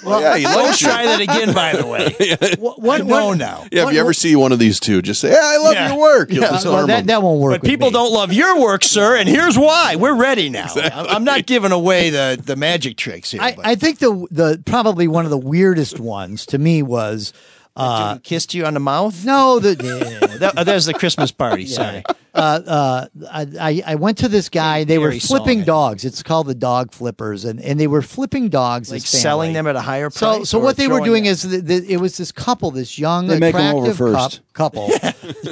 Well, 0.03 0.21
yeah, 0.21 0.37
he 0.37 0.43
don't 0.43 0.55
loves 0.65 0.81
you. 0.81 0.87
try 0.87 1.05
that 1.05 1.21
again. 1.21 1.53
By 1.53 1.73
the 1.75 1.85
way, 1.85 2.15
what, 2.59 3.05
no, 3.05 3.33
now. 3.33 3.65
Yeah, 3.71 3.87
if 3.87 3.93
you 3.93 3.99
ever 3.99 4.13
see 4.13 4.35
one 4.35 4.51
of 4.51 4.59
these 4.59 4.79
two, 4.79 5.01
just 5.01 5.19
say, 5.21 5.29
"Yeah, 5.31 5.39
I 5.41 5.57
love 5.57 5.73
Yeah. 5.73 5.89
your 5.89 5.99
work." 5.99 6.31
You'll 6.31 6.49
disarm 6.49 6.73
Well, 6.75 6.87
them. 6.87 7.05
that 7.07 7.21
won't 7.21 7.39
work. 7.41 7.61
But 7.61 7.63
people 7.69 7.91
don't 7.91 8.13
love 8.13 8.31
your 8.31 8.59
work, 8.61 8.83
sir, 8.83 9.17
and 9.17 9.27
here's 9.27 9.57
why. 9.57 9.95
We're 9.97 10.15
ready 10.15 10.49
now. 10.49 10.67
I'm 10.75 11.07
I'm 11.07 11.23
not 11.23 11.45
giving 11.45 11.71
away 11.71 12.09
the 12.09 12.39
the 12.43 12.55
magic 12.55 12.97
tricks 12.97 13.31
here. 13.31 13.41
I, 13.41 13.53
but 13.55 13.65
I 13.65 13.75
think 13.75 13.99
the 13.99 14.27
the 14.31 14.61
probably 14.65 15.07
one 15.07 15.25
of 15.25 15.31
the 15.31 15.37
weirdest 15.37 15.99
ones 15.99 16.45
to 16.47 16.57
me 16.57 16.81
was 16.81 17.33
uh, 17.75 18.17
kissed 18.19 18.53
you 18.53 18.65
on 18.65 18.73
the 18.73 18.79
mouth. 18.79 19.23
no 19.25 19.59
the 19.59 19.75
That, 20.39 20.53
oh, 20.57 20.63
there's 20.63 20.85
the 20.85 20.93
Christmas 20.93 21.31
party. 21.31 21.65
Sorry. 21.67 22.03
Uh, 22.33 22.37
uh, 22.67 23.07
I, 23.31 23.47
I 23.59 23.83
I 23.87 23.95
went 23.95 24.17
to 24.19 24.27
this 24.27 24.49
guy. 24.49 24.83
They 24.83 24.99
were 24.99 25.11
flipping 25.13 25.63
dogs. 25.63 26.05
It's 26.05 26.21
called 26.21 26.47
the 26.47 26.55
dog 26.55 26.91
flippers, 26.91 27.45
and, 27.45 27.59
and 27.59 27.79
they 27.79 27.87
were 27.87 28.01
flipping 28.01 28.49
dogs. 28.49 28.91
Like 28.91 29.01
selling 29.01 29.53
them 29.53 29.65
at 29.67 29.75
a 29.75 29.81
higher 29.81 30.09
price. 30.09 30.49
so 30.49 30.59
or 30.59 30.63
what 30.63 30.77
they 30.77 30.87
were 30.87 30.99
doing 31.01 31.23
them? 31.23 31.31
is 31.31 31.41
th 31.41 31.65
th 31.65 31.83
it 31.87 31.97
was 31.97 32.17
this 32.17 32.31
couple, 32.31 32.71
this 32.71 32.99
young 32.99 33.27
They 33.27 33.39
make 33.39 33.55
'em 33.55 33.75
over 33.75 33.89
attractive 33.89 33.97
cou- 33.97 34.13
first. 34.13 34.41
couple, 34.53 34.89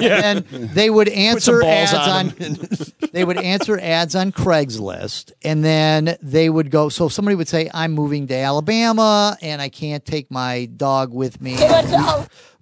and 0.00 0.44
they 0.48 0.90
would 0.90 1.08
answer 1.08 1.62
ads 1.62 1.92
on 1.94 2.08
on. 2.08 2.58
they 3.12 3.24
would 3.24 3.38
answer 3.38 3.78
ads 3.80 4.14
on 4.14 4.32
Craigslist, 4.32 5.32
and 5.42 5.64
then 5.64 6.16
they 6.22 6.48
would 6.48 6.70
go. 6.70 6.88
So 6.88 7.08
somebody 7.08 7.34
would 7.34 7.48
say, 7.48 7.70
"I'm 7.74 7.92
moving 7.92 8.26
to 8.28 8.34
Alabama, 8.34 9.36
and 9.42 9.60
I 9.60 9.68
can't 9.68 10.04
take 10.04 10.30
my 10.30 10.66
dog 10.76 11.12
with 11.12 11.40
me. 11.40 11.56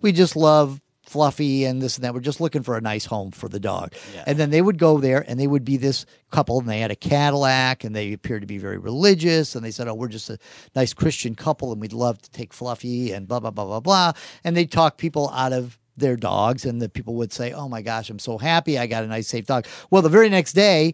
We 0.01 0.13
just 0.13 0.37
love." 0.37 0.81
Fluffy 1.17 1.65
and 1.65 1.81
this 1.81 1.97
and 1.97 2.05
that. 2.05 2.13
We're 2.13 2.21
just 2.21 2.43
looking 2.43 2.63
for 2.63 2.77
a 2.77 2.81
nice 2.83 3.07
home 3.07 3.31
for 3.31 3.49
the 3.49 3.59
dog. 3.59 3.95
And 4.27 4.37
then 4.37 4.51
they 4.51 4.61
would 4.61 4.77
go 4.77 4.99
there 4.99 5.25
and 5.27 5.41
they 5.41 5.47
would 5.47 5.65
be 5.65 5.79
this 5.79 6.05
couple 6.31 6.61
and 6.61 6.69
they 6.69 6.81
had 6.81 6.91
a 6.91 6.95
Cadillac 6.97 7.85
and 7.85 7.97
they 7.97 8.13
appeared 8.13 8.43
to 8.43 8.47
be 8.47 8.59
very 8.59 8.77
religious. 8.77 9.55
And 9.55 9.65
they 9.65 9.71
said, 9.71 9.89
Oh, 9.89 9.95
we're 9.95 10.09
just 10.09 10.29
a 10.29 10.39
nice 10.75 10.93
Christian 10.93 11.35
couple 11.35 11.73
and 11.73 11.81
we'd 11.81 11.95
love 11.95 12.21
to 12.21 12.31
take 12.33 12.53
Fluffy 12.53 13.13
and 13.13 13.27
blah, 13.27 13.41
blah, 13.41 13.51
blah, 13.51 13.65
blah, 13.65 13.81
blah. 13.81 14.13
And 14.45 14.55
they'd 14.55 14.71
talk 14.71 14.99
people 14.99 15.31
out 15.31 15.55
of 15.55 15.79
their 15.97 16.17
dogs 16.17 16.67
and 16.67 16.83
the 16.83 16.91
people 16.91 17.15
would 17.15 17.33
say, 17.33 17.55
Oh 17.55 17.67
my 17.67 17.81
gosh, 17.81 18.11
I'm 18.11 18.19
so 18.19 18.37
happy. 18.37 18.79
I 18.79 18.87
got 18.87 19.03
a 19.03 19.07
nice, 19.07 19.27
safe 19.27 19.47
dog. 19.47 19.67
Well, 19.91 20.03
the 20.03 20.11
very 20.11 20.29
next 20.29 20.53
day, 20.53 20.93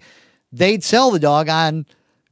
they'd 0.52 0.85
sell 0.85 1.11
the 1.11 1.18
dog 1.18 1.48
on 1.48 1.85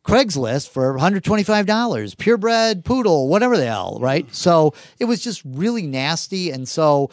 Craigslist 0.04 0.68
for 0.68 0.96
$125, 0.96 2.16
purebred 2.18 2.84
poodle, 2.84 3.26
whatever 3.26 3.56
the 3.56 3.66
hell, 3.66 3.98
right? 4.00 4.28
Mm. 4.28 4.34
So 4.34 4.74
it 5.00 5.06
was 5.06 5.20
just 5.20 5.42
really 5.44 5.88
nasty. 5.88 6.52
And 6.52 6.68
so 6.68 7.10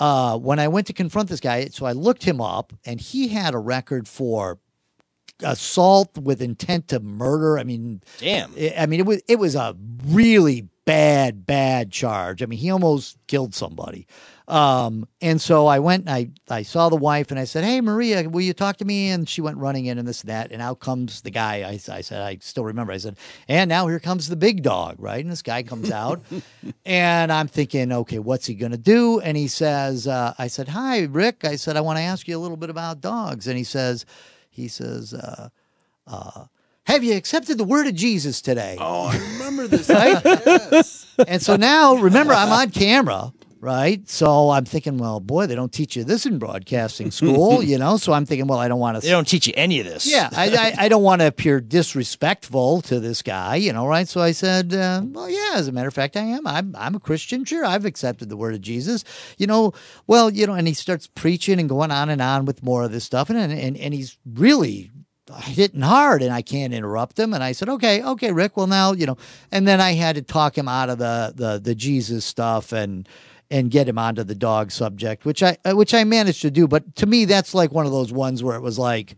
uh, 0.00 0.38
when 0.38 0.58
I 0.58 0.68
went 0.68 0.86
to 0.88 0.92
confront 0.92 1.28
this 1.28 1.40
guy, 1.40 1.66
so 1.66 1.86
I 1.86 1.92
looked 1.92 2.24
him 2.24 2.40
up 2.40 2.72
and 2.84 3.00
he 3.00 3.28
had 3.28 3.54
a 3.54 3.58
record 3.58 4.08
for 4.08 4.58
assault 5.42 6.16
with 6.18 6.42
intent 6.42 6.88
to 6.88 7.00
murder. 7.00 7.58
I 7.58 7.64
mean, 7.64 8.02
Damn. 8.18 8.52
I 8.78 8.86
mean, 8.86 9.00
it 9.00 9.06
was 9.06 9.22
it 9.28 9.38
was 9.38 9.54
a 9.54 9.76
really 10.06 10.68
bad, 10.84 11.46
bad 11.46 11.90
charge. 11.90 12.42
I 12.42 12.46
mean, 12.46 12.58
he 12.58 12.70
almost 12.70 13.18
killed 13.26 13.54
somebody. 13.54 14.06
Um, 14.46 15.08
and 15.22 15.40
so 15.40 15.66
I 15.66 15.78
went 15.78 16.06
and 16.06 16.10
I, 16.10 16.28
I 16.50 16.62
saw 16.62 16.90
the 16.90 16.96
wife 16.96 17.30
and 17.30 17.40
I 17.40 17.44
said, 17.44 17.64
Hey, 17.64 17.80
Maria, 17.80 18.28
will 18.28 18.42
you 18.42 18.52
talk 18.52 18.76
to 18.76 18.84
me? 18.84 19.08
And 19.08 19.26
she 19.26 19.40
went 19.40 19.56
running 19.56 19.86
in 19.86 19.98
and 19.98 20.06
this 20.06 20.20
and 20.20 20.28
that. 20.28 20.52
And 20.52 20.60
out 20.60 20.80
comes 20.80 21.22
the 21.22 21.30
guy. 21.30 21.62
I, 21.62 21.80
I 21.90 22.00
said, 22.02 22.20
I 22.20 22.36
still 22.42 22.64
remember. 22.64 22.92
I 22.92 22.98
said, 22.98 23.16
and 23.48 23.70
now 23.70 23.86
here 23.86 24.00
comes 24.00 24.28
the 24.28 24.36
big 24.36 24.62
dog, 24.62 24.96
right? 24.98 25.24
And 25.24 25.32
this 25.32 25.40
guy 25.40 25.62
comes 25.62 25.90
out 25.90 26.22
and 26.84 27.32
I'm 27.32 27.48
thinking, 27.48 27.90
okay, 27.90 28.18
what's 28.18 28.46
he 28.46 28.54
going 28.54 28.72
to 28.72 28.78
do? 28.78 29.20
And 29.20 29.36
he 29.36 29.48
says, 29.48 30.06
uh, 30.06 30.34
I 30.38 30.48
said, 30.48 30.68
Hi, 30.68 31.04
Rick. 31.04 31.44
I 31.44 31.56
said, 31.56 31.78
I 31.78 31.80
want 31.80 31.96
to 31.96 32.02
ask 32.02 32.28
you 32.28 32.36
a 32.36 32.40
little 32.40 32.58
bit 32.58 32.70
about 32.70 33.00
dogs. 33.00 33.46
And 33.46 33.56
he 33.56 33.64
says, 33.64 34.04
he 34.50 34.68
says, 34.68 35.14
uh, 35.14 35.48
uh, 36.06 36.44
have 36.86 37.02
you 37.02 37.16
accepted 37.16 37.58
the 37.58 37.64
word 37.64 37.86
of 37.86 37.94
Jesus 37.94 38.42
today? 38.42 38.76
Oh, 38.78 39.06
I 39.06 39.16
remember 39.32 39.66
this. 39.66 39.88
Right? 39.88 40.20
Yes. 40.24 41.06
And 41.26 41.40
so 41.40 41.56
now, 41.56 41.94
remember, 41.94 42.34
I'm 42.34 42.50
on 42.50 42.70
camera, 42.70 43.32
right? 43.60 44.06
So 44.08 44.50
I'm 44.50 44.66
thinking, 44.66 44.98
well, 44.98 45.20
boy, 45.20 45.46
they 45.46 45.54
don't 45.54 45.72
teach 45.72 45.96
you 45.96 46.04
this 46.04 46.26
in 46.26 46.38
broadcasting 46.38 47.10
school, 47.10 47.62
you 47.62 47.78
know? 47.78 47.96
So 47.96 48.12
I'm 48.12 48.26
thinking, 48.26 48.46
well, 48.46 48.58
I 48.58 48.68
don't 48.68 48.80
want 48.80 48.96
to. 48.96 49.00
They 49.00 49.12
don't 49.12 49.26
teach 49.26 49.46
you 49.46 49.54
any 49.56 49.80
of 49.80 49.86
this. 49.86 50.06
Yeah, 50.06 50.28
I, 50.32 50.50
I, 50.50 50.84
I 50.84 50.88
don't 50.88 51.02
want 51.02 51.22
to 51.22 51.26
appear 51.26 51.60
disrespectful 51.60 52.82
to 52.82 53.00
this 53.00 53.22
guy, 53.22 53.56
you 53.56 53.72
know, 53.72 53.86
right? 53.86 54.06
So 54.06 54.20
I 54.20 54.32
said, 54.32 54.74
uh, 54.74 55.02
well, 55.04 55.30
yeah, 55.30 55.52
as 55.54 55.68
a 55.68 55.72
matter 55.72 55.88
of 55.88 55.94
fact, 55.94 56.16
I 56.16 56.22
am. 56.22 56.46
I'm, 56.46 56.74
I'm 56.76 56.94
a 56.94 57.00
Christian. 57.00 57.44
Sure, 57.44 57.64
I've 57.64 57.86
accepted 57.86 58.28
the 58.28 58.36
word 58.36 58.54
of 58.54 58.60
Jesus, 58.60 59.04
you 59.38 59.46
know. 59.46 59.72
Well, 60.06 60.30
you 60.30 60.46
know, 60.46 60.54
and 60.54 60.68
he 60.68 60.74
starts 60.74 61.06
preaching 61.06 61.58
and 61.58 61.68
going 61.68 61.90
on 61.90 62.10
and 62.10 62.20
on 62.20 62.44
with 62.44 62.62
more 62.62 62.82
of 62.82 62.92
this 62.92 63.04
stuff, 63.04 63.30
and 63.30 63.38
and 63.38 63.76
and 63.76 63.94
he's 63.94 64.18
really 64.26 64.90
hitting 65.40 65.80
hard 65.80 66.22
and 66.22 66.32
I 66.32 66.42
can't 66.42 66.74
interrupt 66.74 67.18
him. 67.18 67.34
And 67.34 67.42
I 67.42 67.52
said, 67.52 67.68
okay, 67.68 68.02
okay, 68.02 68.32
Rick, 68.32 68.56
well 68.56 68.66
now, 68.66 68.92
you 68.92 69.06
know, 69.06 69.16
and 69.50 69.66
then 69.66 69.80
I 69.80 69.92
had 69.92 70.16
to 70.16 70.22
talk 70.22 70.56
him 70.56 70.68
out 70.68 70.90
of 70.90 70.98
the, 70.98 71.32
the, 71.34 71.58
the 71.58 71.74
Jesus 71.74 72.24
stuff 72.24 72.72
and, 72.72 73.08
and 73.50 73.70
get 73.70 73.88
him 73.88 73.98
onto 73.98 74.24
the 74.24 74.34
dog 74.34 74.70
subject, 74.70 75.24
which 75.24 75.42
I, 75.42 75.56
uh, 75.64 75.74
which 75.74 75.94
I 75.94 76.04
managed 76.04 76.42
to 76.42 76.50
do. 76.50 76.66
But 76.66 76.96
to 76.96 77.06
me, 77.06 77.24
that's 77.24 77.54
like 77.54 77.72
one 77.72 77.86
of 77.86 77.92
those 77.92 78.12
ones 78.12 78.42
where 78.42 78.56
it 78.56 78.62
was 78.62 78.78
like, 78.78 79.16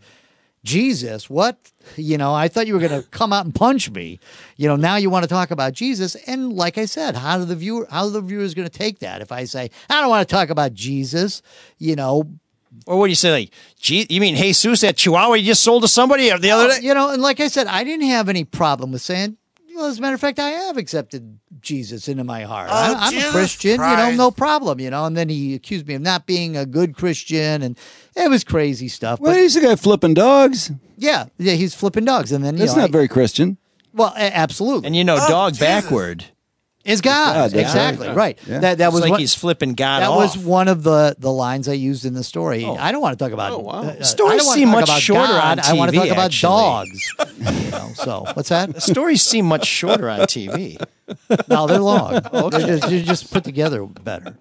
Jesus, 0.65 1.31
what? 1.31 1.73
You 1.97 2.19
know, 2.19 2.35
I 2.35 2.49
thought 2.49 2.67
you 2.67 2.75
were 2.75 2.81
going 2.81 3.03
to 3.03 3.09
come 3.09 3.33
out 3.33 3.45
and 3.45 3.55
punch 3.55 3.91
me. 3.91 4.19
You 4.57 4.69
know, 4.69 4.77
now 4.77 4.97
you 4.97 5.09
want 5.09 5.23
to 5.23 5.29
talk 5.29 5.51
about 5.51 5.73
Jesus. 5.73 6.17
And 6.27 6.53
like 6.53 6.77
I 6.77 6.85
said, 6.85 7.17
how 7.17 7.39
do 7.39 7.45
the 7.45 7.57
viewer, 7.57 7.87
how 7.89 8.05
are 8.05 8.11
the 8.11 8.21
viewers 8.21 8.53
going 8.53 8.69
to 8.69 8.79
take 8.79 8.99
that? 8.99 9.23
If 9.23 9.33
I 9.33 9.45
say, 9.45 9.71
I 9.89 10.01
don't 10.01 10.11
want 10.11 10.29
to 10.29 10.35
talk 10.35 10.51
about 10.51 10.75
Jesus, 10.75 11.41
you 11.79 11.95
know, 11.95 12.25
Or 12.87 12.99
what 12.99 13.07
do 13.07 13.11
you 13.11 13.15
say? 13.17 13.31
Like, 13.31 13.51
gee, 13.81 14.07
you 14.11 14.21
mean 14.21 14.37
Jesus, 14.37 14.81
that 14.83 14.97
Chihuahua 14.97 15.35
you 15.35 15.45
just 15.47 15.63
sold 15.63 15.83
to 15.83 15.89
somebody 15.89 16.25
the 16.39 16.51
other 16.51 16.69
day? 16.69 16.79
You 16.83 16.95
know, 16.95 17.11
and 17.11 17.23
like 17.23 17.41
I 17.41 17.49
said, 17.49 17.67
I 17.67 17.85
didn't 17.85 18.07
have 18.07 18.29
any 18.29 18.45
problem 18.45 18.93
with 18.93 19.03
saying, 19.03 19.37
well, 19.75 19.87
as 19.87 19.99
a 19.99 20.01
matter 20.01 20.15
of 20.15 20.21
fact, 20.21 20.39
I 20.39 20.49
have 20.51 20.79
accepted 20.79 21.39
Jesus 21.61 22.09
into 22.09 22.25
my 22.25 22.45
heart. 22.45 22.69
Oh, 22.71 22.75
I, 22.75 22.95
I'm 22.99 23.13
Jesus 23.13 23.29
a 23.29 23.33
Christian, 23.33 23.73
you 23.73 23.77
know, 23.79 24.11
no 24.17 24.31
problem, 24.31 24.81
you 24.81 24.89
know. 24.89 25.05
And 25.05 25.15
then 25.15 25.29
he 25.29 25.55
accused 25.55 25.87
me 25.87 25.95
of 25.95 26.01
not 26.03 26.25
being 26.27 26.57
a 26.57 26.65
good 26.65 26.97
Christian, 26.97 27.61
and 27.63 27.79
it 28.17 28.31
was 28.31 28.43
crazy 28.43 28.89
stuff. 28.89 29.21
Well, 29.21 29.33
But 29.35 29.41
he's 29.41 29.53
the 29.55 29.61
guy 29.61 29.77
flipping 29.77 30.15
dogs. 30.15 30.71
yeah, 30.97 31.27
yeah, 31.37 31.53
he's 31.55 31.75
flipping 31.75 32.07
dogs, 32.07 32.33
and 32.33 32.43
then 32.43 32.55
you 32.55 32.61
That's 32.61 32.75
know, 32.75 32.83
not 32.83 32.89
I- 32.89 32.93
very 32.93 33.09
Christian. 33.09 33.59
well, 33.93 34.15
absolutely, 34.17 34.87
And 34.87 34.97
you 34.97 35.05
know, 35.05 35.19
Oh, 35.21 35.29
dog 35.29 35.53
Jesus. 35.53 35.67
backward. 35.67 36.25
Is 36.87 37.01
God, 37.01 37.35
God, 37.35 37.51
that's 37.51 37.55
exactly 37.55 38.07
right. 38.09 38.17
right. 38.17 38.39
Yeah. 38.47 38.59
That 38.61 38.79
that 38.79 38.87
It's 38.87 38.93
was 38.95 39.03
like 39.03 39.11
what, 39.13 39.21
he's 39.21 39.35
flipping 39.35 39.75
God 39.75 40.01
that 40.03 40.09
off. 40.11 40.17
was 40.17 40.39
one 40.39 40.69
of 40.69 40.83
the 40.83 41.17
the 41.19 41.33
lines 41.33 41.69
I 41.69 41.73
used 41.73 42.05
in 42.05 42.15
the 42.15 42.25
story. 42.25 42.65
Oh. 42.65 42.77
I 42.77 42.93
don't 42.93 43.01
want 43.03 43.19
to 43.19 43.25
talk 43.25 43.33
about 43.33 43.53
Oh, 43.53 43.59
wow. 43.59 43.83
uh, 43.83 44.03
Stories 44.03 44.35
I 44.35 44.37
don't 44.39 44.47
want 44.47 44.59
seem 44.59 44.69
much 44.71 44.89
shorter 45.01 45.33
God. 45.33 45.59
on 45.59 45.65
I 45.65 45.73
want 45.75 45.91
to 45.93 45.97
talk 45.99 46.09
about 46.09 46.25
actually. 46.27 46.49
dogs. 46.51 47.15
you 47.65 47.71
know, 47.71 47.91
so 47.95 48.25
what's 48.35 48.49
that? 48.51 48.81
Stories 48.83 49.23
seem 49.23 49.47
much 49.47 49.67
shorter 49.67 50.09
on 50.09 50.21
TV. 50.21 50.83
No, 51.49 51.69
they're 51.69 51.79
long. 51.79 52.15
they're, 52.33 52.51
just, 52.51 52.89
they're 52.91 53.03
just 53.05 53.33
put 53.33 53.45
together 53.45 53.87
better. 53.87 54.37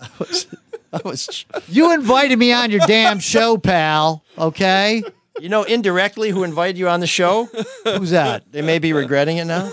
I 0.92 1.00
was, 1.06 1.46
You 1.68 1.94
invited 1.94 2.40
me 2.40 2.54
on 2.54 2.72
your 2.72 2.80
damn 2.88 3.20
show, 3.20 3.58
pal. 3.58 4.24
Okay, 4.36 5.04
you 5.40 5.50
know, 5.50 5.62
indirectly, 5.62 6.32
who 6.32 6.44
invited 6.44 6.80
you 6.80 6.90
on 6.90 7.02
the 7.02 7.08
show? 7.08 7.48
who's 7.84 8.10
that? 8.12 8.52
They 8.52 8.64
may 8.64 8.80
be 8.80 8.94
regretting 8.94 9.38
it 9.38 9.46
now. 9.46 9.70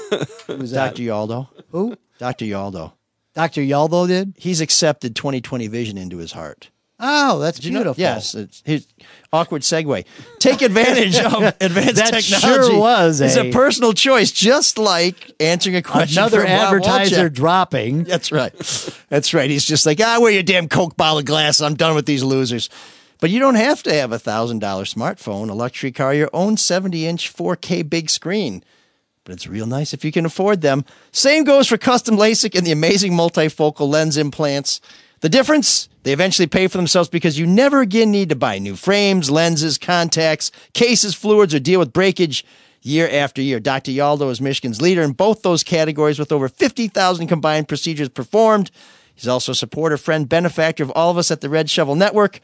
Who's 0.48 0.72
that? 0.72 0.96
Dr. 0.96 1.02
Yaldo. 1.04 1.48
Who? 1.70 1.96
Dr. 2.22 2.44
Yaldo. 2.44 2.92
Dr. 3.34 3.62
Yaldo 3.62 4.06
did. 4.06 4.34
He's 4.38 4.60
accepted 4.60 5.16
2020 5.16 5.66
vision 5.66 5.98
into 5.98 6.18
his 6.18 6.30
heart. 6.30 6.70
Oh, 7.00 7.40
that's 7.40 7.58
Did 7.58 7.64
you 7.64 7.70
know- 7.72 7.78
beautiful. 7.80 8.00
Yes. 8.00 8.36
It's, 8.36 8.62
here's, 8.64 8.86
awkward 9.32 9.62
segue. 9.62 10.04
Take 10.38 10.62
advantage 10.62 11.18
of 11.18 11.42
advanced 11.60 11.96
That 11.96 12.14
technology. 12.22 12.70
sure 12.70 12.78
was 12.78 13.20
It's 13.20 13.34
a- 13.34 13.48
a 13.48 13.52
personal 13.52 13.92
choice, 13.92 14.30
just 14.30 14.78
like 14.78 15.32
answering 15.40 15.74
a 15.74 15.82
question. 15.82 16.16
Another 16.22 16.42
from 16.42 16.50
Bob 16.50 16.74
advertiser 16.74 17.28
Wolchek. 17.28 17.34
dropping. 17.34 18.04
That's 18.04 18.30
right. 18.30 18.52
That's 19.08 19.34
right. 19.34 19.50
He's 19.50 19.64
just 19.66 19.84
like, 19.84 19.98
ah, 20.00 20.18
wear 20.20 20.30
your 20.30 20.44
damn 20.44 20.68
Coke 20.68 20.96
bottle 20.96 21.22
glass. 21.22 21.60
I'm 21.60 21.74
done 21.74 21.96
with 21.96 22.06
these 22.06 22.22
losers. 22.22 22.70
But 23.20 23.30
you 23.30 23.40
don't 23.40 23.56
have 23.56 23.82
to 23.82 23.92
have 23.92 24.12
a 24.12 24.18
thousand 24.20 24.60
dollar 24.60 24.84
smartphone, 24.84 25.50
a 25.50 25.54
luxury 25.54 25.90
car, 25.90 26.14
your 26.14 26.30
own 26.32 26.56
70 26.56 27.04
inch 27.04 27.34
4K 27.34 27.88
big 27.90 28.10
screen. 28.10 28.62
But 29.24 29.34
it's 29.34 29.46
real 29.46 29.66
nice 29.66 29.94
if 29.94 30.04
you 30.04 30.10
can 30.10 30.26
afford 30.26 30.62
them. 30.62 30.84
Same 31.12 31.44
goes 31.44 31.68
for 31.68 31.76
custom 31.78 32.16
LASIK 32.16 32.56
and 32.56 32.66
the 32.66 32.72
amazing 32.72 33.12
multifocal 33.12 33.88
lens 33.88 34.16
implants. 34.16 34.80
The 35.20 35.28
difference? 35.28 35.88
They 36.02 36.12
eventually 36.12 36.48
pay 36.48 36.66
for 36.66 36.78
themselves 36.78 37.08
because 37.08 37.38
you 37.38 37.46
never 37.46 37.80
again 37.80 38.10
need 38.10 38.30
to 38.30 38.36
buy 38.36 38.58
new 38.58 38.74
frames, 38.74 39.30
lenses, 39.30 39.78
contacts, 39.78 40.50
cases, 40.72 41.14
fluids, 41.14 41.54
or 41.54 41.60
deal 41.60 41.78
with 41.78 41.92
breakage 41.92 42.44
year 42.80 43.08
after 43.08 43.40
year. 43.40 43.60
Dr. 43.60 43.92
Yaldo 43.92 44.28
is 44.30 44.40
Michigan's 44.40 44.82
leader 44.82 45.02
in 45.02 45.12
both 45.12 45.42
those 45.42 45.62
categories 45.62 46.18
with 46.18 46.32
over 46.32 46.48
50,000 46.48 47.28
combined 47.28 47.68
procedures 47.68 48.08
performed. 48.08 48.72
He's 49.14 49.28
also 49.28 49.52
a 49.52 49.54
supporter, 49.54 49.96
friend, 49.96 50.28
benefactor 50.28 50.82
of 50.82 50.90
all 50.90 51.10
of 51.10 51.18
us 51.18 51.30
at 51.30 51.40
the 51.40 51.48
Red 51.48 51.70
Shovel 51.70 51.94
Network. 51.94 52.40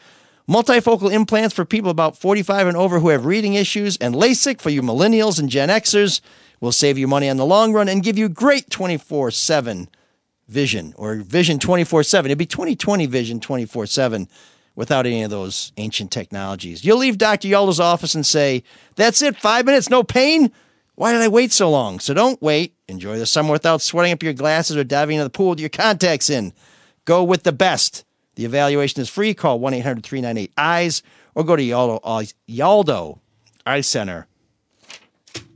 Multifocal 0.49 1.13
implants 1.13 1.55
for 1.55 1.65
people 1.65 1.91
about 1.91 2.17
45 2.17 2.69
and 2.69 2.77
over 2.77 3.01
who 3.01 3.09
have 3.09 3.27
reading 3.27 3.55
issues, 3.55 3.97
and 3.97 4.15
LASIK 4.15 4.61
for 4.61 4.71
you 4.71 4.81
millennials 4.81 5.41
and 5.41 5.51
Gen 5.51 5.69
Xers 5.69 6.21
will 6.61 6.73
save 6.73 6.99
you 6.99 7.07
money 7.07 7.29
on 7.29 7.37
the 7.37 7.47
long 7.47 7.73
run 7.73 7.89
and 7.89 8.03
give 8.03 8.19
you 8.19 8.29
great 8.29 8.71
24 8.71 9.31
7 9.31 9.89
vision 10.49 10.95
or 10.97 11.17
vision 11.17 11.59
24 11.59 12.03
7. 12.03 12.29
It'd 12.31 12.39
be 12.39 12.47
2020 12.47 13.07
vision 13.07 13.41
24 13.41 13.87
7 13.87 14.29
without 14.75 15.07
any 15.07 15.23
of 15.23 15.31
those 15.31 15.73
ancient 15.77 16.11
technologies. 16.11 16.85
You'll 16.85 16.99
leave 16.99 17.19
Dr. 17.19 17.49
Yaldo's 17.49 17.81
office 17.81 18.15
and 18.15 18.25
say, 18.25 18.63
That's 18.97 19.23
it, 19.23 19.37
five 19.37 19.67
minutes, 19.67 19.91
no 19.91 20.03
pain? 20.03 20.53
Why 20.95 21.13
did 21.13 21.23
I 21.23 21.29
wait 21.29 21.53
so 21.53 21.71
long? 21.71 22.01
So 22.01 22.13
don't 22.13 22.43
wait. 22.43 22.75
Enjoy 22.89 23.19
the 23.19 23.27
summer 23.27 23.53
without 23.53 23.81
sweating 23.81 24.13
up 24.13 24.23
your 24.23 24.33
glasses 24.33 24.77
or 24.77 24.83
diving 24.83 25.17
into 25.17 25.25
the 25.25 25.31
pool 25.31 25.51
with 25.51 25.61
your 25.61 25.69
contacts 25.69 26.29
in. 26.29 26.53
Go 27.05 27.23
with 27.23 27.45
the 27.45 27.53
best. 27.53 28.05
The 28.35 28.45
evaluation 28.45 29.01
is 29.01 29.09
free. 29.09 29.33
Call 29.35 29.61
1 29.61 29.75
800 29.75 30.03
398 30.05 30.53
EYES 30.57 31.03
or 31.35 31.45
go 31.45 31.55
to 31.55 31.63
Yaldo, 31.63 32.33
Yaldo 32.49 33.19
Eye 33.65 33.81
Center. 33.81 34.27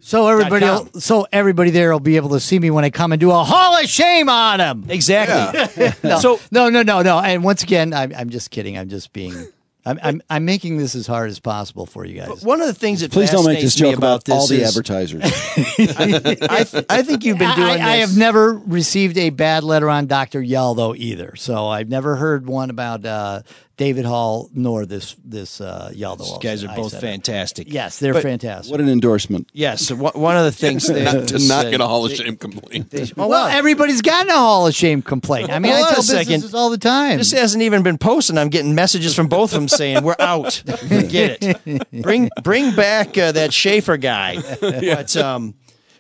So 0.05 0.27
everybody, 0.27 0.65
will, 0.67 0.89
so 1.01 1.27
everybody 1.33 1.71
there 1.71 1.93
will 1.93 2.01
be 2.01 2.17
able 2.17 2.31
to 2.31 2.41
see 2.41 2.59
me 2.59 2.71
when 2.73 2.85
I 2.85 2.91
come 2.91 3.13
and 3.13 3.21
do 3.21 3.31
a 3.31 3.45
hall 3.45 3.77
of 3.81 3.87
shame 3.89 4.29
on 4.29 4.59
him. 4.61 4.85
Exactly. 4.89 5.89
No, 6.03 6.19
So- 6.19 6.41
no, 6.51 6.69
no, 6.71 6.83
no, 6.83 7.03
no. 7.03 7.19
And 7.21 7.45
once 7.45 7.63
again, 7.63 7.95
I'm, 7.95 8.13
I'm 8.15 8.29
just 8.31 8.51
kidding. 8.51 8.77
I'm 8.77 8.89
just 8.89 9.13
being, 9.13 9.33
I'm, 9.87 10.01
I'm, 10.03 10.23
I'm 10.29 10.45
making 10.45 10.77
this 10.79 10.97
as 10.97 11.07
hard 11.07 11.31
as 11.31 11.39
possible 11.39 11.87
for 11.87 12.05
you 12.05 12.21
guys. 12.21 12.45
One 12.45 12.61
of 12.61 12.67
the 12.67 12.75
things 12.75 13.01
that 13.01 13.13
Please 13.13 13.31
don't 13.31 13.45
make 13.47 13.61
this 13.61 13.77
joke 13.77 13.97
about, 13.97 14.25
this 14.25 14.35
all 14.35 14.49
the 14.49 14.57
is- 14.63 14.69
advertisers. 14.69 15.23
I, 15.79 16.65
th- 16.69 16.85
I 16.91 17.03
think 17.03 17.25
you've 17.25 17.39
been 17.39 17.55
doing 17.55 17.81
I, 17.81 17.93
I 17.95 17.97
this. 17.99 18.09
have 18.11 18.19
never 18.19 18.55
received 18.67 19.17
a 19.19 19.31
bad 19.31 19.63
letter 19.63 19.89
on 19.89 20.07
Dr. 20.09 20.41
Yaldo 20.43 20.97
either. 20.97 21.37
So 21.37 21.69
I've 21.69 21.89
never 21.89 22.17
heard 22.17 22.47
one 22.47 22.71
about 22.71 23.05
uh, 23.07 23.43
David 23.83 24.05
Hall 24.05 24.49
nor 24.55 24.87
this 24.87 25.17
this 25.25 25.61
uh, 25.61 25.91
Yaldo. 25.93 26.19
These 26.19 26.39
guys 26.39 26.63
are 26.63 26.69
both 26.77 26.93
said 26.93 26.99
it. 27.03 27.07
fantastic. 27.07 27.73
Yes, 27.73 27.99
they're 27.99 28.13
But- 28.13 28.23
fantastic. 28.23 28.71
what 28.71 28.81
an 28.81 28.89
endorsement. 28.89 29.49
Yes. 29.53 29.87
so 29.87 29.97
one 29.97 30.13
one 30.15 30.37
of 30.37 30.45
the 30.45 30.53
things 30.53 30.87
that 30.87 31.03
not, 31.15 31.29
to 31.29 31.39
not 31.49 31.71
get 31.71 31.81
a 31.81 31.87
Hall 31.89 32.05
of 32.05 32.11
they- 32.11 32.17
Shame 32.19 32.37
complaint. 32.37 32.91
they- 32.91 33.03
oh, 33.03 33.09
well, 33.17 33.29
wow. 33.31 33.47
everybody's 33.49 34.01
gotten 34.01 34.31
a 34.31 34.35
Hall 34.37 34.69
of 34.69 34.75
Shame 34.75 35.03
complaint. 35.03 35.51
I 35.51 35.59
mean, 35.59 35.73
I 35.73 35.81
tell 35.93 36.03
second. 36.03 36.29
businesses 36.29 36.55
all 36.55 36.71
the 36.71 36.79
time. 36.79 37.19
This 37.19 37.33
hasn't 37.33 37.63
even 37.65 37.83
been 37.83 37.99
posted. 37.99 38.39
I'm 38.39 38.51
getting 38.51 38.75
messages 38.77 39.17
from 39.17 39.27
both 39.27 39.51
of 39.53 39.57
them 39.59 39.67
saying 39.69 40.05
we're 40.05 40.15
out. 40.21 40.53
Forget 40.89 41.39
it. 41.43 42.03
Bring 42.03 42.31
bring 42.45 42.77
back 42.77 43.19
uh, 43.19 43.33
that 43.33 43.53
Schaefer 43.53 43.97
guy. 43.97 44.39
But 44.61 45.17
um, 45.17 45.55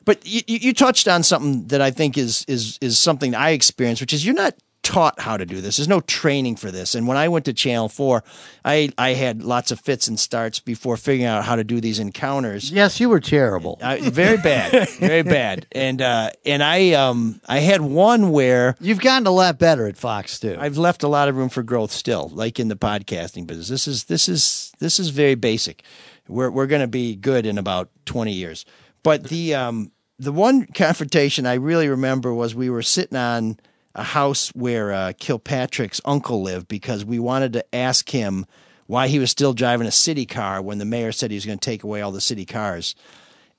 but 0.05 0.25
you, 0.25 0.43
you 0.47 0.59
you 0.59 0.73
touched 0.73 1.09
on 1.09 1.23
something 1.25 1.67
that 1.69 1.81
I 1.81 1.91
think 1.91 2.17
is 2.17 2.45
is 2.47 2.79
is 2.81 2.99
something 2.99 3.35
I 3.35 3.51
experienced, 3.51 4.01
which 4.03 4.13
is 4.13 4.25
you're 4.25 4.35
not 4.35 4.55
taught 4.83 5.21
how 5.21 5.37
to 5.37 5.47
do 5.47 5.61
this. 5.61 5.77
There's 5.77 5.89
no 5.89 6.01
training 6.01 6.57
for 6.57 6.71
this. 6.71 6.95
And 6.95 7.07
when 7.07 7.17
I 7.17 7.29
went 7.29 7.45
to 7.45 7.53
Channel 7.53 7.89
Four, 7.89 8.25
I 8.65 8.91
I 8.99 9.11
had 9.11 9.43
lots 9.43 9.71
of 9.71 9.81
fits 9.81 10.09
and 10.09 10.19
starts 10.19 10.59
before 10.61 10.97
figuring 10.97 11.27
out 11.27 11.45
how 11.45 11.57
to 11.57 11.65
do 11.65 11.81
these 11.81 11.99
encounters. 11.99 12.71
Yes, 12.71 13.01
you 13.01 13.09
were 13.09 13.21
terrible. 13.21 13.79
I, 13.83 14.01
very 14.11 14.37
bad, 14.37 14.89
very 14.99 15.23
bad. 15.23 15.67
And 15.75 16.01
uh, 16.03 16.31
and 16.45 16.63
I 16.63 16.93
um 16.93 17.41
I 17.49 17.59
had 17.59 17.81
one 17.81 18.31
where 18.31 18.77
You've 18.81 19.01
gotten 19.01 19.27
a 19.27 19.31
lot 19.31 19.59
better 19.59 19.87
at 19.87 19.97
Fox 19.97 20.39
too. 20.39 20.57
I've 20.59 20.77
left 20.79 21.03
a 21.03 21.09
lot 21.09 21.29
of 21.29 21.37
room 21.37 21.49
for 21.49 21.63
growth 21.63 21.93
still, 21.93 22.31
like 22.33 22.61
in 22.61 22.69
the 22.69 22.77
podcasting 22.77 23.47
business. 23.47 23.69
This 23.69 23.89
is 23.89 24.05
this 24.05 24.29
is 24.29 24.73
this 24.79 24.99
is 24.99 25.09
very 25.11 25.35
basic. 25.35 25.83
We're 26.29 26.51
we're 26.51 26.67
going 26.67 26.83
to 26.83 26.89
be 26.89 27.17
good 27.17 27.47
in 27.47 27.59
about 27.59 27.89
twenty 28.05 28.33
years. 28.33 28.65
But 29.03 29.25
the 29.25 29.55
um 29.55 29.93
the 30.19 30.33
one 30.33 30.67
confrontation 30.67 31.47
I 31.47 31.55
really 31.55 31.89
remember 31.89 32.33
was 32.33 32.55
we 32.55 32.71
were 32.71 32.83
sitting 32.83 33.19
on 33.19 33.59
a 33.95 34.03
house 34.03 34.49
where 34.51 34.93
uh, 34.93 35.13
Kilpatrick's 35.19 36.01
uncle 36.05 36.43
lived 36.43 36.69
because 36.69 37.05
we 37.05 37.19
wanted 37.19 37.53
to 37.55 37.75
ask 37.75 38.09
him 38.09 38.47
why 38.87 39.09
he 39.09 39.19
was 39.19 39.31
still 39.31 39.53
driving 39.53 39.87
a 39.87 39.93
city 39.93 40.27
car 40.27 40.61
when 40.61 40.79
the 40.79 40.85
mayor 40.85 41.13
said 41.13 41.31
he 41.31 41.37
was 41.37 41.47
going 41.47 41.59
to 41.59 41.65
take 41.65 41.83
away 41.83 42.03
all 42.03 42.13
the 42.13 42.21
city 42.21 42.45
cars 42.45 42.95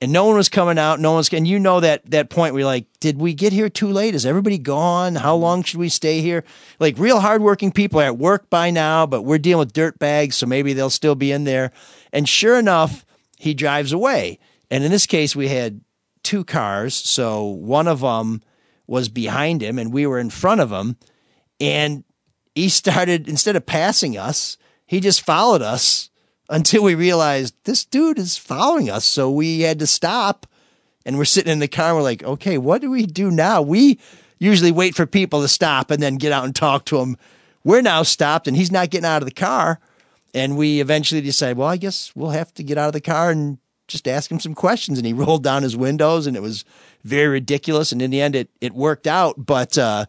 and 0.03 0.11
no 0.11 0.25
one 0.25 0.35
was 0.35 0.49
coming 0.49 0.77
out. 0.77 0.99
No 0.99 1.13
one's 1.13 1.31
and 1.31 1.47
you 1.47 1.59
know 1.59 1.79
that 1.79 2.01
that 2.11 2.29
point 2.29 2.53
you're 2.53 2.65
like, 2.65 2.87
did 2.99 3.17
we 3.17 3.33
get 3.33 3.53
here 3.53 3.69
too 3.69 3.87
late? 3.87 4.15
Is 4.15 4.25
everybody 4.25 4.57
gone? 4.57 5.15
How 5.15 5.33
long 5.33 5.63
should 5.63 5.79
we 5.79 5.87
stay 5.87 6.19
here? 6.19 6.43
Like 6.77 6.97
real 6.97 7.21
hardworking 7.21 7.71
people 7.71 8.01
are 8.01 8.05
at 8.07 8.17
work 8.17 8.49
by 8.49 8.69
now, 8.69 9.05
but 9.05 9.21
we're 9.21 9.37
dealing 9.37 9.59
with 9.59 9.71
dirt 9.71 9.97
bags, 9.99 10.35
so 10.35 10.45
maybe 10.45 10.73
they'll 10.73 10.89
still 10.89 11.15
be 11.15 11.31
in 11.31 11.45
there. 11.45 11.71
And 12.11 12.27
sure 12.27 12.59
enough, 12.59 13.05
he 13.37 13.53
drives 13.53 13.93
away. 13.93 14.39
And 14.69 14.83
in 14.83 14.91
this 14.91 15.05
case, 15.05 15.37
we 15.37 15.47
had 15.47 15.79
two 16.21 16.43
cars, 16.43 16.95
so 16.95 17.45
one 17.45 17.87
of 17.87 18.01
them 18.01 18.41
was 18.87 19.09
behind 19.09 19.61
him, 19.61 19.79
and 19.79 19.93
we 19.93 20.05
were 20.05 20.19
in 20.19 20.29
front 20.29 20.61
of 20.61 20.71
him. 20.71 20.97
And 21.59 22.03
he 22.55 22.69
started 22.69 23.27
instead 23.27 23.55
of 23.55 23.65
passing 23.65 24.17
us, 24.17 24.57
he 24.85 24.99
just 24.99 25.21
followed 25.21 25.61
us 25.61 26.09
until 26.49 26.83
we 26.83 26.95
realized 26.95 27.55
this 27.63 27.85
dude 27.85 28.19
is 28.19 28.37
following 28.37 28.89
us. 28.89 29.05
So 29.05 29.31
we 29.31 29.61
had 29.61 29.79
to 29.79 29.87
stop 29.87 30.45
and 31.05 31.17
we're 31.17 31.25
sitting 31.25 31.51
in 31.51 31.59
the 31.59 31.67
car. 31.67 31.89
And 31.89 31.97
we're 31.97 32.03
like, 32.03 32.23
okay, 32.23 32.57
what 32.57 32.81
do 32.81 32.91
we 32.91 33.05
do 33.05 33.31
now? 33.31 33.61
We 33.61 33.99
usually 34.39 34.71
wait 34.71 34.95
for 34.95 35.05
people 35.05 35.41
to 35.41 35.47
stop 35.47 35.89
and 35.89 36.01
then 36.01 36.17
get 36.17 36.31
out 36.31 36.45
and 36.45 36.55
talk 36.55 36.85
to 36.85 36.97
them. 36.97 37.17
We're 37.63 37.81
now 37.81 38.03
stopped 38.03 38.47
and 38.47 38.57
he's 38.57 38.71
not 38.71 38.89
getting 38.89 39.05
out 39.05 39.21
of 39.21 39.27
the 39.27 39.33
car. 39.33 39.79
And 40.33 40.57
we 40.57 40.81
eventually 40.81 41.21
decide, 41.21 41.57
well, 41.57 41.67
I 41.67 41.77
guess 41.77 42.11
we'll 42.15 42.31
have 42.31 42.53
to 42.55 42.63
get 42.63 42.77
out 42.77 42.87
of 42.87 42.93
the 42.93 43.01
car 43.01 43.31
and 43.31 43.57
just 43.87 44.07
ask 44.07 44.31
him 44.31 44.39
some 44.39 44.55
questions. 44.55 44.97
And 44.97 45.07
he 45.07 45.13
rolled 45.13 45.43
down 45.43 45.63
his 45.63 45.77
windows 45.77 46.27
and 46.27 46.35
it 46.35 46.41
was 46.41 46.65
very 47.03 47.27
ridiculous. 47.27 47.91
And 47.91 48.01
in 48.01 48.11
the 48.11 48.21
end, 48.21 48.35
it, 48.35 48.49
it 48.61 48.73
worked 48.73 49.07
out. 49.07 49.45
But, 49.45 49.77
uh, 49.77 50.05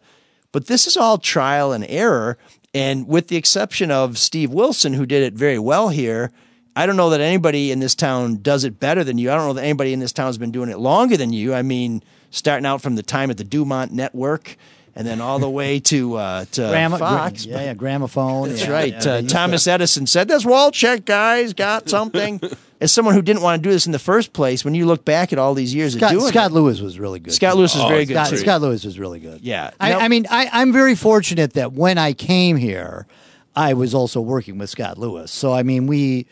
but 0.51 0.67
this 0.67 0.87
is 0.87 0.97
all 0.97 1.17
trial 1.17 1.71
and 1.71 1.85
error. 1.87 2.37
And 2.73 3.07
with 3.07 3.29
the 3.29 3.37
exception 3.37 3.91
of 3.91 4.17
Steve 4.17 4.51
Wilson, 4.51 4.93
who 4.93 5.05
did 5.05 5.23
it 5.23 5.33
very 5.33 5.59
well 5.59 5.89
here, 5.89 6.31
I 6.75 6.85
don't 6.85 6.97
know 6.97 7.09
that 7.11 7.21
anybody 7.21 7.71
in 7.71 7.79
this 7.79 7.95
town 7.95 8.41
does 8.41 8.65
it 8.65 8.79
better 8.79 9.03
than 9.03 9.17
you. 9.17 9.31
I 9.31 9.35
don't 9.35 9.47
know 9.47 9.53
that 9.53 9.63
anybody 9.63 9.93
in 9.93 10.01
this 10.01 10.11
town 10.11 10.27
has 10.27 10.37
been 10.37 10.51
doing 10.51 10.69
it 10.69 10.77
longer 10.77 11.15
than 11.15 11.31
you. 11.31 11.53
I 11.53 11.61
mean, 11.61 12.03
starting 12.31 12.65
out 12.65 12.81
from 12.81 12.95
the 12.95 13.03
time 13.03 13.31
at 13.31 13.37
the 13.37 13.45
Dumont 13.45 13.93
Network 13.93 14.57
and 14.95 15.05
then 15.05 15.19
all 15.21 15.39
the 15.39 15.49
way 15.49 15.79
to 15.91 16.15
uh, 16.15 16.45
to 16.51 16.61
Grama- 16.61 16.97
Fox. 16.97 17.45
yeah, 17.45 17.63
yeah, 17.65 17.73
gramophone. 17.73 18.49
That's 18.49 18.63
yeah, 18.65 18.71
right. 18.71 19.05
yeah, 19.05 19.11
uh, 19.11 19.21
Thomas 19.23 19.67
Edison 19.67 20.07
said, 20.07 20.27
"This 20.27 20.43
Wolchek 20.45 21.05
guys 21.05 21.53
got 21.53 21.89
something." 21.89 22.41
As 22.81 22.91
someone 22.91 23.13
who 23.15 23.21
didn't 23.21 23.41
want 23.41 23.63
to 23.63 23.67
do 23.69 23.71
this 23.71 23.85
in 23.85 23.93
the 23.93 23.99
first 23.99 24.33
place, 24.33 24.65
when 24.65 24.75
you 24.75 24.85
look 24.85 25.05
back 25.05 25.31
at 25.31 25.39
all 25.39 25.53
these 25.53 25.73
years 25.73 25.95
Scott, 25.95 26.11
of 26.13 26.19
doing 26.19 26.31
Scott 26.31 26.51
it, 26.51 26.55
Lewis 26.55 26.81
was 26.81 26.99
really 26.99 27.19
good. 27.19 27.33
Scott 27.33 27.55
Lewis 27.55 27.73
was 27.73 27.85
Oh, 27.85 27.87
very 27.87 28.03
good. 28.05 28.15
Scott. 28.27 28.37
Scott 28.37 28.61
Lewis 28.61 28.83
was 28.83 28.99
really 28.99 29.21
good. 29.21 29.39
Yeah. 29.41 29.71
I, 29.79 29.91
Now- 29.91 29.99
I 29.99 30.07
mean, 30.09 30.25
I, 30.29 30.49
I'm 30.51 30.73
very 30.73 30.93
fortunate 30.93 31.53
that 31.53 31.71
when 31.71 31.97
I 31.97 32.11
came 32.11 32.57
here, 32.57 33.07
I 33.55 33.73
was 33.75 33.95
also 33.95 34.19
working 34.19 34.57
with 34.57 34.69
Scott 34.69 34.97
Lewis. 34.97 35.31
So 35.31 35.53
I 35.53 35.63
mean, 35.63 35.87
we. 35.87 36.27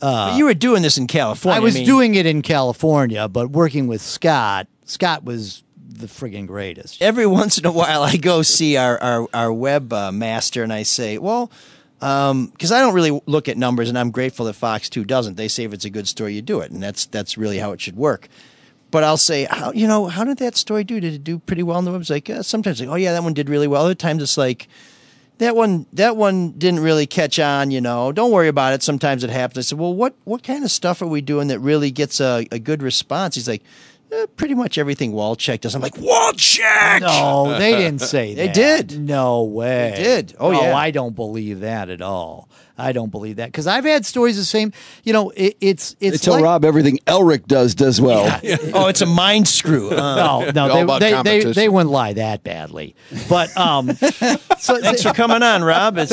But 0.00 0.36
you 0.36 0.44
were 0.44 0.54
doing 0.54 0.82
this 0.82 0.98
in 0.98 1.06
California. 1.06 1.56
I 1.58 1.64
was 1.64 1.74
mean, 1.74 1.86
doing 1.86 2.14
it 2.14 2.26
in 2.26 2.42
California, 2.42 3.26
but 3.26 3.48
working 3.50 3.86
with 3.86 4.02
Scott, 4.02 4.66
Scott 4.84 5.24
was 5.24 5.64
the 6.00 6.06
friggin' 6.06 6.46
greatest. 6.46 7.00
every 7.02 7.26
once 7.40 7.58
in 7.58 7.66
a 7.66 7.72
while 7.72 8.02
I 8.02 8.16
go 8.16 8.42
see 8.42 8.76
our 8.76 9.00
our, 9.02 9.28
our 9.32 9.52
web 9.52 9.92
uh, 9.92 10.12
master 10.12 10.62
and 10.62 10.72
I 10.72 10.82
say, 10.82 11.18
well, 11.18 11.50
because 12.00 12.72
I 12.72 12.80
don't 12.80 12.94
really 12.94 13.20
look 13.26 13.48
at 13.48 13.58
numbers, 13.58 13.90
and 13.90 13.98
I'm 13.98 14.10
grateful 14.10 14.46
that 14.46 14.54
Fox 14.54 14.88
Two 14.88 15.04
doesn't. 15.04 15.36
They 15.36 15.48
say 15.48 15.64
if 15.64 15.74
it's 15.74 15.84
a 15.84 15.90
good 15.90 16.08
story, 16.08 16.34
you 16.34 16.42
do 16.42 16.60
it, 16.60 16.70
and 16.70 16.82
that's 16.82 17.06
that's 17.06 17.36
really 17.36 17.58
how 17.58 17.72
it 17.72 17.80
should 17.80 17.96
work. 17.96 18.28
But 18.90 19.04
I'll 19.04 19.18
say, 19.18 19.44
how, 19.48 19.70
you 19.72 19.86
know, 19.86 20.06
how 20.06 20.24
did 20.24 20.38
that 20.38 20.56
story 20.56 20.82
do? 20.82 20.98
Did 20.98 21.14
it 21.14 21.22
do 21.22 21.38
pretty 21.38 21.62
well 21.62 21.76
on 21.76 21.84
the 21.84 21.92
web? 21.92 22.00
It's 22.00 22.10
like 22.10 22.28
uh, 22.28 22.42
sometimes 22.42 22.80
like, 22.80 22.88
oh 22.88 22.96
yeah, 22.96 23.12
that 23.12 23.22
one 23.22 23.34
did 23.34 23.48
really 23.48 23.68
well. 23.68 23.84
Other 23.84 23.94
times 23.94 24.22
it's 24.22 24.38
like. 24.38 24.68
That 25.38 25.56
one, 25.56 25.86
that 25.94 26.18
one 26.18 26.50
didn't 26.50 26.80
really 26.80 27.06
catch 27.06 27.38
on. 27.38 27.70
You 27.70 27.80
know, 27.80 28.12
don't 28.12 28.30
worry 28.30 28.48
about 28.48 28.74
it. 28.74 28.82
Sometimes 28.82 29.24
it 29.24 29.30
happens. 29.30 29.56
I 29.56 29.62
said, 29.70 29.78
"Well, 29.78 29.94
what, 29.94 30.14
what 30.24 30.42
kind 30.42 30.64
of 30.64 30.70
stuff 30.70 31.00
are 31.00 31.06
we 31.06 31.22
doing 31.22 31.48
that 31.48 31.60
really 31.60 31.90
gets 31.90 32.20
a, 32.20 32.46
a 32.52 32.58
good 32.58 32.82
response?" 32.82 33.36
He's 33.36 33.48
like, 33.48 33.62
eh, 34.12 34.26
"Pretty 34.36 34.54
much 34.54 34.78
everything 34.78 35.12
Wolchek 35.12 35.60
does." 35.60 35.74
I'm 35.74 35.82
like, 35.82 35.94
"Wolchek." 35.94 37.00
No, 37.00 37.56
they 37.58 37.72
didn't 37.72 38.00
say 38.00 38.34
They 38.40 38.48
did. 38.48 38.98
No 39.00 39.44
way. 39.44 39.92
They 39.96 40.02
did. 40.02 40.34
Oh, 40.38 40.52
yeah. 40.52 40.74
I 40.76 40.90
don't 40.90 41.14
believe 41.14 41.60
that 41.60 41.90
at 41.90 42.02
all. 42.02 42.48
I 42.80 42.92
don't 42.92 43.10
believe 43.10 43.36
that 43.36 43.46
because 43.46 43.66
I've 43.66 43.84
had 43.84 44.04
stories 44.06 44.36
the 44.36 44.44
same. 44.44 44.72
You 45.04 45.12
know, 45.12 45.30
it, 45.30 45.56
it's 45.60 45.94
They 45.94 46.08
it's 46.08 46.24
tell 46.24 46.34
like, 46.34 46.42
Rob 46.44 46.64
everything 46.64 46.98
Elrick 47.06 47.46
does 47.46 47.74
does 47.74 48.00
well. 48.00 48.26
oh, 48.74 48.86
it's 48.88 49.00
a 49.02 49.06
mind 49.06 49.46
screw. 49.48 49.90
Uh, 49.90 50.50
No, 50.54 50.66
no, 50.74 50.98
they, 50.98 51.10
they, 51.22 51.22
they, 51.44 51.52
they 51.52 51.68
wouldn't 51.68 51.90
lie 51.90 52.14
that 52.14 52.42
badly. 52.42 52.94
But 53.28 53.56
um, 53.56 53.90
so 54.58 54.80
thanks 54.80 55.02
for 55.02 55.12
coming 55.12 55.42
on, 55.42 55.62
Rob. 55.62 55.98
It's, 55.98 56.10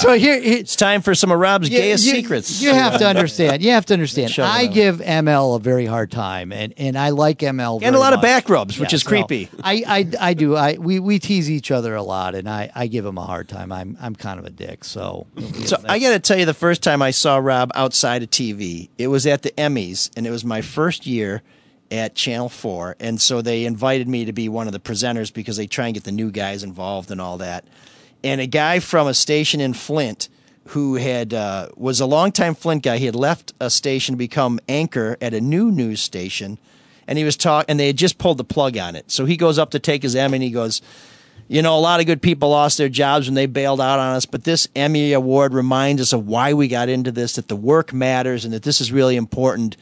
so 0.00 0.12
here, 0.14 0.40
here 0.40 0.58
it's 0.58 0.76
time 0.76 1.02
for 1.02 1.14
some 1.14 1.30
of 1.32 1.38
Rob's 1.38 1.68
you- 1.68 1.78
gayest 1.78 2.04
you- 2.06 2.12
secrets. 2.12 2.62
You 2.62 2.70
have 2.70 2.98
to 2.98 3.06
understand. 3.06 3.62
You 3.62 3.70
have 3.72 3.86
to 3.86 3.94
understand. 3.94 4.30
Shut 4.30 4.48
I 4.48 4.66
give 4.66 4.98
ML 4.98 5.56
a 5.56 5.58
very 5.58 5.86
hard 5.86 6.10
time, 6.10 6.52
and, 6.52 6.72
and 6.76 6.96
I 6.98 7.10
like 7.10 7.38
ML 7.40 7.74
and 7.74 7.80
very 7.82 7.94
a 7.94 7.98
lot 7.98 8.12
of 8.12 8.20
back 8.22 8.48
rubs, 8.48 8.78
which 8.78 8.92
Yeah, 8.92 8.96
is 8.96 9.02
so 9.02 9.08
creepy. 9.08 9.48
I, 9.62 9.82
I 9.86 10.28
I 10.30 10.34
do. 10.34 10.56
I 10.56 10.76
we, 10.78 10.98
we 11.00 11.18
tease 11.18 11.50
each 11.50 11.70
other 11.70 11.94
a 11.94 12.02
lot, 12.02 12.34
and 12.34 12.48
I, 12.48 12.70
I 12.74 12.86
give 12.86 13.04
him 13.04 13.18
a 13.18 13.24
hard 13.24 13.48
time. 13.48 13.72
I'm 13.72 13.96
I'm 14.00 14.14
kind 14.14 14.38
of 14.38 14.46
a 14.46 14.50
dick. 14.50 14.84
So 14.84 15.26
So 15.64 15.76
I 15.88 15.98
got 15.98 16.10
to 16.10 16.18
tell 16.18 16.38
you, 16.38 16.44
the 16.44 16.52
first 16.52 16.82
time 16.82 17.00
I 17.00 17.12
saw 17.12 17.38
Rob 17.38 17.72
outside 17.74 18.22
of 18.22 18.30
TV, 18.30 18.90
it 18.98 19.08
was 19.08 19.26
at 19.26 19.40
the 19.40 19.50
Emmys, 19.52 20.10
and 20.16 20.26
it 20.26 20.30
was 20.30 20.44
my 20.44 20.60
first 20.60 21.06
year 21.06 21.42
at 21.90 22.14
Channel 22.14 22.50
Four, 22.50 22.94
and 23.00 23.18
so 23.18 23.40
they 23.40 23.64
invited 23.64 24.06
me 24.06 24.26
to 24.26 24.32
be 24.34 24.50
one 24.50 24.66
of 24.66 24.74
the 24.74 24.80
presenters 24.80 25.32
because 25.32 25.56
they 25.56 25.66
try 25.66 25.86
and 25.86 25.94
get 25.94 26.04
the 26.04 26.12
new 26.12 26.30
guys 26.30 26.62
involved 26.62 27.10
and 27.10 27.22
all 27.22 27.38
that. 27.38 27.64
And 28.22 28.38
a 28.38 28.46
guy 28.46 28.80
from 28.80 29.06
a 29.06 29.14
station 29.14 29.62
in 29.62 29.72
Flint 29.72 30.28
who 30.68 30.96
had 30.96 31.32
uh, 31.32 31.68
was 31.76 32.00
a 32.00 32.06
longtime 32.06 32.54
Flint 32.54 32.82
guy. 32.82 32.98
He 32.98 33.06
had 33.06 33.16
left 33.16 33.54
a 33.58 33.70
station 33.70 34.12
to 34.12 34.18
become 34.18 34.60
anchor 34.68 35.16
at 35.22 35.32
a 35.32 35.40
new 35.40 35.70
news 35.70 36.02
station, 36.02 36.58
and 37.06 37.16
he 37.16 37.24
was 37.24 37.38
talk, 37.38 37.64
and 37.66 37.80
they 37.80 37.86
had 37.86 37.96
just 37.96 38.18
pulled 38.18 38.36
the 38.36 38.44
plug 38.44 38.76
on 38.76 38.94
it. 38.94 39.10
So 39.10 39.24
he 39.24 39.38
goes 39.38 39.58
up 39.58 39.70
to 39.70 39.78
take 39.78 40.02
his 40.02 40.14
Emmy, 40.14 40.36
and 40.36 40.42
he 40.42 40.50
goes 40.50 40.82
you 41.48 41.62
know, 41.62 41.76
a 41.76 41.80
lot 41.80 42.00
of 42.00 42.06
good 42.06 42.20
people 42.20 42.50
lost 42.50 42.76
their 42.76 42.90
jobs 42.90 43.26
when 43.26 43.34
they 43.34 43.46
bailed 43.46 43.80
out 43.80 43.98
on 43.98 44.14
us, 44.16 44.26
but 44.26 44.44
this 44.44 44.68
Emmy 44.76 45.14
Award 45.14 45.54
reminds 45.54 46.02
us 46.02 46.12
of 46.12 46.26
why 46.26 46.52
we 46.52 46.68
got 46.68 46.90
into 46.90 47.10
this, 47.10 47.36
that 47.36 47.48
the 47.48 47.56
work 47.56 47.92
matters 47.92 48.44
and 48.44 48.52
that 48.52 48.62
this 48.62 48.80
is 48.82 48.92
really 48.92 49.16
important. 49.16 49.76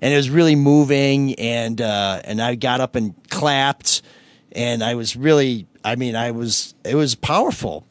And 0.00 0.12
it 0.12 0.16
was 0.16 0.30
really 0.30 0.56
moving 0.56 1.34
and 1.36 1.80
uh, 1.80 2.20
and 2.24 2.42
I 2.42 2.56
got 2.56 2.80
up 2.80 2.96
and 2.96 3.14
clapped 3.30 4.02
and 4.50 4.82
I 4.82 4.96
was 4.96 5.14
really 5.14 5.68
I 5.84 5.94
mean, 5.94 6.16
I 6.16 6.32
was 6.32 6.74
it 6.84 6.96
was 6.96 7.14
powerful. 7.14 7.86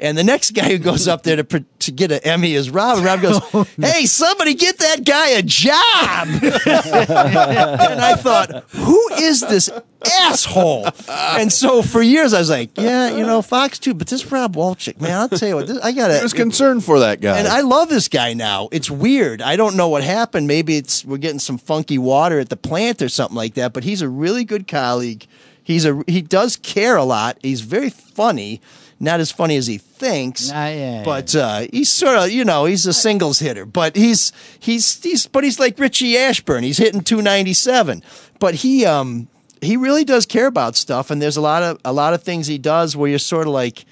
And 0.00 0.18
the 0.18 0.24
next 0.24 0.50
guy 0.52 0.68
who 0.70 0.78
goes 0.78 1.06
up 1.06 1.22
there 1.22 1.36
to 1.42 1.60
to 1.60 1.92
get 1.92 2.10
an 2.10 2.20
Emmy 2.24 2.54
is 2.54 2.68
Rob. 2.68 2.96
And 2.98 3.06
Rob 3.06 3.22
goes, 3.22 3.40
oh, 3.54 3.66
"Hey, 3.78 4.06
somebody 4.06 4.54
get 4.54 4.78
that 4.78 5.04
guy 5.04 5.30
a 5.30 5.42
job!" 5.42 6.28
and 6.42 8.00
I 8.00 8.14
thought, 8.16 8.64
"Who 8.70 9.08
is 9.14 9.40
this 9.40 9.70
asshole?" 10.18 10.88
And 11.08 11.52
so 11.52 11.80
for 11.82 12.02
years 12.02 12.32
I 12.32 12.40
was 12.40 12.50
like, 12.50 12.70
"Yeah, 12.76 13.10
you 13.16 13.24
know, 13.24 13.40
Fox 13.40 13.78
too." 13.78 13.94
But 13.94 14.08
this 14.08 14.30
Rob 14.32 14.56
Wolchek, 14.56 15.00
man, 15.00 15.12
I'll 15.12 15.28
tell 15.28 15.48
you 15.48 15.54
what, 15.54 15.68
this, 15.68 15.78
I 15.78 15.92
got 15.92 16.10
I 16.10 16.22
was 16.22 16.32
to. 16.32 16.38
concerned 16.38 16.84
for 16.84 16.98
that 16.98 17.20
guy. 17.20 17.38
And 17.38 17.46
I 17.46 17.60
love 17.60 17.88
this 17.88 18.08
guy 18.08 18.32
now. 18.34 18.68
It's 18.72 18.90
weird. 18.90 19.40
I 19.42 19.54
don't 19.54 19.76
know 19.76 19.88
what 19.88 20.02
happened. 20.02 20.48
Maybe 20.48 20.76
it's 20.76 21.04
we're 21.04 21.18
getting 21.18 21.38
some 21.38 21.56
funky 21.58 21.98
water 21.98 22.40
at 22.40 22.48
the 22.48 22.56
plant 22.56 23.00
or 23.00 23.08
something 23.08 23.36
like 23.36 23.54
that. 23.54 23.72
But 23.72 23.84
he's 23.84 24.02
a 24.02 24.08
really 24.08 24.44
good 24.44 24.66
colleague. 24.66 25.26
He's 25.62 25.84
a 25.84 26.02
he 26.06 26.20
does 26.20 26.56
care 26.56 26.96
a 26.96 27.04
lot. 27.04 27.38
He's 27.42 27.60
very 27.60 27.90
funny. 27.90 28.60
Not 29.04 29.20
as 29.20 29.30
funny 29.30 29.56
as 29.56 29.66
he 29.66 29.78
thinks, 29.78 30.48
yeah, 30.50 31.02
but 31.04 31.34
uh, 31.36 31.66
he's 31.72 31.92
sort 31.92 32.16
of 32.16 32.30
you 32.30 32.44
know 32.44 32.64
he's 32.64 32.86
a 32.86 32.92
singles 32.92 33.38
hitter. 33.38 33.64
But 33.66 33.94
he's 33.96 34.32
he's 34.58 35.02
he's 35.02 35.26
but 35.26 35.44
he's 35.44 35.60
like 35.60 35.78
Richie 35.78 36.16
Ashburn. 36.16 36.64
He's 36.64 36.78
hitting 36.78 37.02
two 37.02 37.22
ninety 37.22 37.54
seven. 37.54 38.02
But 38.40 38.56
he 38.56 38.84
um 38.84 39.28
he 39.60 39.76
really 39.76 40.04
does 40.04 40.26
care 40.26 40.46
about 40.46 40.76
stuff. 40.76 41.10
And 41.10 41.20
there's 41.22 41.36
a 41.36 41.40
lot 41.40 41.62
of 41.62 41.78
a 41.84 41.92
lot 41.92 42.14
of 42.14 42.22
things 42.22 42.46
he 42.46 42.58
does 42.58 42.96
where 42.96 43.08
you're 43.08 43.18
sort 43.18 43.46
of 43.46 43.52
like, 43.52 43.84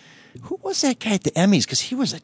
who 0.43 0.59
was 0.63 0.81
that 0.81 0.99
guy 0.99 1.13
at 1.13 1.25
the 1.25 1.31
Emmys? 1.33 1.65
Because 1.65 1.81
he 1.81 1.95
was 1.95 2.13
a 2.15 2.21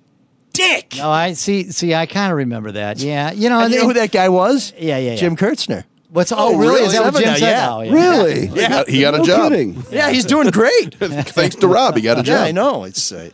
dick. 0.52 0.94
no, 0.96 1.10
I 1.10 1.34
see. 1.34 1.70
See, 1.70 1.94
I 1.94 2.06
kind 2.06 2.32
of 2.32 2.38
remember 2.38 2.72
that. 2.72 2.98
Yeah, 2.98 3.32
you 3.32 3.48
know, 3.48 3.60
And 3.60 3.72
you 3.72 3.80
know 3.80 3.86
who 3.86 3.94
that 3.94 4.12
guy 4.12 4.28
was? 4.28 4.72
Yeah, 4.78 4.98
yeah, 4.98 5.10
yeah. 5.12 5.16
Jim 5.16 5.36
Kiertzner. 5.36 5.84
What's 6.10 6.32
oh, 6.32 6.56
really? 6.56 6.82
Is 6.82 6.92
that 6.94 7.12
what 7.12 7.22
Jim 7.22 7.36
said? 7.36 7.40
yeah. 7.50 7.68
Oh, 7.70 7.80
yeah. 7.82 7.92
Really? 7.92 8.46
He 8.46 8.54
got, 8.56 8.88
he 8.88 9.00
got 9.02 9.14
a 9.14 9.18
No 9.18 9.24
job. 9.24 9.52
kidding. 9.52 9.82
Yeah, 9.90 10.10
he's 10.10 10.24
doing 10.24 10.48
great. 10.50 10.94
Thanks 10.98 11.56
to 11.56 11.68
Rob, 11.68 11.96
he 11.96 12.02
got 12.02 12.18
a 12.18 12.22
job. 12.22 12.26
yeah, 12.26 12.38
job. 12.38 12.46
I 12.48 12.52
know. 12.52 12.84
It's 12.84 13.12
uh, 13.12 13.28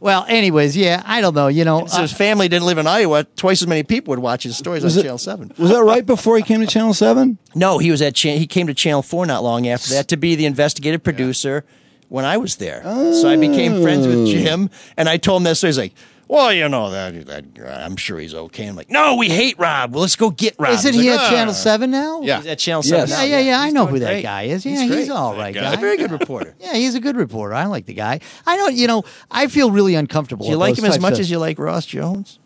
Well, 0.00 0.24
anyways, 0.28 0.76
yeah, 0.76 1.02
I 1.06 1.20
don't 1.20 1.34
know. 1.34 1.46
You 1.46 1.64
know, 1.64 1.86
so 1.86 2.02
his 2.02 2.12
family 2.12 2.48
didn't 2.48 2.66
live 2.66 2.78
in 2.78 2.86
Iowa. 2.88 3.24
Twice 3.36 3.62
as 3.62 3.68
many 3.68 3.84
people 3.84 4.10
would 4.10 4.18
watch 4.18 4.42
his 4.42 4.56
stories 4.56 4.82
on 4.82 4.86
Was 4.88 4.96
it- 4.96 5.02
Channel 5.02 5.18
Seven. 5.18 5.52
Was 5.56 5.70
that 5.70 5.82
right 5.84 6.04
before 6.04 6.36
he 6.36 6.42
came 6.42 6.60
to 6.60 6.66
Channel 6.66 6.94
Seven? 6.94 7.38
No, 7.54 7.78
he 7.78 7.92
was 7.92 8.02
at 8.02 8.14
Cha- 8.16 8.36
he 8.36 8.46
came 8.48 8.66
to 8.66 8.74
Channel 8.74 9.02
Four 9.02 9.26
not 9.26 9.44
long 9.44 9.68
after 9.68 9.90
that 9.94 10.08
to 10.08 10.16
be 10.16 10.34
the 10.34 10.46
investigative 10.46 11.04
producer 11.04 11.64
when 12.08 12.24
I 12.24 12.36
was 12.38 12.56
there. 12.56 12.82
So 13.14 13.28
I 13.28 13.36
became 13.36 13.82
friends 13.82 14.04
Oh. 14.06 14.10
with 14.10 14.26
Jim, 14.28 14.68
and 14.96 15.08
I 15.08 15.16
told 15.16 15.40
him 15.40 15.44
that 15.44 15.56
story. 15.56 15.68
He's 15.70 15.78
like, 15.78 15.94
"Well, 16.28 16.52
you 16.52 16.68
know 16.68 16.90
that, 16.90 17.26
that 17.26 17.44
I'm 17.84 17.96
sure 17.96 18.18
he's 18.18 18.34
okay." 18.34 18.66
I'm 18.66 18.76
like, 18.76 18.90
"No, 18.90 19.16
we 19.16 19.28
hate 19.28 19.58
Rob. 19.58 19.92
Well, 19.94 20.02
let's 20.02 20.16
go 20.16 20.30
get 20.30 20.54
Rob." 20.58 20.72
isn't 20.74 20.92
He's 20.94 21.02
he 21.02 21.10
like, 21.10 21.20
at 21.20 21.26
"Ah." 21.26 21.30
Channel 21.30 21.54
Seven 21.54 21.90
now? 21.90 22.20
Yeah. 22.22 22.38
He's 22.38 22.46
at 22.46 22.58
Channel 22.58 22.82
Yes. 22.84 23.08
Seven. 23.08 23.08
Yeah, 23.10 23.16
now, 23.16 23.24
yeah, 23.24 23.38
yeah. 23.50 23.60
I 23.60 23.64
He's 23.66 23.74
know 23.74 23.82
doing 23.84 23.94
who 23.94 23.98
that 24.00 24.10
great. 24.12 24.22
guy 24.22 24.42
is. 24.44 24.64
Yeah, 24.66 24.82
he's, 24.82 24.90
great. 24.90 25.10
all 25.10 25.34
right 25.36 25.54
He's 25.54 25.62
guy. 25.62 25.72
a 25.74 25.76
very 25.76 25.96
good 25.96 26.10
reporter. 26.10 26.54
Yeah, 26.60 26.74
he's 26.74 26.94
a 26.94 27.00
good 27.00 27.16
reporter. 27.16 27.54
I 27.54 27.66
like 27.66 27.86
the 27.86 27.94
guy. 27.94 28.20
I 28.46 28.56
don't. 28.56 28.74
You 28.74 28.86
know, 28.86 29.04
I 29.30 29.46
feel 29.46 29.70
really 29.70 29.94
uncomfortable. 29.94 30.46
Do 30.46 30.50
you 30.52 30.56
like 30.58 30.76
him 30.78 30.84
as 30.84 30.98
much 30.98 31.14
of- 31.14 31.20
as 31.20 31.30
you 31.30 31.38
like 31.38 31.58
Ross 31.58 31.86
Jones? 31.86 32.38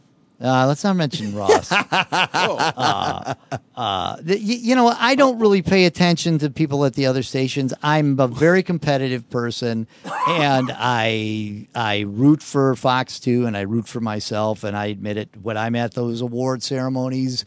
Uh, 0.42 0.66
let's 0.66 0.82
not 0.82 0.96
mention 0.96 1.34
Ross. 1.36 1.70
uh, 1.70 3.34
uh, 3.76 4.16
the, 4.20 4.38
you, 4.38 4.56
you 4.56 4.74
know, 4.74 4.88
I 4.88 5.14
don't 5.14 5.38
really 5.38 5.60
pay 5.62 5.84
attention 5.84 6.38
to 6.38 6.48
people 6.50 6.84
at 6.84 6.94
the 6.94 7.06
other 7.06 7.22
stations. 7.22 7.74
I'm 7.82 8.18
a 8.18 8.26
very 8.26 8.62
competitive 8.62 9.28
person, 9.28 9.86
and 10.26 10.70
I 10.74 11.68
I 11.74 12.00
root 12.08 12.42
for 12.42 12.74
Fox 12.74 13.20
Two, 13.20 13.44
and 13.46 13.56
I 13.56 13.62
root 13.62 13.86
for 13.86 14.00
myself, 14.00 14.64
and 14.64 14.76
I 14.76 14.86
admit 14.86 15.18
it 15.18 15.28
when 15.42 15.58
I'm 15.58 15.76
at 15.76 15.94
those 15.94 16.20
award 16.20 16.62
ceremonies. 16.62 17.44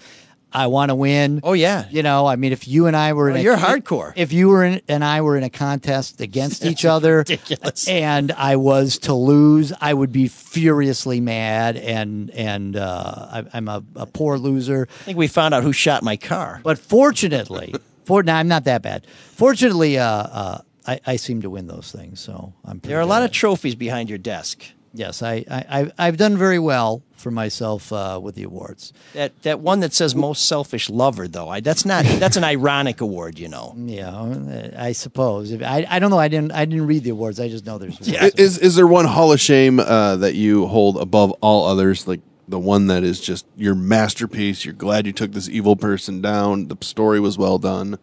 I 0.54 0.68
want 0.68 0.90
to 0.90 0.96
win. 0.96 1.40
Oh 1.44 1.54
yeah. 1.54 1.86
You 1.90 2.04
know, 2.04 2.28
I 2.28 2.36
mean, 2.36 2.52
if 2.52 2.68
you 2.68 2.86
and 2.88 2.96
I 2.96 3.14
were 3.14 3.30
in 3.30 3.36
Oh, 3.38 3.40
a, 3.40 3.42
you're 3.44 3.58
hardcore. 3.58 4.14
If 4.16 4.32
you 4.32 4.50
were 4.50 4.64
in, 4.64 4.82
and 4.88 5.04
I 5.04 5.22
were 5.22 5.36
in 5.36 5.44
a 5.44 5.50
contest 5.50 6.22
against 6.22 6.64
each 6.64 6.86
other, 6.86 7.18
ridiculous. 7.20 7.88
and 7.88 8.32
I 8.34 8.56
was 8.58 9.00
to 9.00 9.14
lose, 9.14 9.74
I 9.82 9.94
would 9.94 10.12
be 10.12 10.28
furiously 10.28 11.20
mad, 11.20 11.76
and 11.78 12.30
and 12.32 12.76
uh, 12.76 13.28
I, 13.32 13.44
I'm 13.54 13.68
a, 13.68 13.84
a 13.96 14.06
poor 14.06 14.38
loser. 14.38 14.88
I 15.02 15.04
think 15.06 15.18
we 15.18 15.28
found 15.28 15.54
out 15.54 15.64
who 15.64 15.74
shot 15.74 16.04
my 16.04 16.18
car. 16.18 16.62
But 16.64 16.78
fortunately, 16.80 17.74
for 18.06 18.22
now, 18.24 18.38
I'm 18.38 18.48
not 18.48 18.66
that 18.66 18.82
bad. 18.82 19.08
Fortunately, 19.32 19.98
uh, 19.98 20.06
uh, 20.06 20.58
I, 20.86 21.00
I 21.06 21.16
seem 21.16 21.42
to 21.42 21.50
win 21.50 21.68
those 21.68 21.92
things, 21.92 22.20
so 22.20 22.54
I'm. 22.64 22.80
pretty 22.80 22.90
There 22.90 22.98
are 23.00 23.02
a 23.02 23.06
lot 23.06 23.24
of 23.24 23.32
trophies 23.32 23.76
behind 23.76 24.10
your 24.10 24.18
desk. 24.20 24.64
Yes, 24.94 25.22
I, 25.24 25.46
I 25.50 25.66
I've- 25.70 25.92
I've 25.98 26.18
done 26.18 26.38
very 26.38 26.60
well 26.60 27.02
for 27.16 27.32
myself 27.32 27.92
uh, 27.94 28.20
with 28.22 28.36
the 28.36 28.44
awards. 28.44 28.92
That 29.14 29.32
that 29.44 29.60
one 29.62 29.80
that 29.80 29.94
says 29.94 30.14
most 30.14 30.46
selfish 30.46 30.90
lover 30.90 31.28
though. 31.28 31.48
I, 31.50 31.62
that's 31.62 31.86
not 31.86 32.04
that's 32.20 32.36
an 32.36 32.44
ironic 32.44 33.00
award, 33.02 33.40
you 33.40 33.48
know. 33.48 33.74
Yeah, 33.78 34.72
I 34.78 34.92
suppose. 34.92 35.54
I 35.62 35.86
I 35.90 36.00
don't 36.00 36.10
know. 36.10 36.20
I 36.20 36.28
didn't 36.28 36.52
I 36.52 36.66
didn't 36.66 36.88
read 36.88 37.04
the 37.04 37.12
awards. 37.12 37.40
I 37.40 37.48
just 37.50 37.66
know 37.66 37.78
there's. 37.78 37.98
I- 38.10 38.32
Is 38.38 38.58
is 38.58 38.76
there 38.76 38.88
one 38.88 39.06
Hall 39.06 39.32
of 39.32 39.40
Shame 39.40 39.80
uh, 39.80 40.18
that 40.18 40.36
you 40.36 40.68
hold 40.68 40.98
above 40.98 41.32
all 41.42 41.66
others? 41.68 42.08
Like 42.08 42.22
the 42.48 42.60
one 42.60 42.88
that 42.88 43.04
is 43.04 43.22
just 43.22 43.46
your 43.56 43.74
masterpiece. 43.76 44.66
You're 44.66 44.74
glad 44.74 45.06
you 45.06 45.14
took 45.14 45.32
this 45.32 45.48
evil 45.48 45.76
person 45.78 46.22
down. 46.22 46.68
The 46.68 46.78
story 46.82 47.20
was 47.22 47.38
well 47.38 47.58
done. 47.58 47.98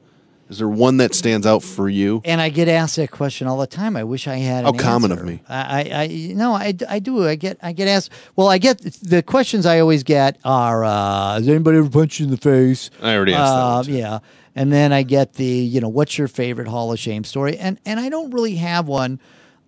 Is 0.50 0.58
there 0.58 0.68
one 0.68 0.96
that 0.96 1.14
stands 1.14 1.46
out 1.46 1.62
for 1.62 1.88
you? 1.88 2.22
And 2.24 2.40
I 2.40 2.48
get 2.48 2.66
asked 2.66 2.96
that 2.96 3.12
question 3.12 3.46
all 3.46 3.56
the 3.56 3.68
time. 3.68 3.96
I 3.96 4.02
wish 4.02 4.26
I 4.26 4.34
had. 4.34 4.64
How 4.64 4.72
an 4.72 4.78
common 4.78 5.12
answer. 5.12 5.22
of 5.22 5.28
me. 5.28 5.42
I, 5.48 5.80
I, 5.80 6.02
I 6.02 6.06
no, 6.34 6.52
I, 6.52 6.74
I 6.88 6.98
do. 6.98 7.26
I 7.26 7.36
get, 7.36 7.56
I 7.62 7.70
get 7.72 7.86
asked. 7.86 8.10
Well, 8.34 8.48
I 8.48 8.58
get 8.58 8.80
the 8.80 9.22
questions 9.22 9.64
I 9.64 9.78
always 9.78 10.02
get 10.02 10.38
are, 10.44 10.84
uh, 10.84 11.34
"Has 11.34 11.46
anybody 11.46 11.78
ever 11.78 11.88
punched 11.88 12.18
you 12.18 12.24
in 12.24 12.32
the 12.32 12.36
face?" 12.36 12.90
I 13.00 13.14
already 13.14 13.32
asked 13.32 13.86
that 13.86 13.92
Uh, 13.92 13.96
Yeah, 13.96 14.18
and 14.56 14.72
then 14.72 14.92
I 14.92 15.04
get 15.04 15.34
the, 15.34 15.44
you 15.44 15.80
know, 15.80 15.88
what's 15.88 16.18
your 16.18 16.26
favorite 16.26 16.66
Hall 16.66 16.92
of 16.92 16.98
Shame 16.98 17.22
story? 17.22 17.56
And 17.56 17.78
and 17.86 18.00
I 18.00 18.08
don't 18.08 18.32
really 18.32 18.56
have 18.56 18.88
one. 18.88 19.20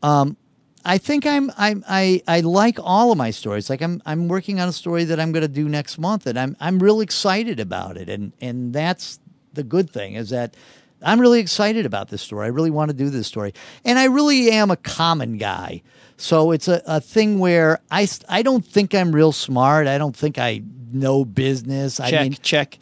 Um, 0.03 0.37
I 0.85 0.99
think 0.99 1.27
I'm 1.27 1.53
I'm 1.57 1.85
I, 1.89 2.23
I 2.27 2.41
like 2.41 2.79
all 2.83 3.13
of 3.13 3.19
my 3.19 3.31
stories. 3.31 3.71
Like 3.71 3.83
I'm 3.83 4.03
I'm 4.05 4.27
working 4.27 4.59
on 4.59 4.69
a 4.69 4.73
story 4.73 5.05
that 5.05 5.21
I'm 5.21 5.31
going 5.31 5.43
to 5.43 5.49
do 5.49 5.69
next 5.69 5.97
month, 5.97 6.27
and 6.27 6.37
I'm 6.37 6.57
I'm 6.59 6.81
real 6.81 7.01
excited 7.01 7.61
about 7.61 7.97
it. 7.97 8.09
And 8.09 8.33
and 8.41 8.73
that's 8.73 9.21
the 9.55 9.63
good 9.63 9.91
thing 9.91 10.15
is 10.15 10.31
that 10.31 10.57
I'm 11.03 11.21
really 11.21 11.41
excited 11.41 11.87
about 11.87 12.09
this 12.09 12.23
story. 12.23 12.47
I 12.47 12.51
really 12.51 12.71
want 12.71 12.91
to 12.91 12.97
do 12.97 13.11
this 13.11 13.27
story, 13.27 13.55
and 13.85 13.99
I 13.99 14.05
really 14.05 14.51
am 14.51 14.71
a 14.71 14.77
common 14.77 15.39
guy. 15.39 15.83
So 16.17 16.53
it's 16.53 16.69
a, 16.69 16.81
a 16.87 17.01
thing 17.01 17.41
where 17.41 17.81
I, 17.91 18.07
I 18.29 18.43
don't 18.43 18.65
think 18.65 18.95
I'm 18.95 19.13
real 19.13 19.33
smart. 19.33 19.89
I 19.89 19.99
don't 19.99 20.15
think 20.15 20.39
I 20.39 20.63
know 20.93 21.25
business. 21.25 21.97
Check, 21.97 22.15
I 22.15 22.23
mean, 22.23 22.37
check. 22.43 22.79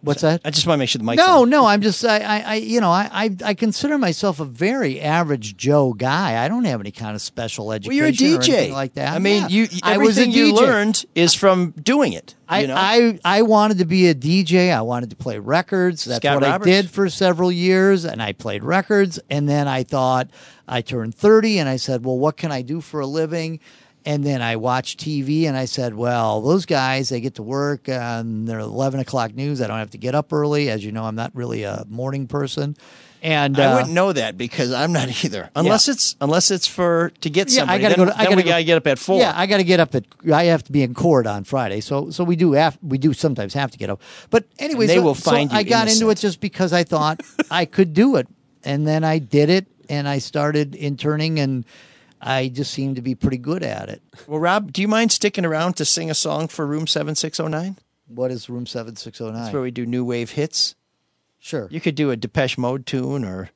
What's 0.00 0.22
that? 0.22 0.40
I 0.44 0.50
just 0.50 0.66
want 0.66 0.74
to 0.76 0.78
make 0.78 0.88
sure 0.88 0.98
the 0.98 1.04
mic. 1.04 1.16
No, 1.16 1.44
no, 1.44 1.64
I'm 1.66 1.80
just 1.80 2.04
I, 2.04 2.18
I, 2.18 2.38
I 2.40 2.54
you 2.56 2.80
know, 2.80 2.90
I, 2.90 3.08
I, 3.12 3.36
I 3.44 3.54
consider 3.54 3.98
myself 3.98 4.40
a 4.40 4.44
very 4.44 5.00
average 5.00 5.56
Joe 5.56 5.92
guy. 5.92 6.44
I 6.44 6.48
don't 6.48 6.64
have 6.64 6.80
any 6.80 6.90
kind 6.90 7.14
of 7.14 7.22
special 7.22 7.72
education. 7.72 7.90
Well, 7.90 7.96
you're 7.96 8.06
a 8.06 8.36
or 8.36 8.40
DJ. 8.40 8.48
anything 8.54 8.72
like 8.72 8.94
that. 8.94 9.14
I 9.14 9.18
mean, 9.18 9.42
Yeah. 9.42 9.48
you 9.48 9.68
I 9.82 9.98
was 9.98 10.18
a 10.18 10.22
everything 10.22 10.32
you 10.32 10.52
DJ. 10.54 10.56
learned 10.56 11.04
is 11.14 11.34
from 11.34 11.70
doing 11.72 12.12
it. 12.12 12.34
I, 12.48 12.60
you 12.60 12.66
know? 12.66 12.74
I 12.76 13.18
I 13.24 13.42
wanted 13.42 13.78
to 13.78 13.84
be 13.84 14.08
a 14.08 14.14
DJ. 14.14 14.72
I 14.74 14.82
wanted 14.82 15.10
to 15.10 15.16
play 15.16 15.38
records. 15.38 16.04
That's 16.04 16.18
Scott 16.22 16.40
what 16.40 16.48
Roberts? 16.48 16.68
I 16.68 16.70
did 16.70 16.90
for 16.90 17.08
several 17.08 17.50
years, 17.52 18.04
and 18.04 18.22
I 18.22 18.32
played 18.32 18.64
records. 18.64 19.18
And 19.30 19.48
then 19.48 19.66
I 19.68 19.82
thought 19.84 20.28
I 20.68 20.80
turned 20.82 21.14
thirty, 21.14 21.58
and 21.58 21.68
I 21.68 21.76
said, 21.76 22.04
"Well, 22.04 22.18
what 22.18 22.36
can 22.36 22.52
I 22.52 22.62
do 22.62 22.80
for 22.80 23.00
a 23.00 23.06
living?" 23.06 23.60
And 24.06 24.22
then 24.22 24.42
I 24.42 24.56
watched 24.56 25.00
TV, 25.00 25.44
and 25.44 25.56
I 25.56 25.64
said, 25.64 25.94
"Well, 25.94 26.42
those 26.42 26.66
guys 26.66 27.08
they 27.08 27.20
get 27.22 27.36
to 27.36 27.42
work 27.42 27.88
on 27.88 28.44
their 28.44 28.58
eleven 28.58 29.00
o'clock 29.00 29.34
news. 29.34 29.62
I 29.62 29.66
don't 29.66 29.78
have 29.78 29.90
to 29.92 29.98
get 29.98 30.14
up 30.14 30.32
early. 30.32 30.68
As 30.68 30.84
you 30.84 30.92
know, 30.92 31.04
I'm 31.04 31.14
not 31.14 31.34
really 31.34 31.62
a 31.62 31.84
morning 31.88 32.26
person." 32.26 32.76
And 33.22 33.58
I 33.58 33.64
uh, 33.72 33.76
wouldn't 33.76 33.94
know 33.94 34.12
that 34.12 34.36
because 34.36 34.70
I'm 34.70 34.92
not 34.92 35.08
either. 35.24 35.48
Unless 35.56 35.88
it's 35.88 36.14
unless 36.20 36.50
it's 36.50 36.66
for 36.66 37.10
to 37.22 37.30
get 37.30 37.50
Yeah, 37.50 37.60
somebody. 37.60 37.78
I 37.78 37.88
gotta 37.88 37.96
then, 37.96 38.06
go. 38.08 38.12
To, 38.12 38.18
I 38.18 38.24
then 38.24 38.32
gotta 38.32 38.42
go, 38.42 38.48
gotta 38.50 38.64
get 38.64 38.76
up 38.76 38.86
at 38.86 38.98
four. 38.98 39.18
Yeah, 39.18 39.32
I 39.34 39.46
got 39.46 39.56
to 39.56 39.64
get 39.64 39.80
up 39.80 39.94
at. 39.94 40.04
I 40.30 40.44
have 40.44 40.62
to 40.64 40.72
be 40.72 40.82
in 40.82 40.92
court 40.92 41.26
on 41.26 41.44
Friday, 41.44 41.80
so 41.80 42.10
so 42.10 42.22
we 42.22 42.36
do. 42.36 42.52
Have, 42.52 42.78
we 42.82 42.98
do 42.98 43.14
sometimes 43.14 43.54
have 43.54 43.70
to 43.70 43.78
get 43.78 43.88
up. 43.88 44.02
But 44.28 44.44
anyway, 44.58 44.84
And 44.84 44.90
they 44.90 44.96
so, 44.96 45.02
will 45.02 45.14
so 45.14 45.30
find 45.30 45.50
you 45.50 45.56
I 45.56 45.62
got 45.62 45.88
into 45.90 46.10
it 46.10 46.18
just 46.18 46.40
because 46.40 46.74
I 46.74 46.84
thought 46.84 47.22
I 47.50 47.64
could 47.64 47.94
do 47.94 48.16
it, 48.16 48.28
and 48.62 48.86
then 48.86 49.04
I 49.04 49.18
did 49.20 49.48
it, 49.48 49.68
and 49.88 50.06
I 50.06 50.18
started 50.18 50.74
interning, 50.74 51.40
and 51.40 51.64
I 52.26 52.48
just 52.48 52.72
seem 52.72 52.94
to 52.94 53.02
be 53.02 53.14
pretty 53.14 53.36
good 53.36 53.62
at 53.62 53.90
it. 53.90 54.00
Well, 54.26 54.40
Rob, 54.40 54.72
do 54.72 54.80
you 54.80 54.88
mind 54.88 55.12
sticking 55.12 55.44
around 55.44 55.74
to 55.76 55.84
sing 55.84 56.10
a 56.10 56.14
song 56.14 56.48
for 56.48 56.66
Room 56.66 56.86
Seven 56.86 57.14
Six 57.14 57.36
Zero 57.36 57.48
Nine? 57.50 57.76
What 58.08 58.30
is 58.30 58.48
Room 58.48 58.64
Seven 58.66 58.96
Six 58.96 59.18
Zero 59.18 59.30
That's 59.30 59.44
Nine? 59.46 59.52
where 59.52 59.62
we 59.62 59.70
do 59.70 59.84
new 59.84 60.04
wave 60.06 60.30
hits. 60.30 60.74
Sure. 61.38 61.68
You 61.70 61.80
could 61.82 61.94
do 61.94 62.10
a 62.10 62.16
Depeche 62.16 62.56
Mode 62.56 62.86
tune 62.86 63.24
or 63.24 63.50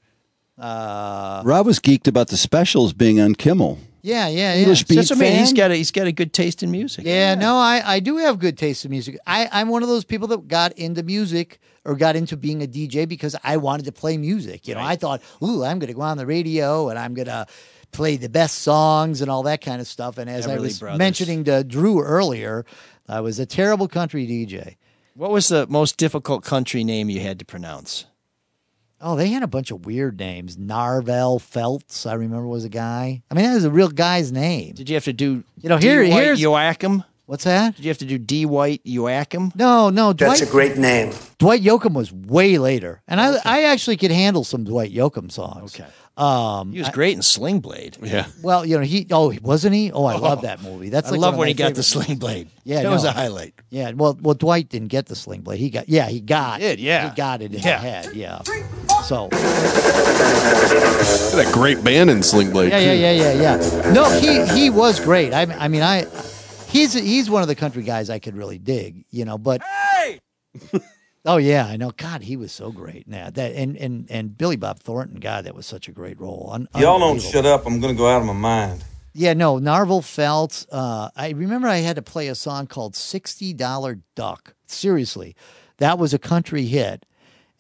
Uh, 0.58 1.40
Rob 1.44 1.66
was 1.66 1.78
geeked 1.78 2.06
about 2.08 2.28
the 2.28 2.36
specials 2.36 2.92
being 2.92 3.20
on 3.20 3.34
Kimmel. 3.36 3.78
yeah, 4.02 4.26
yeah, 4.28 4.52
yeah. 4.54 4.60
English 4.60 4.84
beat 4.84 4.96
That's 4.96 5.10
what 5.10 5.18
I 5.18 5.22
mean. 5.22 5.32
fan. 5.32 5.40
He's 5.40 5.52
got 5.52 5.70
a, 5.70 5.74
he's 5.76 5.90
got 5.92 6.06
a 6.06 6.12
good 6.12 6.32
taste 6.32 6.62
in 6.62 6.70
music. 6.70 7.04
Yeah, 7.06 7.34
no, 7.36 7.56
I, 7.56 7.80
I 7.84 8.00
do 8.00 8.16
have 8.18 8.38
good 8.38 8.58
taste 8.58 8.84
in 8.84 8.90
music. 8.90 9.18
I, 9.26 9.48
I'm 9.52 9.68
one 9.68 9.82
of 9.82 9.88
those 9.88 10.04
people 10.04 10.28
that 10.28 10.48
got 10.48 10.72
into 10.72 11.02
music 11.02 11.60
or 11.84 11.94
got 11.94 12.16
into 12.16 12.36
being 12.36 12.62
a 12.62 12.66
DJ 12.66 13.08
because 13.08 13.36
I 13.44 13.56
wanted 13.56 13.86
to 13.86 13.92
play 13.92 14.18
music. 14.18 14.66
You 14.68 14.74
know, 14.74 14.80
I 14.82 14.96
thought, 14.96 15.22
ooh, 15.42 15.62
I'm 15.64 15.78
going 15.78 15.88
to 15.88 15.94
go 15.94 16.02
on 16.02 16.16
the 16.18 16.26
radio 16.26 16.88
and 16.90 16.98
I'm 16.98 17.14
going 17.14 17.26
to 17.28 17.46
play 17.92 18.16
the 18.16 18.28
best 18.28 18.58
songs 18.60 19.20
and 19.20 19.30
all 19.30 19.42
that 19.44 19.60
kind 19.60 19.80
of 19.80 19.86
stuff. 19.86 20.18
And 20.18 20.28
as 20.30 20.46
I 20.46 20.56
was 20.58 20.78
Brothers. 20.78 20.98
mentioning 20.98 21.44
to 21.44 21.64
Drew 21.64 22.02
earlier, 22.02 22.64
I 23.08 23.20
was 23.20 23.38
a 23.38 23.46
terrible 23.46 23.88
country 23.88 24.26
DJ. 24.26 24.76
What 25.14 25.30
was 25.30 25.48
the 25.48 25.66
most 25.66 25.96
difficult 25.96 26.44
country 26.44 26.84
name 26.84 27.10
you 27.10 27.20
had 27.20 27.38
to 27.40 27.44
pronounce? 27.44 28.04
Oh, 29.00 29.14
they 29.16 29.28
had 29.28 29.42
a 29.44 29.46
bunch 29.48 29.70
of 29.70 29.86
weird 29.86 30.18
names. 30.18 30.56
Narvel 30.56 31.40
Felts, 31.40 32.04
I 32.04 32.14
remember 32.14 32.46
was 32.46 32.64
a 32.64 32.68
guy. 32.68 33.22
I 33.30 33.34
mean, 33.34 33.44
that 33.44 33.54
was 33.54 33.64
a 33.64 33.70
real 33.70 33.88
guy's 33.88 34.32
name. 34.32 34.74
Did 34.74 34.88
you 34.88 34.94
have 34.96 35.04
to 35.04 35.12
do 35.12 35.44
You 35.60 35.68
know, 35.68 35.78
D. 35.78 35.86
here- 35.86 36.02
White 36.02 36.12
here's- 36.22 36.40
Joachim? 36.40 37.04
What's 37.26 37.44
that? 37.44 37.76
Did 37.76 37.84
you 37.84 37.90
have 37.90 37.98
to 37.98 38.06
do 38.06 38.16
D. 38.18 38.46
White 38.46 38.80
Joachim? 38.84 39.52
No, 39.54 39.90
no, 39.90 40.12
That's 40.14 40.40
a 40.40 40.46
great 40.46 40.78
name. 40.78 41.12
Dwight 41.38 41.62
Yoakam 41.62 41.92
was 41.92 42.10
way 42.10 42.56
later, 42.58 43.02
and 43.06 43.20
I 43.20 43.36
I 43.44 43.62
actually 43.64 43.98
could 43.98 44.10
handle 44.10 44.44
some 44.44 44.64
Dwight 44.64 44.92
Yoakam 44.94 45.30
songs. 45.30 45.74
Okay. 45.78 45.88
Um, 46.18 46.72
He 46.72 46.80
was 46.80 46.88
great 46.90 47.14
in 47.14 47.22
Sling 47.22 47.60
Blade. 47.60 47.96
Yeah. 48.02 48.26
well, 48.42 48.66
you 48.66 48.76
know, 48.76 48.82
he 48.84 49.06
oh 49.12 49.32
wasn't 49.40 49.74
he? 49.76 49.92
Oh, 49.92 50.04
I 50.04 50.16
love 50.16 50.42
that 50.42 50.60
movie. 50.62 50.88
That's 50.88 51.08
I 51.08 51.12
like 51.12 51.20
love 51.20 51.34
one 51.34 51.38
when 51.40 51.46
my 51.46 51.50
he 51.50 51.54
got 51.54 51.74
the 51.74 51.82
favorite- 51.84 52.04
Sling 52.06 52.18
Blade. 52.18 52.48
Yeah, 52.64 52.82
that 52.82 52.90
was 52.90 53.04
a 53.04 53.12
highlight. 53.12 53.54
Yeah, 53.70 53.92
well, 53.92 54.18
well, 54.20 54.34
Dwight 54.34 54.68
didn't 54.68 54.88
get 54.88 55.06
the 55.06 55.14
sling 55.14 55.40
blade. 55.42 55.58
He 55.60 55.70
got 55.70 55.88
yeah, 55.88 56.08
he 56.08 56.20
got 56.20 56.60
it. 56.60 56.78
yeah. 56.78 57.08
he 57.10 57.16
got 57.16 57.40
it 57.40 57.54
in 57.54 57.60
Yeah. 57.60 57.76
the 57.76 57.78
head. 57.78 58.14
Yeah. 58.14 58.42
So 59.04 59.28
That 61.36 61.50
great 61.52 61.82
band 61.84 62.10
in 62.10 62.22
Sling 62.22 62.50
Blade. 62.50 62.70
yeah, 62.72 62.78
yeah, 62.78 62.92
yeah, 63.12 63.32
yeah, 63.32 63.56
yeah. 63.60 63.92
No, 63.92 64.10
he 64.18 64.44
he 64.58 64.70
was 64.70 65.00
great. 65.00 65.32
I 65.32 65.42
I 65.42 65.68
mean 65.68 65.82
I. 65.82 66.06
He's 66.68 66.92
he's 66.92 67.30
one 67.30 67.40
of 67.42 67.48
the 67.48 67.54
country 67.54 67.82
guys 67.82 68.10
I 68.10 68.18
could 68.18 68.36
really 68.36 68.58
dig, 68.58 69.04
you 69.10 69.24
know. 69.24 69.38
But 69.38 69.62
oh 71.28 71.36
yeah, 71.36 71.66
I 71.66 71.76
know. 71.76 71.92
God, 71.96 72.22
he 72.22 72.36
was 72.36 72.50
so 72.50 72.72
great. 72.72 73.04
Yeah, 73.06 73.30
that 73.30 73.52
and 73.54 73.76
and 73.76 74.10
and 74.10 74.36
Billy 74.36 74.56
Bob 74.56 74.80
Thornton. 74.80 75.20
God, 75.20 75.44
that 75.44 75.54
was 75.54 75.66
such 75.66 75.86
a 75.86 75.92
great 75.92 76.18
role. 76.18 76.50
Un- 76.52 76.68
Y'all 76.76 76.98
don't 76.98 77.20
shut 77.22 77.46
up. 77.46 77.66
I'm 77.66 77.78
going 77.80 77.94
to 77.94 77.98
go 77.98 78.08
out 78.08 78.20
of 78.20 78.26
my 78.26 78.32
mind. 78.32 78.84
Yeah, 79.14 79.34
no, 79.34 79.58
Narvel 79.58 80.04
felt. 80.04 80.66
Uh, 80.70 81.10
I 81.16 81.30
remember 81.30 81.68
I 81.68 81.76
had 81.78 81.96
to 81.96 82.02
play 82.02 82.28
a 82.28 82.34
song 82.34 82.66
called 82.66 82.96
"Sixty 82.96 83.52
Dollar 83.52 84.00
Duck." 84.14 84.54
Seriously, 84.66 85.36
that 85.78 85.98
was 85.98 86.12
a 86.14 86.18
country 86.18 86.64
hit, 86.66 87.06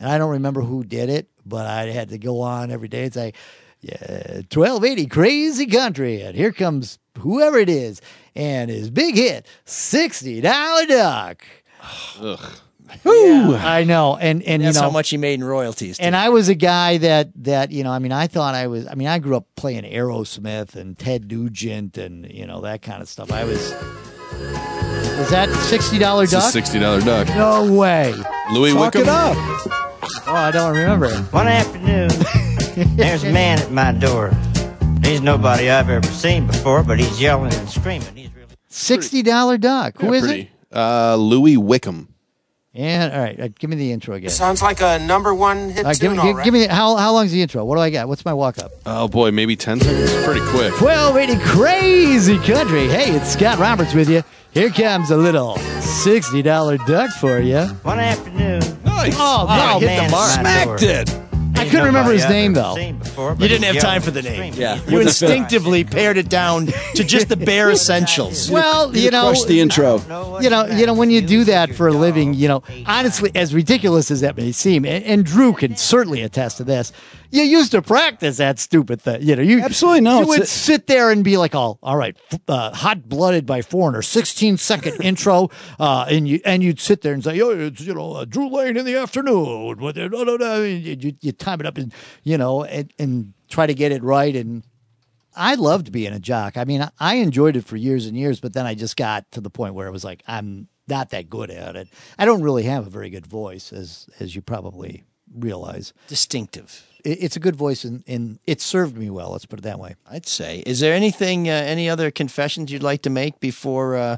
and 0.00 0.08
I 0.10 0.18
don't 0.18 0.30
remember 0.30 0.62
who 0.62 0.82
did 0.84 1.08
it, 1.10 1.28
but 1.46 1.66
I 1.66 1.90
had 1.90 2.08
to 2.10 2.18
go 2.18 2.40
on 2.40 2.70
every 2.70 2.88
day 2.88 3.04
and 3.04 3.14
say, 3.14 3.32
"Yeah, 3.80 4.42
twelve 4.50 4.84
eighty 4.84 5.06
crazy 5.06 5.66
country," 5.66 6.22
and 6.22 6.36
here 6.36 6.52
comes 6.52 6.98
whoever 7.18 7.58
it 7.58 7.68
is, 7.68 8.00
and 8.36 8.70
his 8.70 8.90
big 8.90 9.16
hit, 9.16 9.46
sixty 9.64 10.40
dollar 10.40 10.86
duck. 10.86 11.44
Ugh. 12.20 12.40
Whew. 13.02 13.54
I 13.54 13.84
know, 13.84 14.16
and 14.16 14.42
and 14.42 14.62
That's 14.62 14.76
you 14.76 14.80
know 14.82 14.88
how 14.88 14.92
much 14.92 15.10
he 15.10 15.16
made 15.16 15.34
in 15.34 15.44
royalties. 15.44 15.98
and 15.98 16.16
I 16.16 16.28
was 16.30 16.48
a 16.48 16.54
guy 16.54 16.98
that 16.98 17.30
that 17.44 17.70
you 17.70 17.84
know, 17.84 17.90
I 17.92 17.98
mean, 17.98 18.12
I 18.12 18.26
thought 18.26 18.54
I 18.54 18.66
was. 18.66 18.86
I 18.86 18.94
mean, 18.94 19.08
I 19.08 19.18
grew 19.18 19.36
up 19.36 19.46
playing 19.56 19.84
Aerosmith 19.84 20.74
and 20.74 20.98
Ted 20.98 21.30
Nugent 21.30 21.98
and 21.98 22.30
you 22.32 22.46
know 22.46 22.60
that 22.62 22.82
kind 22.82 23.02
of 23.02 23.08
stuff. 23.08 23.30
I 23.32 23.44
was. 23.44 23.72
Was 25.18 25.30
that 25.30 25.48
sixty 25.68 25.98
dollar 25.98 26.24
It's 26.24 26.32
a 26.32 26.36
duck? 26.36 26.52
sixty 26.52 26.78
dollar 26.78 27.00
duck. 27.00 27.28
No 27.36 27.72
way. 27.72 28.14
Louis 28.52 28.72
Talk 28.72 28.94
Wickham. 28.94 29.02
it 29.02 29.08
up. 29.08 29.36
Oh, 30.26 30.34
I 30.34 30.50
don't 30.50 30.76
remember. 30.76 31.10
One 31.32 31.48
afternoon, 31.48 32.08
there's 32.96 33.24
a 33.24 33.32
man 33.32 33.58
at 33.58 33.70
my 33.72 33.92
door. 33.92 34.30
He's 35.02 35.20
nobody 35.20 35.70
I've 35.70 35.88
ever 35.90 36.06
seen 36.08 36.46
before, 36.46 36.82
but 36.82 36.98
he's 36.98 37.20
yelling 37.20 37.52
and 37.54 37.68
screaming. 37.68 38.14
He's 38.14 38.32
really 38.34 38.46
Sixty 38.68 39.22
dollar 39.22 39.58
duck. 39.58 40.00
Who 40.00 40.08
Yeah, 40.08 40.12
is 40.12 40.24
pretty. 40.24 40.40
it? 40.42 40.76
Uh, 40.76 41.16
Louis 41.16 41.56
Wickham. 41.56 42.08
And 42.78 43.12
all 43.12 43.18
right, 43.20 43.40
uh, 43.40 43.48
give 43.58 43.68
me 43.70 43.74
the 43.76 43.90
intro 43.90 44.14
again. 44.14 44.30
Sounds 44.30 44.62
like 44.62 44.80
a 44.80 45.00
number 45.00 45.34
one 45.34 45.70
hit 45.70 45.84
Uh, 45.84 45.88
give, 45.90 45.98
tune, 45.98 46.12
me, 46.12 46.18
all 46.18 46.24
give, 46.26 46.36
right. 46.36 46.44
give 46.44 46.54
me 46.54 46.66
how 46.68 46.94
how 46.94 47.12
long's 47.12 47.32
the 47.32 47.42
intro? 47.42 47.64
What 47.64 47.74
do 47.74 47.80
I 47.80 47.90
got? 47.90 48.06
What's 48.06 48.24
my 48.24 48.32
walk 48.32 48.58
up? 48.60 48.70
Oh 48.86 49.08
boy, 49.08 49.32
maybe 49.32 49.56
ten 49.56 49.80
seconds. 49.80 50.24
Pretty 50.24 50.40
quick. 50.46 50.72
Twelve 50.74 51.16
eighty 51.16 51.36
crazy 51.40 52.38
country. 52.38 52.86
Hey, 52.86 53.10
it's 53.16 53.32
Scott 53.32 53.58
Roberts 53.58 53.94
with 53.94 54.08
you. 54.08 54.22
Here 54.52 54.70
comes 54.70 55.10
a 55.10 55.16
little 55.16 55.56
sixty 55.80 56.40
dollar 56.40 56.76
duck 56.78 57.10
for 57.10 57.40
you. 57.40 57.62
One 57.82 57.98
afternoon. 57.98 58.60
Nice. 58.84 59.14
Oh, 59.18 59.46
Oh, 59.48 59.78
no, 59.80 59.86
man, 59.86 60.08
Smacked 60.10 60.82
it. 60.84 61.27
I 61.58 61.64
couldn't 61.64 61.86
remember 61.86 62.12
his 62.12 62.28
name 62.28 62.52
though. 62.54 62.76
You 62.76 63.48
didn't 63.48 63.64
have 63.64 63.78
time 63.78 64.02
for 64.02 64.10
the 64.10 64.22
name. 64.22 64.54
Yeah. 64.54 64.80
You 64.88 65.00
instinctively 65.00 65.84
pared 65.84 66.16
it 66.16 66.28
down 66.28 66.66
to 66.94 67.04
just 67.04 67.28
the 67.28 67.36
bare 67.36 67.70
essentials. 67.78 68.50
Well, 68.50 68.96
you 68.96 69.10
know, 69.10 69.26
Crush 69.28 69.44
the 69.44 69.60
intro. 69.60 69.98
you 70.40 70.50
know, 70.50 70.66
you 70.66 70.86
know, 70.86 70.94
when 70.94 71.10
you 71.10 71.20
do 71.20 71.44
that 71.44 71.74
for 71.74 71.88
a 71.88 71.92
living, 71.92 72.34
you 72.34 72.48
know, 72.48 72.62
honestly, 72.86 73.30
as 73.34 73.54
ridiculous 73.54 74.10
as 74.10 74.20
that 74.20 74.36
may 74.36 74.52
seem, 74.52 74.84
and, 74.84 75.04
and 75.04 75.24
Drew 75.24 75.52
can 75.52 75.76
certainly 75.76 76.22
attest 76.22 76.58
to 76.58 76.64
this. 76.64 76.92
You 77.30 77.42
used 77.42 77.72
to 77.72 77.82
practice 77.82 78.38
that 78.38 78.58
stupid 78.58 79.02
thing. 79.02 79.22
You 79.22 79.36
know, 79.36 79.42
you 79.42 79.60
Absolutely 79.60 80.00
no, 80.00 80.20
You 80.20 80.26
would 80.28 80.40
a- 80.42 80.46
sit 80.46 80.86
there 80.86 81.10
and 81.10 81.22
be 81.22 81.36
like, 81.36 81.54
"Oh, 81.54 81.78
all 81.82 81.96
right, 81.96 82.16
f- 82.32 82.40
uh, 82.48 82.70
hot 82.74 83.08
blooded 83.08 83.44
by 83.44 83.60
foreigner, 83.62 84.00
sixteen 84.02 84.56
second 84.56 85.00
intro," 85.02 85.50
uh, 85.78 86.06
and 86.08 86.26
you 86.26 86.40
and 86.44 86.62
you'd 86.62 86.80
sit 86.80 87.02
there 87.02 87.12
and 87.12 87.22
say, 87.22 87.40
"Oh, 87.40 87.50
it's 87.50 87.82
you 87.82 87.92
know, 87.94 88.14
uh, 88.14 88.24
Drew 88.24 88.48
Lane 88.48 88.76
in 88.78 88.86
the 88.86 88.96
afternoon." 88.96 89.76
With 89.78 89.98
it, 89.98 90.10
no, 90.10 90.24
no, 90.24 90.36
no. 90.36 90.62
You, 90.62 90.96
you, 90.98 91.12
you 91.20 91.32
time 91.32 91.60
it 91.60 91.66
up 91.66 91.76
and 91.76 91.92
you 92.22 92.38
know, 92.38 92.64
and, 92.64 92.92
and 92.98 93.34
try 93.48 93.66
to 93.66 93.74
get 93.74 93.92
it 93.92 94.02
right 94.02 94.34
and 94.34 94.62
I 95.36 95.54
loved 95.54 95.92
being 95.92 96.12
a 96.12 96.18
jock. 96.18 96.56
I 96.56 96.64
mean, 96.64 96.82
I- 96.82 96.90
I 96.98 97.14
enjoyed 97.16 97.56
it 97.56 97.64
for 97.64 97.76
years 97.76 98.06
and 98.06 98.16
years, 98.16 98.40
but 98.40 98.54
then 98.54 98.66
I 98.66 98.74
just 98.74 98.96
got 98.96 99.30
to 99.32 99.40
the 99.40 99.50
point 99.50 99.74
where 99.74 99.86
it 99.86 99.92
was 99.92 100.02
like 100.04 100.22
I'm 100.26 100.68
not 100.88 101.10
that 101.10 101.28
good 101.28 101.50
at 101.50 101.76
it. 101.76 101.88
I 102.18 102.24
don't 102.24 102.42
really 102.42 102.62
have 102.64 102.86
a 102.86 102.90
very 102.90 103.10
good 103.10 103.26
voice, 103.26 103.70
as 103.72 104.08
as 104.18 104.34
you 104.34 104.40
probably 104.40 105.04
realize. 105.34 105.92
Distinctive. 106.08 106.86
It, 107.04 107.22
it's 107.22 107.36
a 107.36 107.40
good 107.40 107.56
voice, 107.56 107.84
and, 107.84 108.04
and 108.06 108.38
it 108.46 108.60
served 108.60 108.96
me 108.96 109.10
well. 109.10 109.30
Let's 109.32 109.46
put 109.46 109.58
it 109.58 109.62
that 109.62 109.78
way. 109.78 109.96
I'd 110.10 110.26
say. 110.26 110.62
Is 110.66 110.80
there 110.80 110.94
anything, 110.94 111.48
uh, 111.48 111.52
any 111.52 111.88
other 111.88 112.10
confessions 112.10 112.70
you'd 112.72 112.82
like 112.82 113.02
to 113.02 113.10
make 113.10 113.40
before 113.40 113.96
uh, 113.96 114.16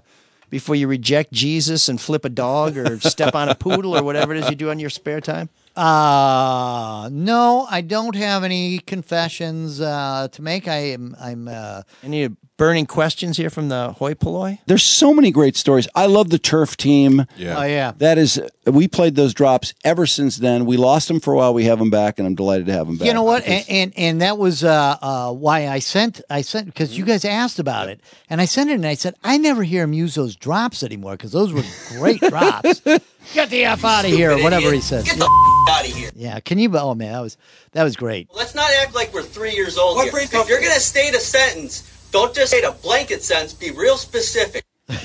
before 0.50 0.74
you 0.74 0.88
reject 0.88 1.32
Jesus 1.32 1.88
and 1.88 2.00
flip 2.00 2.24
a 2.24 2.28
dog 2.28 2.76
or 2.76 2.98
step 3.00 3.34
on 3.34 3.48
a 3.48 3.54
poodle 3.54 3.96
or 3.96 4.02
whatever 4.02 4.34
it 4.34 4.42
is 4.42 4.50
you 4.50 4.56
do 4.56 4.70
on 4.70 4.80
your 4.80 4.90
spare 4.90 5.20
time? 5.20 5.48
Uh 5.80 7.08
no, 7.10 7.66
I 7.70 7.80
don't 7.80 8.14
have 8.14 8.44
any 8.44 8.80
confessions 8.80 9.80
uh, 9.80 10.28
to 10.32 10.42
make. 10.42 10.68
I 10.68 10.92
am 10.92 11.16
I'm 11.18 11.48
uh, 11.48 11.82
Any 12.02 12.28
burning 12.58 12.84
questions 12.84 13.38
here 13.38 13.48
from 13.48 13.70
the 13.70 13.92
hoi 13.92 14.12
polloi? 14.12 14.58
There's 14.66 14.82
so 14.82 15.14
many 15.14 15.30
great 15.30 15.56
stories. 15.56 15.88
I 15.94 16.04
love 16.04 16.28
the 16.28 16.38
turf 16.38 16.76
team. 16.76 17.24
Yeah. 17.38 17.58
oh 17.58 17.62
yeah. 17.62 17.92
That 17.96 18.18
is, 18.18 18.38
we 18.66 18.86
played 18.88 19.14
those 19.14 19.32
drops 19.32 19.72
ever 19.82 20.06
since 20.06 20.36
then. 20.36 20.66
We 20.66 20.76
lost 20.76 21.08
them 21.08 21.18
for 21.18 21.32
a 21.32 21.36
while. 21.38 21.54
We 21.54 21.64
have 21.64 21.78
them 21.78 21.88
back, 21.88 22.18
and 22.18 22.28
I'm 22.28 22.34
delighted 22.34 22.66
to 22.66 22.72
have 22.74 22.86
them 22.86 22.98
back. 22.98 23.08
You 23.08 23.14
know 23.14 23.22
what? 23.22 23.46
And, 23.46 23.64
and 23.70 23.92
and 23.96 24.20
that 24.20 24.36
was 24.36 24.62
uh, 24.62 24.96
uh, 25.00 25.32
why 25.32 25.68
I 25.68 25.78
sent 25.78 26.20
I 26.28 26.42
sent 26.42 26.66
because 26.66 26.98
you 26.98 27.06
guys 27.06 27.24
asked 27.24 27.58
about 27.58 27.88
it, 27.88 28.02
and 28.28 28.42
I 28.42 28.44
sent 28.44 28.68
it, 28.68 28.74
and 28.74 28.86
I 28.86 28.94
said 28.94 29.14
I 29.24 29.38
never 29.38 29.62
hear 29.62 29.84
him 29.84 29.94
use 29.94 30.14
those 30.14 30.36
drops 30.36 30.82
anymore 30.82 31.12
because 31.12 31.32
those 31.32 31.54
were 31.54 31.64
great 31.98 32.20
drops. 32.28 32.82
Get 33.34 33.50
the 33.50 33.64
f 33.64 33.84
out 33.84 34.04
of 34.04 34.10
here, 34.10 34.32
or 34.32 34.42
whatever 34.42 34.72
he 34.72 34.80
says. 34.80 35.04
Get 35.04 35.16
Yeah, 35.16 35.24
the 35.24 35.66
out 35.70 35.84
of 35.88 35.94
here. 35.94 36.10
yeah. 36.14 36.40
Can 36.40 36.58
you? 36.58 36.76
Oh 36.76 36.94
man, 36.94 37.12
that 37.12 37.20
was 37.20 37.36
that 37.72 37.84
was 37.84 37.96
great. 37.96 38.28
Let's 38.34 38.54
not 38.54 38.70
act 38.82 38.94
like 38.94 39.12
we're 39.14 39.22
three 39.22 39.52
years 39.54 39.78
old 39.78 39.96
What 39.96 40.08
here. 40.10 40.20
If 40.22 40.48
you're 40.48 40.60
going 40.60 40.74
to 40.74 40.80
state 40.80 41.14
a 41.14 41.20
sentence, 41.20 42.08
don't 42.12 42.34
just 42.34 42.52
state 42.52 42.64
a 42.64 42.72
blanket 42.72 43.22
sentence. 43.22 43.52
Be 43.52 43.70
real 43.70 43.96
specific. 43.96 44.64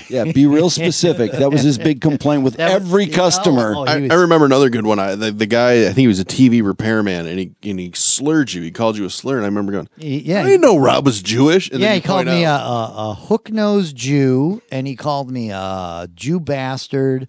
yeah, 0.09 0.23
be 0.31 0.47
real 0.47 0.71
specific. 0.71 1.31
That 1.31 1.51
was 1.51 1.61
his 1.61 1.77
big 1.77 2.01
complaint 2.01 2.41
with 2.41 2.53
was- 2.57 2.71
every 2.71 3.05
customer. 3.05 3.75
Oh, 3.75 3.81
oh, 3.81 3.85
I, 3.85 3.99
was- 3.99 4.09
I 4.09 4.15
remember 4.15 4.47
another 4.47 4.69
good 4.69 4.85
one. 4.87 4.97
I, 4.97 5.13
the, 5.13 5.31
the 5.31 5.45
guy, 5.45 5.81
I 5.83 5.85
think 5.85 5.97
he 5.97 6.07
was 6.07 6.19
a 6.19 6.25
TV 6.25 6.63
repairman, 6.65 7.27
and 7.27 7.37
he 7.37 7.51
and 7.69 7.79
he 7.79 7.91
slurred 7.93 8.51
you. 8.51 8.63
He 8.63 8.71
called 8.71 8.97
you 8.97 9.05
a 9.05 9.11
slur, 9.11 9.35
and 9.35 9.43
I 9.43 9.47
remember 9.47 9.71
going, 9.73 9.89
yeah, 9.97 10.39
I 10.41 10.43
didn't 10.45 10.61
know 10.61 10.77
Rob 10.77 11.05
was 11.05 11.21
Jewish. 11.21 11.69
And 11.69 11.79
yeah, 11.81 11.89
then 11.89 11.95
he 11.97 12.01
called 12.01 12.25
point 12.25 12.35
me 12.39 12.45
a, 12.45 12.49
a, 12.53 12.93
a 13.11 13.13
hook 13.13 13.51
nosed 13.51 13.95
Jew, 13.95 14.63
and 14.71 14.87
he 14.87 14.95
called 14.95 15.29
me 15.29 15.51
a 15.51 16.07
Jew 16.15 16.39
bastard. 16.39 17.27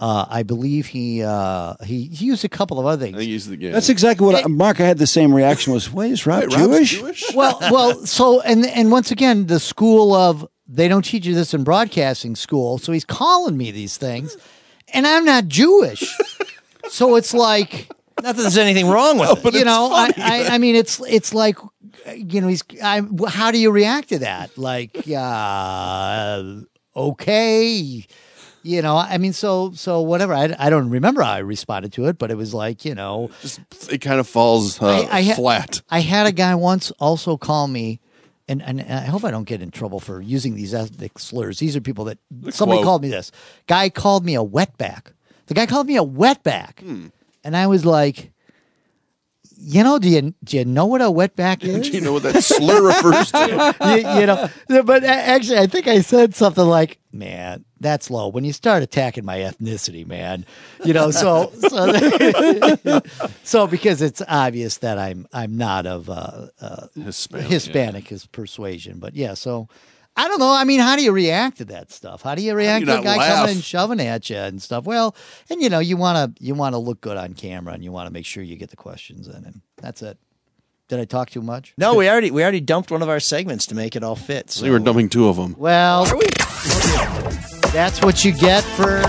Uh, 0.00 0.24
I 0.30 0.42
believe 0.44 0.86
he 0.86 1.22
uh, 1.22 1.74
he 1.84 2.06
he 2.06 2.24
used 2.24 2.42
a 2.42 2.48
couple 2.48 2.80
of 2.80 2.86
other 2.86 3.02
I 3.02 3.04
think 3.04 3.16
things. 3.18 3.26
he's 3.26 3.46
the 3.48 3.56
yeah. 3.58 3.72
That's 3.72 3.90
exactly 3.90 4.26
what 4.26 4.42
I, 4.42 4.48
Mark. 4.48 4.80
I 4.80 4.86
had 4.86 4.96
the 4.96 5.06
same 5.06 5.34
reaction. 5.34 5.74
Was 5.74 5.92
wait, 5.92 6.12
is 6.12 6.24
Rob 6.24 6.44
Wait, 6.48 6.56
Rob's 6.56 6.88
Jewish? 6.88 7.24
well, 7.34 7.58
well, 7.70 8.06
so 8.06 8.40
and 8.40 8.64
and 8.66 8.90
once 8.90 9.10
again, 9.10 9.46
the 9.46 9.60
school 9.60 10.14
of 10.14 10.48
they 10.66 10.88
don't 10.88 11.04
teach 11.04 11.26
you 11.26 11.34
this 11.34 11.52
in 11.52 11.64
broadcasting 11.64 12.34
school. 12.34 12.78
So 12.78 12.92
he's 12.92 13.04
calling 13.04 13.58
me 13.58 13.72
these 13.72 13.98
things, 13.98 14.38
and 14.94 15.06
I'm 15.06 15.26
not 15.26 15.48
Jewish. 15.48 16.16
so 16.88 17.16
it's 17.16 17.34
like 17.34 17.90
Not 18.22 18.36
that 18.36 18.40
there's 18.42 18.56
anything 18.56 18.88
wrong 18.88 19.18
with 19.18 19.30
it. 19.36 19.42
but 19.42 19.52
you 19.52 19.66
know, 19.66 19.90
I, 19.92 20.12
I 20.16 20.46
I 20.54 20.58
mean, 20.58 20.76
it's 20.76 20.98
it's 21.06 21.34
like 21.34 21.58
you 22.16 22.40
know, 22.40 22.48
he's 22.48 22.62
I. 22.82 23.02
How 23.28 23.50
do 23.50 23.58
you 23.58 23.70
react 23.70 24.08
to 24.08 24.20
that? 24.20 24.56
Like, 24.56 25.06
uh, 25.14 26.42
okay. 26.96 28.06
You 28.62 28.82
know, 28.82 28.96
I 28.96 29.16
mean, 29.18 29.32
so 29.32 29.72
so 29.74 30.00
whatever. 30.02 30.34
I, 30.34 30.54
I 30.58 30.68
don't 30.70 30.90
remember 30.90 31.22
how 31.22 31.32
I 31.32 31.38
responded 31.38 31.92
to 31.94 32.06
it, 32.06 32.18
but 32.18 32.30
it 32.30 32.36
was 32.36 32.52
like 32.52 32.84
you 32.84 32.94
know, 32.94 33.30
Just, 33.40 33.60
it 33.90 33.98
kind 33.98 34.20
of 34.20 34.28
falls 34.28 34.80
uh, 34.82 34.86
I- 35.10 35.18
I 35.18 35.22
ha- 35.22 35.34
flat. 35.34 35.80
I 35.90 36.00
had 36.00 36.26
a 36.26 36.32
guy 36.32 36.54
once 36.54 36.90
also 37.00 37.36
call 37.38 37.68
me, 37.68 38.00
and, 38.48 38.60
and 38.62 38.80
I 38.82 39.06
hope 39.06 39.24
I 39.24 39.30
don't 39.30 39.44
get 39.48 39.62
in 39.62 39.70
trouble 39.70 39.98
for 39.98 40.20
using 40.20 40.54
these 40.56 40.74
ethnic 40.74 41.18
slurs. 41.18 41.58
These 41.58 41.74
are 41.74 41.80
people 41.80 42.04
that 42.06 42.18
somebody 42.50 42.78
quote. 42.78 42.84
called 42.84 43.02
me 43.02 43.08
this. 43.08 43.32
Guy 43.66 43.88
called 43.88 44.24
me 44.26 44.34
a 44.36 44.44
wetback. 44.44 45.12
The 45.46 45.54
guy 45.54 45.64
called 45.66 45.86
me 45.86 45.96
a 45.96 46.04
wetback, 46.04 47.10
and 47.42 47.56
I 47.56 47.66
was 47.66 47.84
like, 47.86 48.30
you 49.62 49.84
know, 49.84 49.98
do 49.98 50.08
you 50.08 50.34
do 50.42 50.56
you 50.56 50.64
know 50.64 50.86
what 50.86 51.02
a 51.02 51.06
wetback 51.06 51.62
is? 51.62 51.88
Do 51.90 51.90
you 51.90 52.00
know 52.00 52.14
what 52.14 52.22
that 52.22 52.42
slur 52.42 52.86
refers 52.86 53.30
to? 53.32 53.76
you, 53.84 54.20
you 54.20 54.26
know, 54.26 54.82
but 54.82 55.04
actually, 55.04 55.58
I 55.58 55.66
think 55.66 55.86
I 55.86 56.00
said 56.00 56.34
something 56.34 56.64
like, 56.64 56.98
"Man, 57.12 57.64
that's 57.78 58.10
low." 58.10 58.28
When 58.28 58.44
you 58.44 58.52
start 58.52 58.82
attacking 58.82 59.24
my 59.24 59.38
ethnicity, 59.38 60.06
man, 60.06 60.46
you 60.84 60.94
know, 60.94 61.10
so 61.10 61.52
so, 61.68 63.00
so 63.44 63.66
because 63.66 64.00
it's 64.00 64.22
obvious 64.28 64.78
that 64.78 64.98
I'm 64.98 65.26
I'm 65.32 65.56
not 65.56 65.86
of 65.86 66.08
uh, 66.08 66.46
uh, 66.60 66.86
Hispanic. 66.94 67.46
Hispanic 67.48 68.12
is 68.12 68.26
persuasion, 68.26 68.98
but 68.98 69.14
yeah, 69.14 69.34
so. 69.34 69.68
I 70.16 70.28
don't 70.28 70.38
know. 70.38 70.52
I 70.52 70.64
mean, 70.64 70.80
how 70.80 70.96
do 70.96 71.02
you 71.02 71.12
react 71.12 71.58
to 71.58 71.64
that 71.66 71.90
stuff? 71.92 72.22
How 72.22 72.34
do 72.34 72.42
you 72.42 72.54
react 72.54 72.80
you 72.80 72.86
to 72.86 73.00
a 73.00 73.02
guy 73.02 73.16
laugh? 73.16 73.36
coming 73.36 73.54
and 73.56 73.64
shoving 73.64 74.00
at 74.00 74.28
you 74.28 74.36
and 74.36 74.60
stuff? 74.60 74.84
Well, 74.84 75.14
and 75.48 75.62
you 75.62 75.68
know, 75.70 75.78
you 75.78 75.96
want 75.96 76.36
to 76.36 76.44
you 76.44 76.54
want 76.54 76.74
to 76.74 76.78
look 76.78 77.00
good 77.00 77.16
on 77.16 77.34
camera, 77.34 77.74
and 77.74 77.84
you 77.84 77.92
want 77.92 78.08
to 78.08 78.12
make 78.12 78.26
sure 78.26 78.42
you 78.42 78.56
get 78.56 78.70
the 78.70 78.76
questions 78.76 79.28
in, 79.28 79.44
and 79.44 79.60
that's 79.76 80.02
it. 80.02 80.18
Did 80.88 80.98
I 80.98 81.04
talk 81.04 81.30
too 81.30 81.42
much? 81.42 81.72
No, 81.78 81.94
we 81.94 82.08
already 82.08 82.30
we 82.32 82.42
already 82.42 82.60
dumped 82.60 82.90
one 82.90 83.02
of 83.02 83.08
our 83.08 83.20
segments 83.20 83.66
to 83.66 83.74
make 83.76 83.94
it 83.96 84.02
all 84.02 84.16
fit. 84.16 84.50
So 84.50 84.64
We 84.64 84.70
were 84.70 84.80
dumping 84.80 85.08
two 85.08 85.28
of 85.28 85.36
them. 85.36 85.54
Well, 85.56 86.04
that's 87.72 88.02
what 88.02 88.24
you 88.24 88.32
get 88.32 88.64
for. 88.64 89.02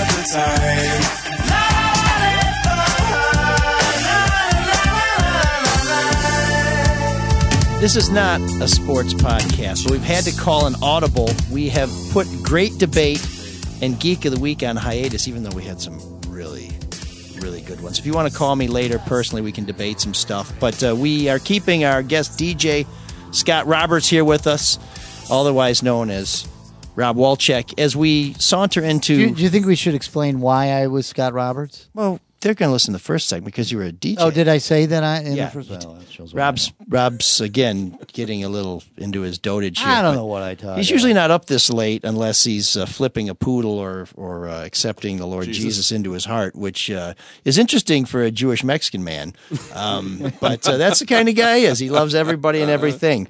The 0.05 0.23
time. 0.33 1.27
This 7.79 7.95
is 7.95 8.09
not 8.09 8.41
a 8.59 8.67
sports 8.67 9.13
podcast, 9.13 9.77
so 9.77 9.91
we've 9.91 10.01
had 10.01 10.23
to 10.23 10.35
call 10.35 10.65
an 10.65 10.73
audible. 10.81 11.29
We 11.51 11.69
have 11.69 11.91
put 12.11 12.27
great 12.41 12.77
debate 12.79 13.23
and 13.83 13.99
Geek 13.99 14.25
of 14.25 14.33
the 14.33 14.39
Week 14.39 14.63
on 14.63 14.75
hiatus, 14.75 15.27
even 15.27 15.43
though 15.43 15.55
we 15.55 15.63
had 15.63 15.79
some 15.79 15.99
really, 16.27 16.71
really 17.35 17.61
good 17.61 17.79
ones. 17.81 17.99
If 17.99 18.05
you 18.05 18.13
want 18.13 18.31
to 18.31 18.37
call 18.37 18.55
me 18.55 18.67
later 18.67 18.97
personally, 18.99 19.43
we 19.43 19.51
can 19.51 19.65
debate 19.65 19.99
some 19.99 20.15
stuff. 20.15 20.51
But 20.59 20.83
uh, 20.83 20.95
we 20.95 21.29
are 21.29 21.37
keeping 21.37 21.85
our 21.85 22.01
guest 22.01 22.39
DJ 22.39 22.87
Scott 23.31 23.67
Roberts 23.67 24.07
here 24.09 24.25
with 24.25 24.47
us, 24.47 24.79
otherwise 25.29 25.83
known 25.83 26.09
as 26.09 26.47
Rob 26.97 27.15
Wolchek, 27.15 27.79
as 27.79 27.95
we 27.95 28.33
saunter 28.33 28.83
into. 28.83 29.15
Do 29.15 29.21
you, 29.21 29.31
do 29.35 29.43
you 29.43 29.49
think 29.49 29.65
we 29.67 29.75
should 29.75 29.93
explain 29.95 30.41
why 30.41 30.71
I 30.71 30.87
was 30.87 31.05
Scott 31.05 31.31
Roberts? 31.33 31.87
well, 31.93 32.19
they're 32.39 32.53
going 32.53 32.69
to 32.69 32.73
listen 32.73 32.93
to 32.93 32.99
the 32.99 33.03
first 33.03 33.27
segment 33.27 33.45
because 33.53 33.71
you 33.71 33.79
were 33.79 33.85
a 33.85 33.91
DJ. 33.91 34.17
Oh, 34.19 34.29
did 34.29 34.47
I 34.47 34.59
say 34.59 34.85
that 34.85 35.03
I 35.03 35.21
in 35.21 35.33
Yeah, 35.33 35.45
the 35.45 35.51
first? 35.51 35.69
Well, 35.71 35.93
that 35.95 36.11
shows 36.11 36.35
Rob's 36.35 36.71
Rob's 36.87 37.41
again 37.41 37.97
getting 38.13 38.43
a 38.43 38.49
little 38.49 38.83
into 38.95 39.21
his 39.21 39.39
dotage. 39.39 39.79
Here, 39.79 39.87
I 39.87 40.03
don't 40.03 40.13
know 40.15 40.27
what 40.27 40.43
I 40.43 40.53
talk 40.53 40.77
He's 40.77 40.87
about. 40.87 40.93
usually 40.93 41.13
not 41.13 41.31
up 41.31 41.45
this 41.47 41.71
late 41.71 42.03
unless 42.03 42.43
he's 42.43 42.77
uh, 42.77 42.85
flipping 42.85 43.27
a 43.27 43.33
poodle 43.35 43.79
or 43.79 44.07
or 44.15 44.47
uh, 44.47 44.63
accepting 44.65 45.17
the 45.17 45.25
Lord 45.25 45.45
Jesus. 45.47 45.63
Jesus. 45.63 45.91
into 45.91 46.11
his 46.11 46.25
heart, 46.25 46.55
which 46.55 46.91
uh, 46.91 47.15
is 47.43 47.57
interesting 47.57 48.05
for 48.05 48.21
a 48.21 48.29
Jewish 48.29 48.63
Mexican 48.63 49.03
man. 49.03 49.33
Um, 49.73 50.31
but 50.39 50.67
uh, 50.67 50.77
that's 50.77 50.99
the 50.99 51.07
kind 51.07 51.27
of 51.29 51.35
guy 51.35 51.57
he 51.59 51.65
is. 51.65 51.79
He 51.79 51.89
loves 51.89 52.13
everybody 52.13 52.61
and 52.61 52.69
everything. 52.69 53.27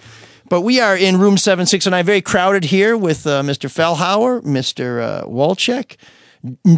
But 0.49 0.61
we 0.61 0.79
are 0.79 0.95
in 0.95 1.17
room 1.19 1.37
seven 1.37 1.65
six 1.65 1.85
and 1.85 1.91
nine, 1.91 2.05
very 2.05 2.21
crowded 2.21 2.63
here 2.65 2.95
with 2.95 3.27
uh, 3.27 3.41
Mr. 3.43 3.69
Fellhauer, 3.69 4.41
Mr. 4.43 5.01
Uh, 5.03 5.25
Wolchek, 5.25 5.97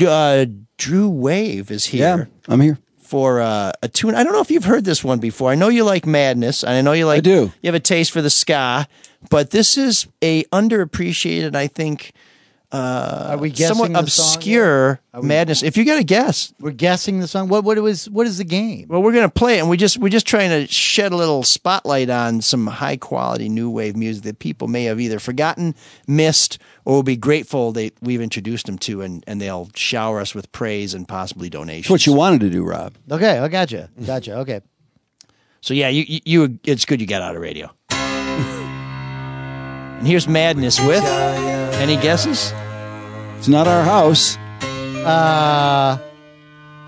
uh, 0.06 0.46
Drew 0.78 1.10
Wave 1.10 1.70
is 1.72 1.86
here 1.88 2.18
Yeah, 2.18 2.26
I'm 2.54 2.62
here. 2.62 2.80
for 3.00 3.42
uh, 3.42 3.72
a 3.84 3.88
tune. 3.88 4.16
I 4.16 4.24
don't 4.24 4.34
know 4.34 4.42
if 4.42 4.50
you've 4.50 4.64
heard 4.66 4.86
this 4.86 5.04
one 5.04 5.20
before. 5.20 5.52
I 5.52 5.56
know 5.56 5.68
you 5.70 5.84
like 5.84 6.06
Madness, 6.06 6.64
and 6.64 6.74
I 6.74 6.82
know 6.82 6.94
you 6.94 7.06
like. 7.06 7.18
I 7.18 7.22
do. 7.22 7.52
You 7.62 7.68
have 7.68 7.76
a 7.76 7.80
taste 7.80 8.12
for 8.12 8.22
the 8.22 8.30
ska, 8.30 8.88
but 9.30 9.52
this 9.52 9.78
is 9.78 10.08
a 10.24 10.44
underappreciated, 10.46 11.56
I 11.56 11.68
think, 11.68 12.12
Are 12.72 13.38
we 13.38 13.50
guessing 13.50 13.76
somewhat 13.78 14.06
the 14.06 14.10
song 14.12 14.26
yet? 14.26 14.36
obscure 14.36 15.02
Are 15.14 15.22
we- 15.22 15.28
Madness. 15.28 15.64
If 15.64 15.76
you 15.76 15.86
got 15.86 15.98
to 15.98 16.04
guess, 16.04 16.54
We're 16.60 16.70
guessing 16.72 17.20
the 17.20 17.28
song. 17.28 17.48
What 17.50 17.64
what 17.64 17.78
it 17.78 17.82
was? 17.82 18.08
What 18.10 18.28
is 18.28 18.38
the 18.38 18.44
game? 18.44 18.86
well, 18.90 19.02
we're 19.02 19.12
gonna 19.14 19.28
play 19.30 19.58
it, 19.58 19.62
and 19.62 19.70
we 19.70 19.76
just 19.78 19.98
we're 19.98 20.10
just 20.10 20.28
trying 20.28 20.50
to 20.52 20.72
shed 20.72 21.12
a 21.12 21.16
little 21.16 21.42
spotlight 21.44 22.10
on 22.12 22.42
some 22.42 22.68
high 22.68 22.98
quality 22.98 23.50
new 23.50 23.70
wave 23.72 23.96
music 23.96 24.24
that 24.26 24.38
people 24.40 24.68
may 24.68 24.84
have 24.84 25.00
either 25.00 25.18
forgotten, 25.18 25.74
missed, 26.08 26.60
or 26.86 26.94
will 26.96 27.04
be 27.04 27.18
grateful 27.18 27.72
that 27.72 27.94
we've 28.02 28.22
introduced 28.22 28.68
them 28.68 28.78
to, 28.80 29.02
and 29.02 29.24
and 29.26 29.42
they'll 29.42 29.70
shower 29.74 30.20
us 30.20 30.36
with 30.36 30.52
praise 30.52 30.94
and 30.94 31.08
possibly 31.08 31.50
donations. 31.50 31.86
It's 31.86 31.90
what 31.90 32.06
you 32.06 32.14
wanted 32.14 32.42
to 32.42 32.50
do, 32.52 32.64
Rob. 32.64 32.94
Okay, 33.10 33.40
I 33.40 33.48
gotcha, 33.48 33.90
gotcha. 34.06 34.36
Okay, 34.40 34.62
So 35.62 35.74
yeah, 35.74 35.90
you, 35.90 36.04
you, 36.08 36.20
you 36.26 36.60
it's 36.66 36.86
good 36.86 37.02
you 37.02 37.08
got 37.08 37.24
out 37.24 37.36
of 37.36 37.42
radio. 37.42 37.72
And 40.00 40.08
here's 40.08 40.28
Madness 40.28 40.80
with 40.80 41.04
any 41.76 41.96
guesses? 41.98 42.54
It's 43.38 43.48
not 43.48 43.68
our 43.68 43.84
house. 43.84 44.38
uh, 45.06 45.98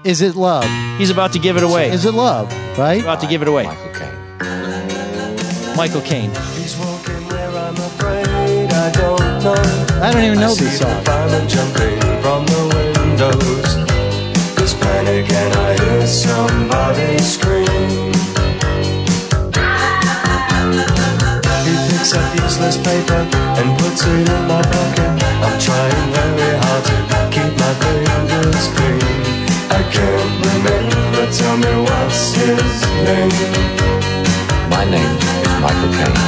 is 0.03 0.22
it 0.22 0.36
love? 0.36 0.66
He's 0.97 1.09
about 1.12 1.34
to 1.34 1.39
give 1.39 1.57
it 1.57 1.64
away. 1.64 1.91
Is 1.91 2.05
it 2.05 2.14
love? 2.14 2.51
Right? 2.78 3.01
about 3.01 3.22
to 3.22 3.28
give 3.28 3.41
it 3.41 3.47
away. 3.47 3.64
Michael 3.66 3.93
Caine. 3.93 5.76
Michael 5.76 6.01
Caine. 6.01 6.30
He's 6.55 6.76
walking 6.78 7.28
where 7.28 7.49
I'm 7.49 7.76
afraid 7.76 8.72
I 8.72 8.91
don't 8.91 9.43
know. 9.43 10.01
I 10.01 10.12
don't 10.12 10.24
even 10.24 10.39
know 10.39 10.53
see 10.53 10.66
this 10.66 10.80
the 10.80 10.86
song. 10.86 11.03
firemen 11.05 11.47
jumping 11.47 11.99
from 12.22 12.45
the 12.45 12.64
windows. 12.76 14.55
There's 14.55 14.74
panic 14.74 15.30
and 15.32 15.53
I 15.55 15.74
hear 15.84 16.07
somebody 16.07 17.18
scream. 17.20 18.11
He 22.12 22.18
picks 22.18 22.28
up 22.28 22.43
useless 22.43 22.78
paper 22.78 23.22
and 23.55 23.80
puts 23.80 24.03
it 24.03 24.28
in 24.28 24.47
my 24.47 24.62
pocket. 24.62 25.24
I'm 25.45 25.57
trying 25.59 26.12
very 26.12 26.57
hard 26.59 26.84
to 26.84 26.95
keep 27.32 27.51
my 27.57 27.74
fingers 27.80 28.68
clean. 28.76 28.99
I 29.72 29.82
can't 29.93 30.45
remember, 30.45 31.32
tell 31.32 31.55
me 31.55 31.72
what's 31.88 32.34
his 32.34 32.82
name. 33.07 33.32
My 34.70 34.84
name 34.84 35.16
is 35.16 35.51
Michael 35.64 35.91
Caine. 35.95 36.20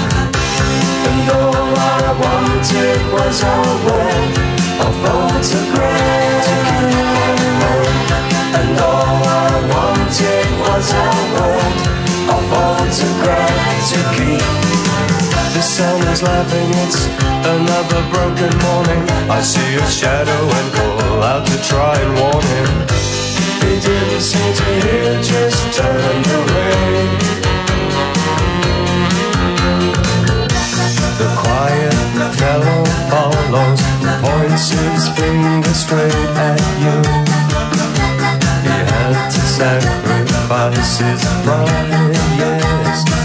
And 1.09 1.29
all 1.31 1.75
I 1.75 2.15
wanted 2.23 3.01
was 3.11 3.43
a 3.43 3.57
word, 3.83 4.31
a 4.79 4.89
photograph. 5.03 6.12
Sun 15.73 16.07
is 16.13 16.21
laughing, 16.21 16.69
it's 16.85 17.01
another 17.57 18.01
broken 18.13 18.53
morning. 18.61 19.01
I 19.37 19.41
see 19.41 19.71
a 19.81 19.87
shadow 19.89 20.41
and 20.57 20.67
call 20.77 21.23
out 21.23 21.47
to 21.47 21.57
try 21.65 21.97
and 21.97 22.11
warn 22.13 22.45
him. 22.53 22.69
He 23.63 23.73
didn't 23.81 24.21
seem 24.21 24.53
to 24.61 24.67
hear, 24.85 25.09
just 25.33 25.61
turned 25.73 26.27
away. 26.41 26.93
The 31.21 31.29
quiet 31.41 31.95
fellow 32.37 32.81
follows, 33.09 33.81
points 34.21 34.69
his 34.77 35.03
finger 35.17 35.73
straight 35.73 36.29
at 36.49 36.61
you. 36.83 36.97
He 38.67 38.77
had 38.93 39.15
to 39.35 39.41
sacrifice 39.57 40.97
his 41.01 41.21
pride, 41.43 42.13
yes, 42.37 43.22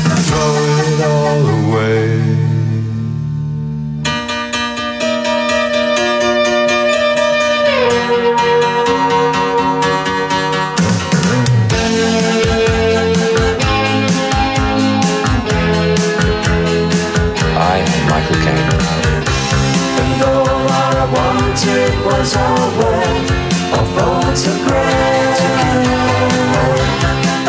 was 22.28 22.36
a 22.36 22.48
word, 22.76 23.26
a 23.72 23.82
photograph. 23.96 25.40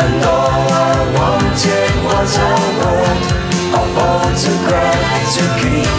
And 0.00 0.24
all 0.24 0.64
I 0.72 0.96
wanted 1.16 1.92
was 2.08 2.32
a 2.36 2.52
word, 2.80 3.20
a 3.76 3.82
photograph 3.94 5.04
to 5.36 5.44
keep. 5.60 5.90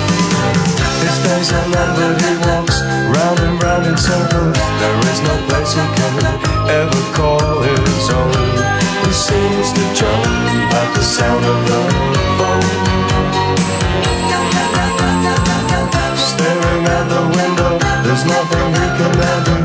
His 1.03 1.17
days 1.25 1.49
are 1.53 1.67
numbered, 1.69 2.21
he 2.25 2.33
walks 2.47 2.81
round 3.13 3.39
and 3.45 3.61
round 3.61 3.85
in 3.85 3.97
circles. 3.97 4.57
There 4.81 4.99
is 5.11 5.19
no 5.29 5.35
place 5.47 5.73
he 5.73 5.85
can 5.97 6.15
ever 6.81 7.03
call 7.13 7.61
his 7.61 8.09
own. 8.09 8.33
He 9.05 9.11
seems 9.13 9.73
to 9.73 9.83
jump 9.93 10.73
at 10.73 10.89
the 10.95 11.03
sound 11.03 11.45
of 11.45 11.59
the 11.69 11.81
phone. 12.37 12.90
There's 18.11 18.25
nothing 18.25 18.67
he 18.75 18.87
can 18.99 19.15
ever. 19.33 19.57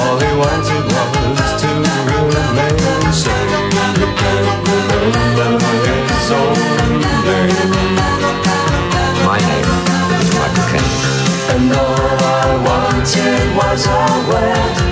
All 0.00 0.16
he 0.16 0.30
wanted 0.40 0.84
was 0.96 1.52
to 1.60 1.68
remain 2.08 3.12
sane. 3.12 3.52
He 4.00 4.06
can't 4.20 4.48
remember 4.64 5.60
his 5.84 6.28
own 6.32 6.56
name. 7.26 8.00
My 9.28 9.38
name 9.48 9.70
is 10.20 10.28
Michael 10.38 10.66
Caine. 10.72 10.96
And 11.52 11.68
all 11.84 12.20
I 12.32 12.48
wanted 12.64 13.44
was 13.60 13.84
a 13.84 14.00
word, 14.28 14.91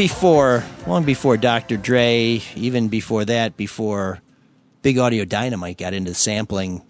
before, 0.00 0.64
long 0.86 1.04
before 1.04 1.36
Dr. 1.36 1.76
Dre, 1.76 2.40
even 2.56 2.88
before 2.88 3.26
that, 3.26 3.58
before 3.58 4.22
Big 4.80 4.96
Audio 4.96 5.26
Dynamite 5.26 5.76
got 5.76 5.92
into 5.92 6.14
sampling, 6.14 6.80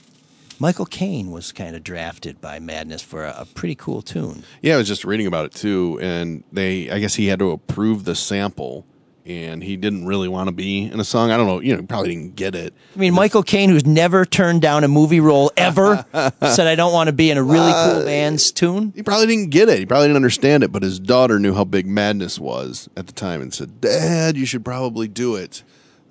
Michael 0.61 0.87
Caine 0.87 1.33
was 1.33 1.51
kind 1.51 1.75
of 1.75 1.83
drafted 1.83 2.41
by 2.41 2.61
Madness 2.61 3.03
for 3.03 3.25
a, 3.25 3.35
a 3.39 3.47
pretty 3.47 3.75
cool 3.75 4.01
tune. 4.01 4.45
Yeah, 4.63 4.75
I 4.75 4.77
was 4.77 4.87
just 4.87 5.05
reading 5.05 5.27
about 5.27 5.47
it 5.47 5.53
too, 5.53 5.99
and 6.01 6.45
they, 6.53 6.89
I 6.89 7.01
guess 7.01 7.17
he 7.17 7.27
had 7.27 7.41
to 7.41 7.51
approve 7.51 8.05
the 8.05 8.15
sample, 8.15 8.87
and 9.27 9.63
he 9.63 9.77
didn't 9.77 10.07
really 10.07 10.29
want 10.29 10.49
to 10.49 10.53
be 10.53 10.85
in 10.85 10.99
a 10.99 11.05
song. 11.05 11.31
I 11.31 11.37
don't 11.37 11.47
know, 11.47 11.61
you 11.61 11.75
know, 11.75 11.81
he 11.81 11.87
probably 11.87 12.15
didn't 12.15 12.37
get 12.37 12.55
it. 12.55 12.73
I 12.97 12.99
mean, 12.99 13.13
Michael 13.15 13.43
Caine, 13.43 13.69
who's 13.69 13.85
never 13.87 14.25
turned 14.25 14.63
down 14.63 14.83
a 14.85 14.89
movie 14.89 15.21
role 15.21 15.53
ever, 15.57 16.05
said, 16.13 16.67
"I 16.67 16.75
don't 16.75 16.93
want 16.93 17.09
to 17.09 17.13
be 17.13 17.31
in 17.31 17.37
a 17.39 17.43
really 17.43 17.73
cool 17.73 18.05
band's 18.05 18.51
tune." 18.51 18.93
He 18.97 19.03
probably 19.03 19.27
didn't 19.27 19.51
get 19.51 19.69
it. 19.69 19.79
He 19.79 19.87
probably 19.87 20.07
didn't 20.09 20.17
understand 20.17 20.63
it, 20.65 20.73
but 20.73 20.83
his 20.83 20.99
daughter 20.99 21.39
knew 21.39 21.55
how 21.55 21.65
big 21.65 21.87
Madness 21.87 22.39
was 22.39 22.89
at 22.97 23.07
the 23.07 23.13
time 23.13 23.41
and 23.43 23.53
said, 23.53 23.81
"Dad, 23.81 24.37
you 24.37 24.47
should 24.47 24.65
probably 24.65 25.07
do 25.09 25.37
it." 25.37 25.63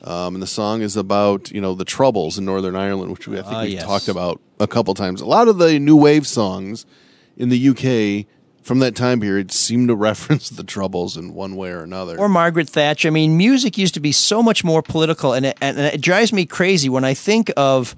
Um, 0.01 0.35
and 0.35 0.41
the 0.41 0.47
song 0.47 0.81
is 0.81 0.95
about 0.95 1.51
you 1.51 1.59
know 1.59 1.73
the 1.75 1.83
troubles 1.85 2.37
in 2.37 2.45
Northern 2.45 2.75
Ireland, 2.75 3.11
which 3.11 3.27
we, 3.27 3.37
I 3.37 3.41
think 3.41 3.53
Ah, 3.55 3.61
we've 3.63 3.71
yes. 3.71 3.83
talked 3.83 4.07
about 4.07 4.39
a 4.59 4.67
couple 4.67 4.93
times. 4.93 5.19
A 5.19 5.25
lot 5.25 5.47
of 5.47 5.57
the 5.57 5.77
new 5.79 5.97
wave 5.97 6.25
songs 6.25 6.85
in 7.37 7.49
the 7.49 7.69
UK 7.69 8.25
from 8.61 8.79
that 8.79 8.95
time 8.95 9.19
period 9.19 9.51
seem 9.51 9.87
to 9.87 9.95
reference 10.09 10.49
the 10.49 10.63
troubles 10.63 11.17
in 11.17 11.33
one 11.33 11.55
way 11.55 11.71
or 11.71 11.81
another. 11.81 12.17
Or 12.17 12.29
Margaret 12.29 12.69
Thatcher. 12.69 13.07
I 13.07 13.11
mean, 13.11 13.37
music 13.37 13.77
used 13.77 13.93
to 13.95 13.99
be 13.99 14.11
so 14.11 14.43
much 14.43 14.63
more 14.63 14.81
political, 14.81 15.33
and 15.33 15.45
it, 15.47 15.57
and 15.61 15.77
it 15.79 16.01
drives 16.01 16.33
me 16.33 16.45
crazy 16.45 16.89
when 16.89 17.03
I 17.03 17.13
think 17.13 17.51
of 17.57 17.95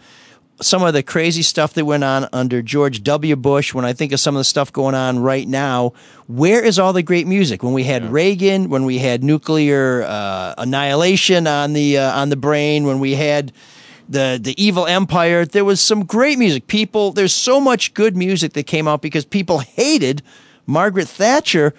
some 0.62 0.84
of 0.84 0.94
the 0.94 1.02
crazy 1.02 1.42
stuff 1.42 1.74
that 1.74 1.86
went 1.86 2.04
on 2.04 2.28
under 2.32 2.62
George 2.62 3.04
W. 3.04 3.36
Bush. 3.36 3.74
When 3.74 3.84
I 3.84 3.94
think 3.94 4.12
of 4.12 4.20
some 4.20 4.36
of 4.36 4.40
the 4.40 4.46
stuff 4.46 4.72
going 4.72 4.96
on 4.96 5.20
right 5.20 5.48
now, 5.48 5.94
where 6.28 6.64
is 6.64 6.80
all 6.80 6.94
the 6.94 7.04
great 7.04 7.28
music? 7.28 7.64
When 7.64 7.74
we 7.74 7.84
had 7.84 8.12
Reagan, 8.12 8.70
when 8.70 8.86
we 8.86 9.00
had 9.00 9.24
nuclear 9.24 10.04
uh, 10.04 10.54
annihilation 10.58 11.48
on 11.48 11.74
the 11.74 11.98
uh, 11.98 12.20
on 12.20 12.30
the 12.30 12.36
brain, 12.36 12.86
when 12.86 13.00
we 13.00 13.16
had 13.16 13.52
the 14.08 14.40
the 14.42 14.62
evil 14.64 14.86
empire, 14.86 15.46
there 15.46 15.66
was 15.66 15.82
some 15.82 16.06
great 16.06 16.38
music. 16.38 16.68
People, 16.68 17.12
there's 17.12 17.34
so 17.34 17.60
much 17.60 17.94
good 17.94 18.16
music 18.16 18.54
that 18.54 18.64
came 18.64 18.88
out 18.88 19.02
because 19.02 19.26
people 19.26 19.60
hated 19.60 20.22
Margaret 20.66 21.08
Thatcher. 21.08 21.74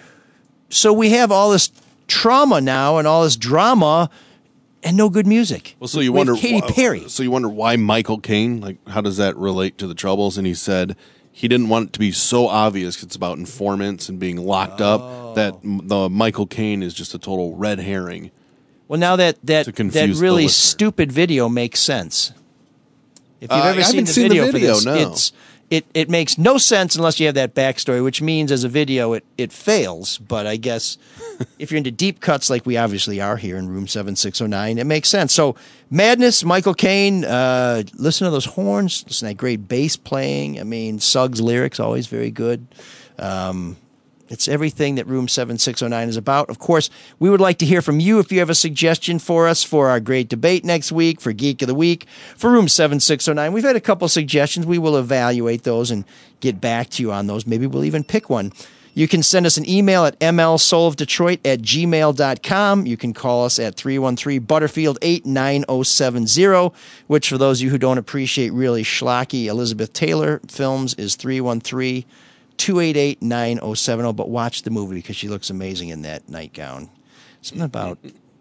So 0.69 0.91
we 0.93 1.09
have 1.11 1.31
all 1.31 1.51
this 1.51 1.71
trauma 2.07 2.61
now 2.61 2.97
and 2.97 3.07
all 3.07 3.23
this 3.23 3.35
drama 3.37 4.09
and 4.83 4.97
no 4.97 5.09
good 5.09 5.25
music. 5.27 5.75
Well, 5.79 5.87
so 5.87 5.99
you 5.99 6.11
We 6.11 6.17
wonder 6.17 6.35
Katy 6.35 6.61
why- 6.61 6.71
Perry. 6.71 7.03
So 7.09 7.23
you 7.23 7.31
wonder 7.31 7.49
why 7.49 7.75
Michael 7.77 8.19
Caine? 8.19 8.59
Like, 8.61 8.77
how 8.87 9.01
does 9.01 9.17
that 9.17 9.35
relate 9.37 9.77
to 9.77 9.87
the 9.87 9.93
troubles? 9.95 10.37
And 10.37 10.45
he 10.47 10.53
said 10.53 10.95
he 11.31 11.47
didn't 11.47 11.69
want 11.69 11.89
it 11.89 11.93
to 11.93 11.99
be 11.99 12.11
so 12.11 12.47
obvious. 12.47 13.01
It's 13.03 13.15
about 13.15 13.37
informants 13.37 14.09
and 14.09 14.19
being 14.19 14.37
locked 14.37 14.81
Oh. 14.81 14.85
up. 14.85 15.35
That 15.35 15.55
the 15.63 16.09
Michael 16.09 16.45
Caine 16.45 16.83
is 16.83 16.93
just 16.93 17.13
a 17.15 17.17
total 17.17 17.55
red 17.55 17.79
herring. 17.79 18.29
Well, 18.87 18.99
now 18.99 19.15
that 19.15 19.37
that 19.43 19.65
that 19.65 20.15
really 20.17 20.47
stupid 20.47 21.11
video 21.11 21.49
makes 21.49 21.79
sense. 21.79 22.33
If 23.41 23.49
you've 23.51 23.59
Uh, 23.59 23.63
ever 23.69 23.83
seen 23.83 24.05
the 24.05 24.11
seen 24.11 24.23
the 24.23 24.29
video, 24.29 24.51
video, 24.51 24.73
for 24.75 24.75
this, 24.75 24.85
no. 24.85 24.93
it's 25.11 25.31
it 25.69 25.85
it 25.93 26.09
makes 26.09 26.37
no 26.37 26.57
sense 26.57 26.95
unless 26.95 27.19
you 27.19 27.25
have 27.25 27.35
that 27.35 27.55
backstory, 27.55 28.03
which 28.03 28.21
means 28.21 28.51
as 28.51 28.63
a 28.63 28.69
video 28.69 29.13
it 29.13 29.25
it 29.37 29.51
fails. 29.51 30.17
But 30.19 30.47
I 30.47 30.57
guess 30.57 30.97
if 31.59 31.71
you're 31.71 31.77
into 31.77 31.91
deep 31.91 32.19
cuts 32.19 32.49
like 32.49 32.65
we 32.65 32.77
obviously 32.77 33.19
are 33.21 33.37
here 33.37 33.57
in 33.57 33.69
room 33.69 33.87
seven 33.87 34.15
six 34.15 34.37
zero 34.37 34.47
nine, 34.47 34.77
it 34.77 34.85
makes 34.85 35.09
sense. 35.09 35.33
So 35.33 35.55
madness, 35.89 36.43
Michael 36.43 36.73
Caine. 36.73 37.25
Uh, 37.25 37.83
listen 37.95 38.25
to 38.25 38.31
those 38.31 38.45
horns. 38.45 39.03
Listen 39.07 39.27
to 39.27 39.33
that 39.33 39.37
great 39.37 39.67
bass 39.67 39.95
playing. 39.95 40.59
I 40.59 40.63
mean, 40.63 40.99
Suggs 40.99 41.41
lyrics 41.41 41.79
always 41.79 42.07
very 42.07 42.31
good. 42.31 42.67
Um, 43.17 43.77
it's 44.29 44.47
everything 44.47 44.95
that 44.95 45.07
Room 45.07 45.27
7609 45.27 46.09
is 46.09 46.17
about. 46.17 46.49
Of 46.49 46.59
course, 46.59 46.89
we 47.19 47.29
would 47.29 47.41
like 47.41 47.57
to 47.59 47.65
hear 47.65 47.81
from 47.81 47.99
you 47.99 48.19
if 48.19 48.31
you 48.31 48.39
have 48.39 48.49
a 48.49 48.55
suggestion 48.55 49.19
for 49.19 49.47
us 49.47 49.63
for 49.63 49.89
our 49.89 49.99
great 49.99 50.29
debate 50.29 50.63
next 50.63 50.91
week, 50.91 51.19
for 51.19 51.33
Geek 51.33 51.61
of 51.61 51.67
the 51.67 51.75
Week, 51.75 52.07
for 52.35 52.49
Room 52.49 52.67
7609. 52.67 53.51
We've 53.51 53.63
had 53.63 53.75
a 53.75 53.81
couple 53.81 54.07
suggestions. 54.07 54.65
We 54.65 54.77
will 54.79 54.97
evaluate 54.97 55.63
those 55.63 55.91
and 55.91 56.05
get 56.39 56.61
back 56.61 56.89
to 56.91 57.03
you 57.03 57.11
on 57.11 57.27
those. 57.27 57.45
Maybe 57.45 57.67
we'll 57.67 57.85
even 57.85 58.03
pick 58.03 58.29
one. 58.29 58.53
You 58.95 59.07
can 59.07 59.23
send 59.23 59.47
us 59.47 59.57
an 59.57 59.67
email 59.67 60.05
at 60.05 60.19
mlsoulofdetroit 60.19 61.39
at 61.45 61.61
gmail.com. 61.61 62.85
You 62.85 62.95
can 62.95 63.13
call 63.13 63.45
us 63.45 63.57
at 63.57 63.75
313 63.75 64.43
Butterfield 64.43 64.99
89070, 65.01 66.75
which 67.07 67.29
for 67.29 67.39
those 67.39 67.59
of 67.59 67.65
you 67.65 67.71
who 67.71 67.79
don't 67.79 67.97
appreciate 67.97 68.53
really 68.53 68.83
schlocky 68.83 69.45
Elizabeth 69.45 69.93
Taylor 69.93 70.41
films 70.47 70.93
is 70.93 71.15
313 71.15 72.05
288 72.57 73.21
9070. 73.21 74.13
But 74.13 74.29
watch 74.29 74.63
the 74.63 74.69
movie 74.69 74.95
because 74.95 75.15
she 75.15 75.27
looks 75.27 75.49
amazing 75.49 75.89
in 75.89 76.03
that 76.03 76.29
nightgown. 76.29 76.89
Something 77.41 77.65
about 77.65 77.99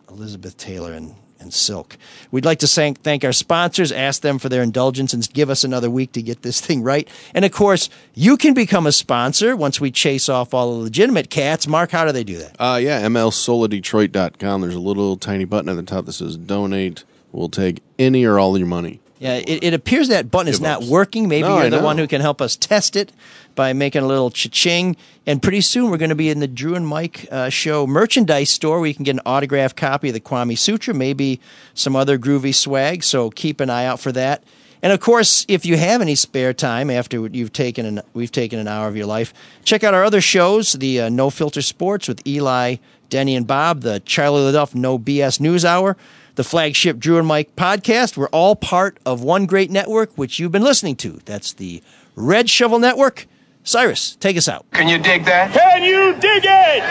Elizabeth 0.09 0.57
Taylor 0.57 0.93
and, 0.93 1.15
and 1.41 1.53
silk. 1.53 1.97
We'd 2.31 2.45
like 2.45 2.61
to 2.61 2.67
thank, 2.67 3.03
thank 3.03 3.25
our 3.25 3.33
sponsors, 3.33 3.91
ask 3.91 4.23
them 4.23 4.39
for 4.39 4.49
their 4.49 4.63
indulgence, 4.63 5.13
and 5.13 5.29
give 5.33 5.51
us 5.51 5.65
another 5.65 5.91
week 5.91 6.13
to 6.13 6.23
get 6.23 6.43
this 6.43 6.61
thing 6.61 6.83
right. 6.83 7.09
And 7.35 7.45
of 7.45 7.53
course, 7.53 7.89
you 8.15 8.37
can 8.37 8.55
become 8.55 8.87
a 8.87 8.93
sponsor 8.93 9.57
once 9.57 9.81
we 9.81 9.91
chase 9.91 10.29
off 10.29 10.55
all 10.55 10.77
the 10.77 10.85
legitimate 10.85 11.31
cats. 11.31 11.67
Mark, 11.67 11.91
how 11.91 12.05
do 12.05 12.13
they 12.13 12.25
do 12.25 12.39
that? 12.39 12.57
Uh, 12.59 12.77
yeah, 12.77 13.03
mlsoladetroit.com. 13.03 14.61
There's 14.61 14.75
a 14.75 14.81
little 14.81 15.17
tiny 15.17 15.45
button 15.45 15.69
at 15.69 15.77
the 15.77 15.83
top 15.83 16.07
that 16.07 16.13
says 16.13 16.37
donate. 16.37 17.05
We'll 17.33 17.49
take 17.49 17.83
any 17.99 18.25
or 18.25 18.39
all 18.39 18.57
your 18.59 18.67
money. 18.67 19.01
Yeah, 19.23 19.35
it, 19.37 19.63
it 19.63 19.73
appears 19.73 20.09
that 20.09 20.33
button 20.33 20.49
is 20.49 20.61
not 20.61 20.83
working. 20.83 21.29
Maybe 21.29 21.47
No, 21.47 21.55
you're 21.59 21.67
I 21.67 21.69
the 21.69 21.77
know. 21.77 21.85
one 21.85 21.97
who 21.97 22.09
can 22.09 22.21
help 22.21 22.43
us 22.43 22.57
test 22.57 22.97
it 22.97 23.13
by 23.55 23.73
making 23.73 24.03
a 24.03 24.07
little 24.09 24.31
cha-ching. 24.31 24.97
And 25.29 25.41
pretty 25.41 25.61
soon 25.61 25.91
we're 25.93 25.97
going 25.99 26.09
to 26.09 26.17
be 26.17 26.29
in 26.29 26.41
the 26.41 26.49
Drew 26.49 26.75
and 26.75 26.85
Mike 26.89 27.29
uh, 27.31 27.49
show 27.49 27.87
merchandise 27.87 28.51
store 28.51 28.81
where 28.81 28.89
you 28.89 28.95
can 28.95 29.05
get 29.05 29.13
an 29.15 29.21
autographed 29.25 29.77
copy 29.77 30.09
of 30.09 30.15
the 30.15 30.21
Kwame 30.21 30.59
Sutra, 30.59 30.93
maybe 30.93 31.39
some 31.73 31.95
other 31.95 32.19
groovy 32.19 32.53
swag. 32.53 33.05
So 33.05 33.31
keep 33.31 33.61
an 33.61 33.71
eye 33.71 33.85
out 33.85 34.01
for 34.01 34.11
that. 34.11 34.43
And 34.83 34.93
of 34.93 34.99
course, 34.99 35.47
if 35.47 35.65
you 35.65 35.77
have 35.77 36.01
any 36.01 36.17
spare 36.17 36.53
time 36.53 36.91
after 36.91 37.29
you've 37.29 37.53
taken 37.53 37.87
an, 37.87 38.01
we've 38.15 38.33
taken 38.33 38.59
an 38.59 38.67
hour 38.67 38.89
of 38.89 38.97
your 38.97 39.07
life, 39.07 39.33
check 39.65 39.85
out 39.85 39.95
our 39.95 40.03
other 40.03 40.21
shows: 40.21 40.73
the 40.73 41.03
uh, 41.03 41.09
No 41.09 41.31
Filter 41.31 41.63
Sports 41.63 42.09
with 42.09 42.27
Eli, 42.27 42.77
Denny, 43.09 43.37
and 43.37 43.47
Bob, 43.47 43.83
the 43.83 44.01
Charlie 44.01 44.41
LeDuff 44.51 44.75
No 44.75 44.99
BS 44.99 45.39
News 45.39 45.65
Hour, 45.65 45.97
the 46.35 46.45
flagship 46.45 46.99
Drew 46.99 47.19
and 47.19 47.27
Mike 47.27 47.55
podcast. 47.57 48.17
We're 48.17 48.29
all 48.29 48.57
part 48.57 48.99
of 49.05 49.23
one 49.23 49.47
great 49.47 49.71
network, 49.71 50.17
which 50.17 50.39
you've 50.39 50.53
been 50.53 50.63
listening 50.65 50.97
to. 50.97 51.21
That's 51.25 51.53
the 51.53 51.83
Red 52.17 52.49
Shovel 52.49 52.79
Network. 52.79 53.27
Cyrus, 53.65 54.17
take 54.17 54.37
us 54.37 54.49
out. 54.49 54.67
Can 54.73 54.89
you 54.89 54.99
dig 54.99 55.25
that? 55.27 55.53
Can 55.53 55.85
you 55.85 56.15
dig 56.19 56.43
it? 56.45 56.83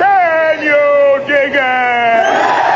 Can 0.00 0.62
you 0.62 1.26
dig 1.28 1.52
it? 1.52 2.66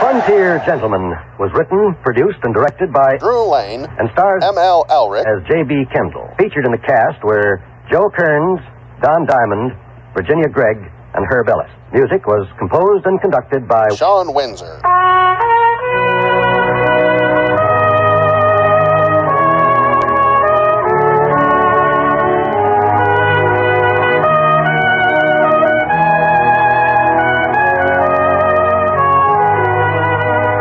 Frontier 0.00 0.62
Gentleman 0.64 1.12
was 1.38 1.50
written, 1.54 1.96
produced, 2.02 2.38
and 2.44 2.54
directed 2.54 2.92
by 2.92 3.16
Drew 3.18 3.50
Lane 3.50 3.84
and 3.98 4.08
stars 4.12 4.42
M.L. 4.44 4.86
Elrick 4.88 5.26
as 5.26 5.42
J.B. 5.48 5.84
Kendall. 5.92 6.30
Featured 6.38 6.64
in 6.64 6.72
the 6.72 6.78
cast 6.78 7.22
were 7.24 7.60
Joe 7.90 8.08
Kearns, 8.08 8.60
Don 9.02 9.26
Diamond, 9.26 9.76
Virginia 10.14 10.48
Gregg, 10.48 10.78
and 11.14 11.26
Herb 11.30 11.48
Ellis. 11.48 11.70
Music 11.92 12.26
was 12.26 12.46
composed 12.58 13.06
and 13.06 13.20
conducted 13.20 13.68
by 13.68 13.88
Sean 13.94 14.34
Windsor. 14.34 14.80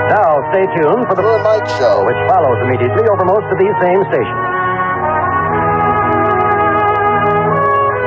Now 0.09 0.41
stay 0.51 0.65
tuned 0.77 1.07
for 1.07 1.15
the 1.15 1.23
Mike 1.43 1.67
Show. 1.79 2.05
which 2.05 2.19
follows 2.29 2.57
immediately 2.65 3.05
over 3.09 3.25
most 3.25 3.47
of 3.51 3.57
these 3.57 3.75
same 3.81 4.01
stations. 4.11 4.52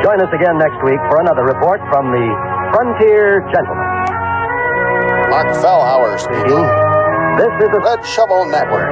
Join 0.07 0.23
us 0.23 0.31
again 0.33 0.57
next 0.57 0.79
week 0.87 1.03
for 1.11 1.19
another 1.19 1.43
report 1.43 1.81
from 1.91 2.15
the 2.15 2.31
Frontier 2.71 3.43
Gentleman. 3.51 3.91
Mark 5.35 5.51
Fellhauer 5.59 6.15
speaking. 6.15 6.63
This 7.35 7.51
is 7.59 7.71
the 7.75 7.83
Red 7.83 8.07
Shovel 8.07 8.47
Network. 8.47 8.87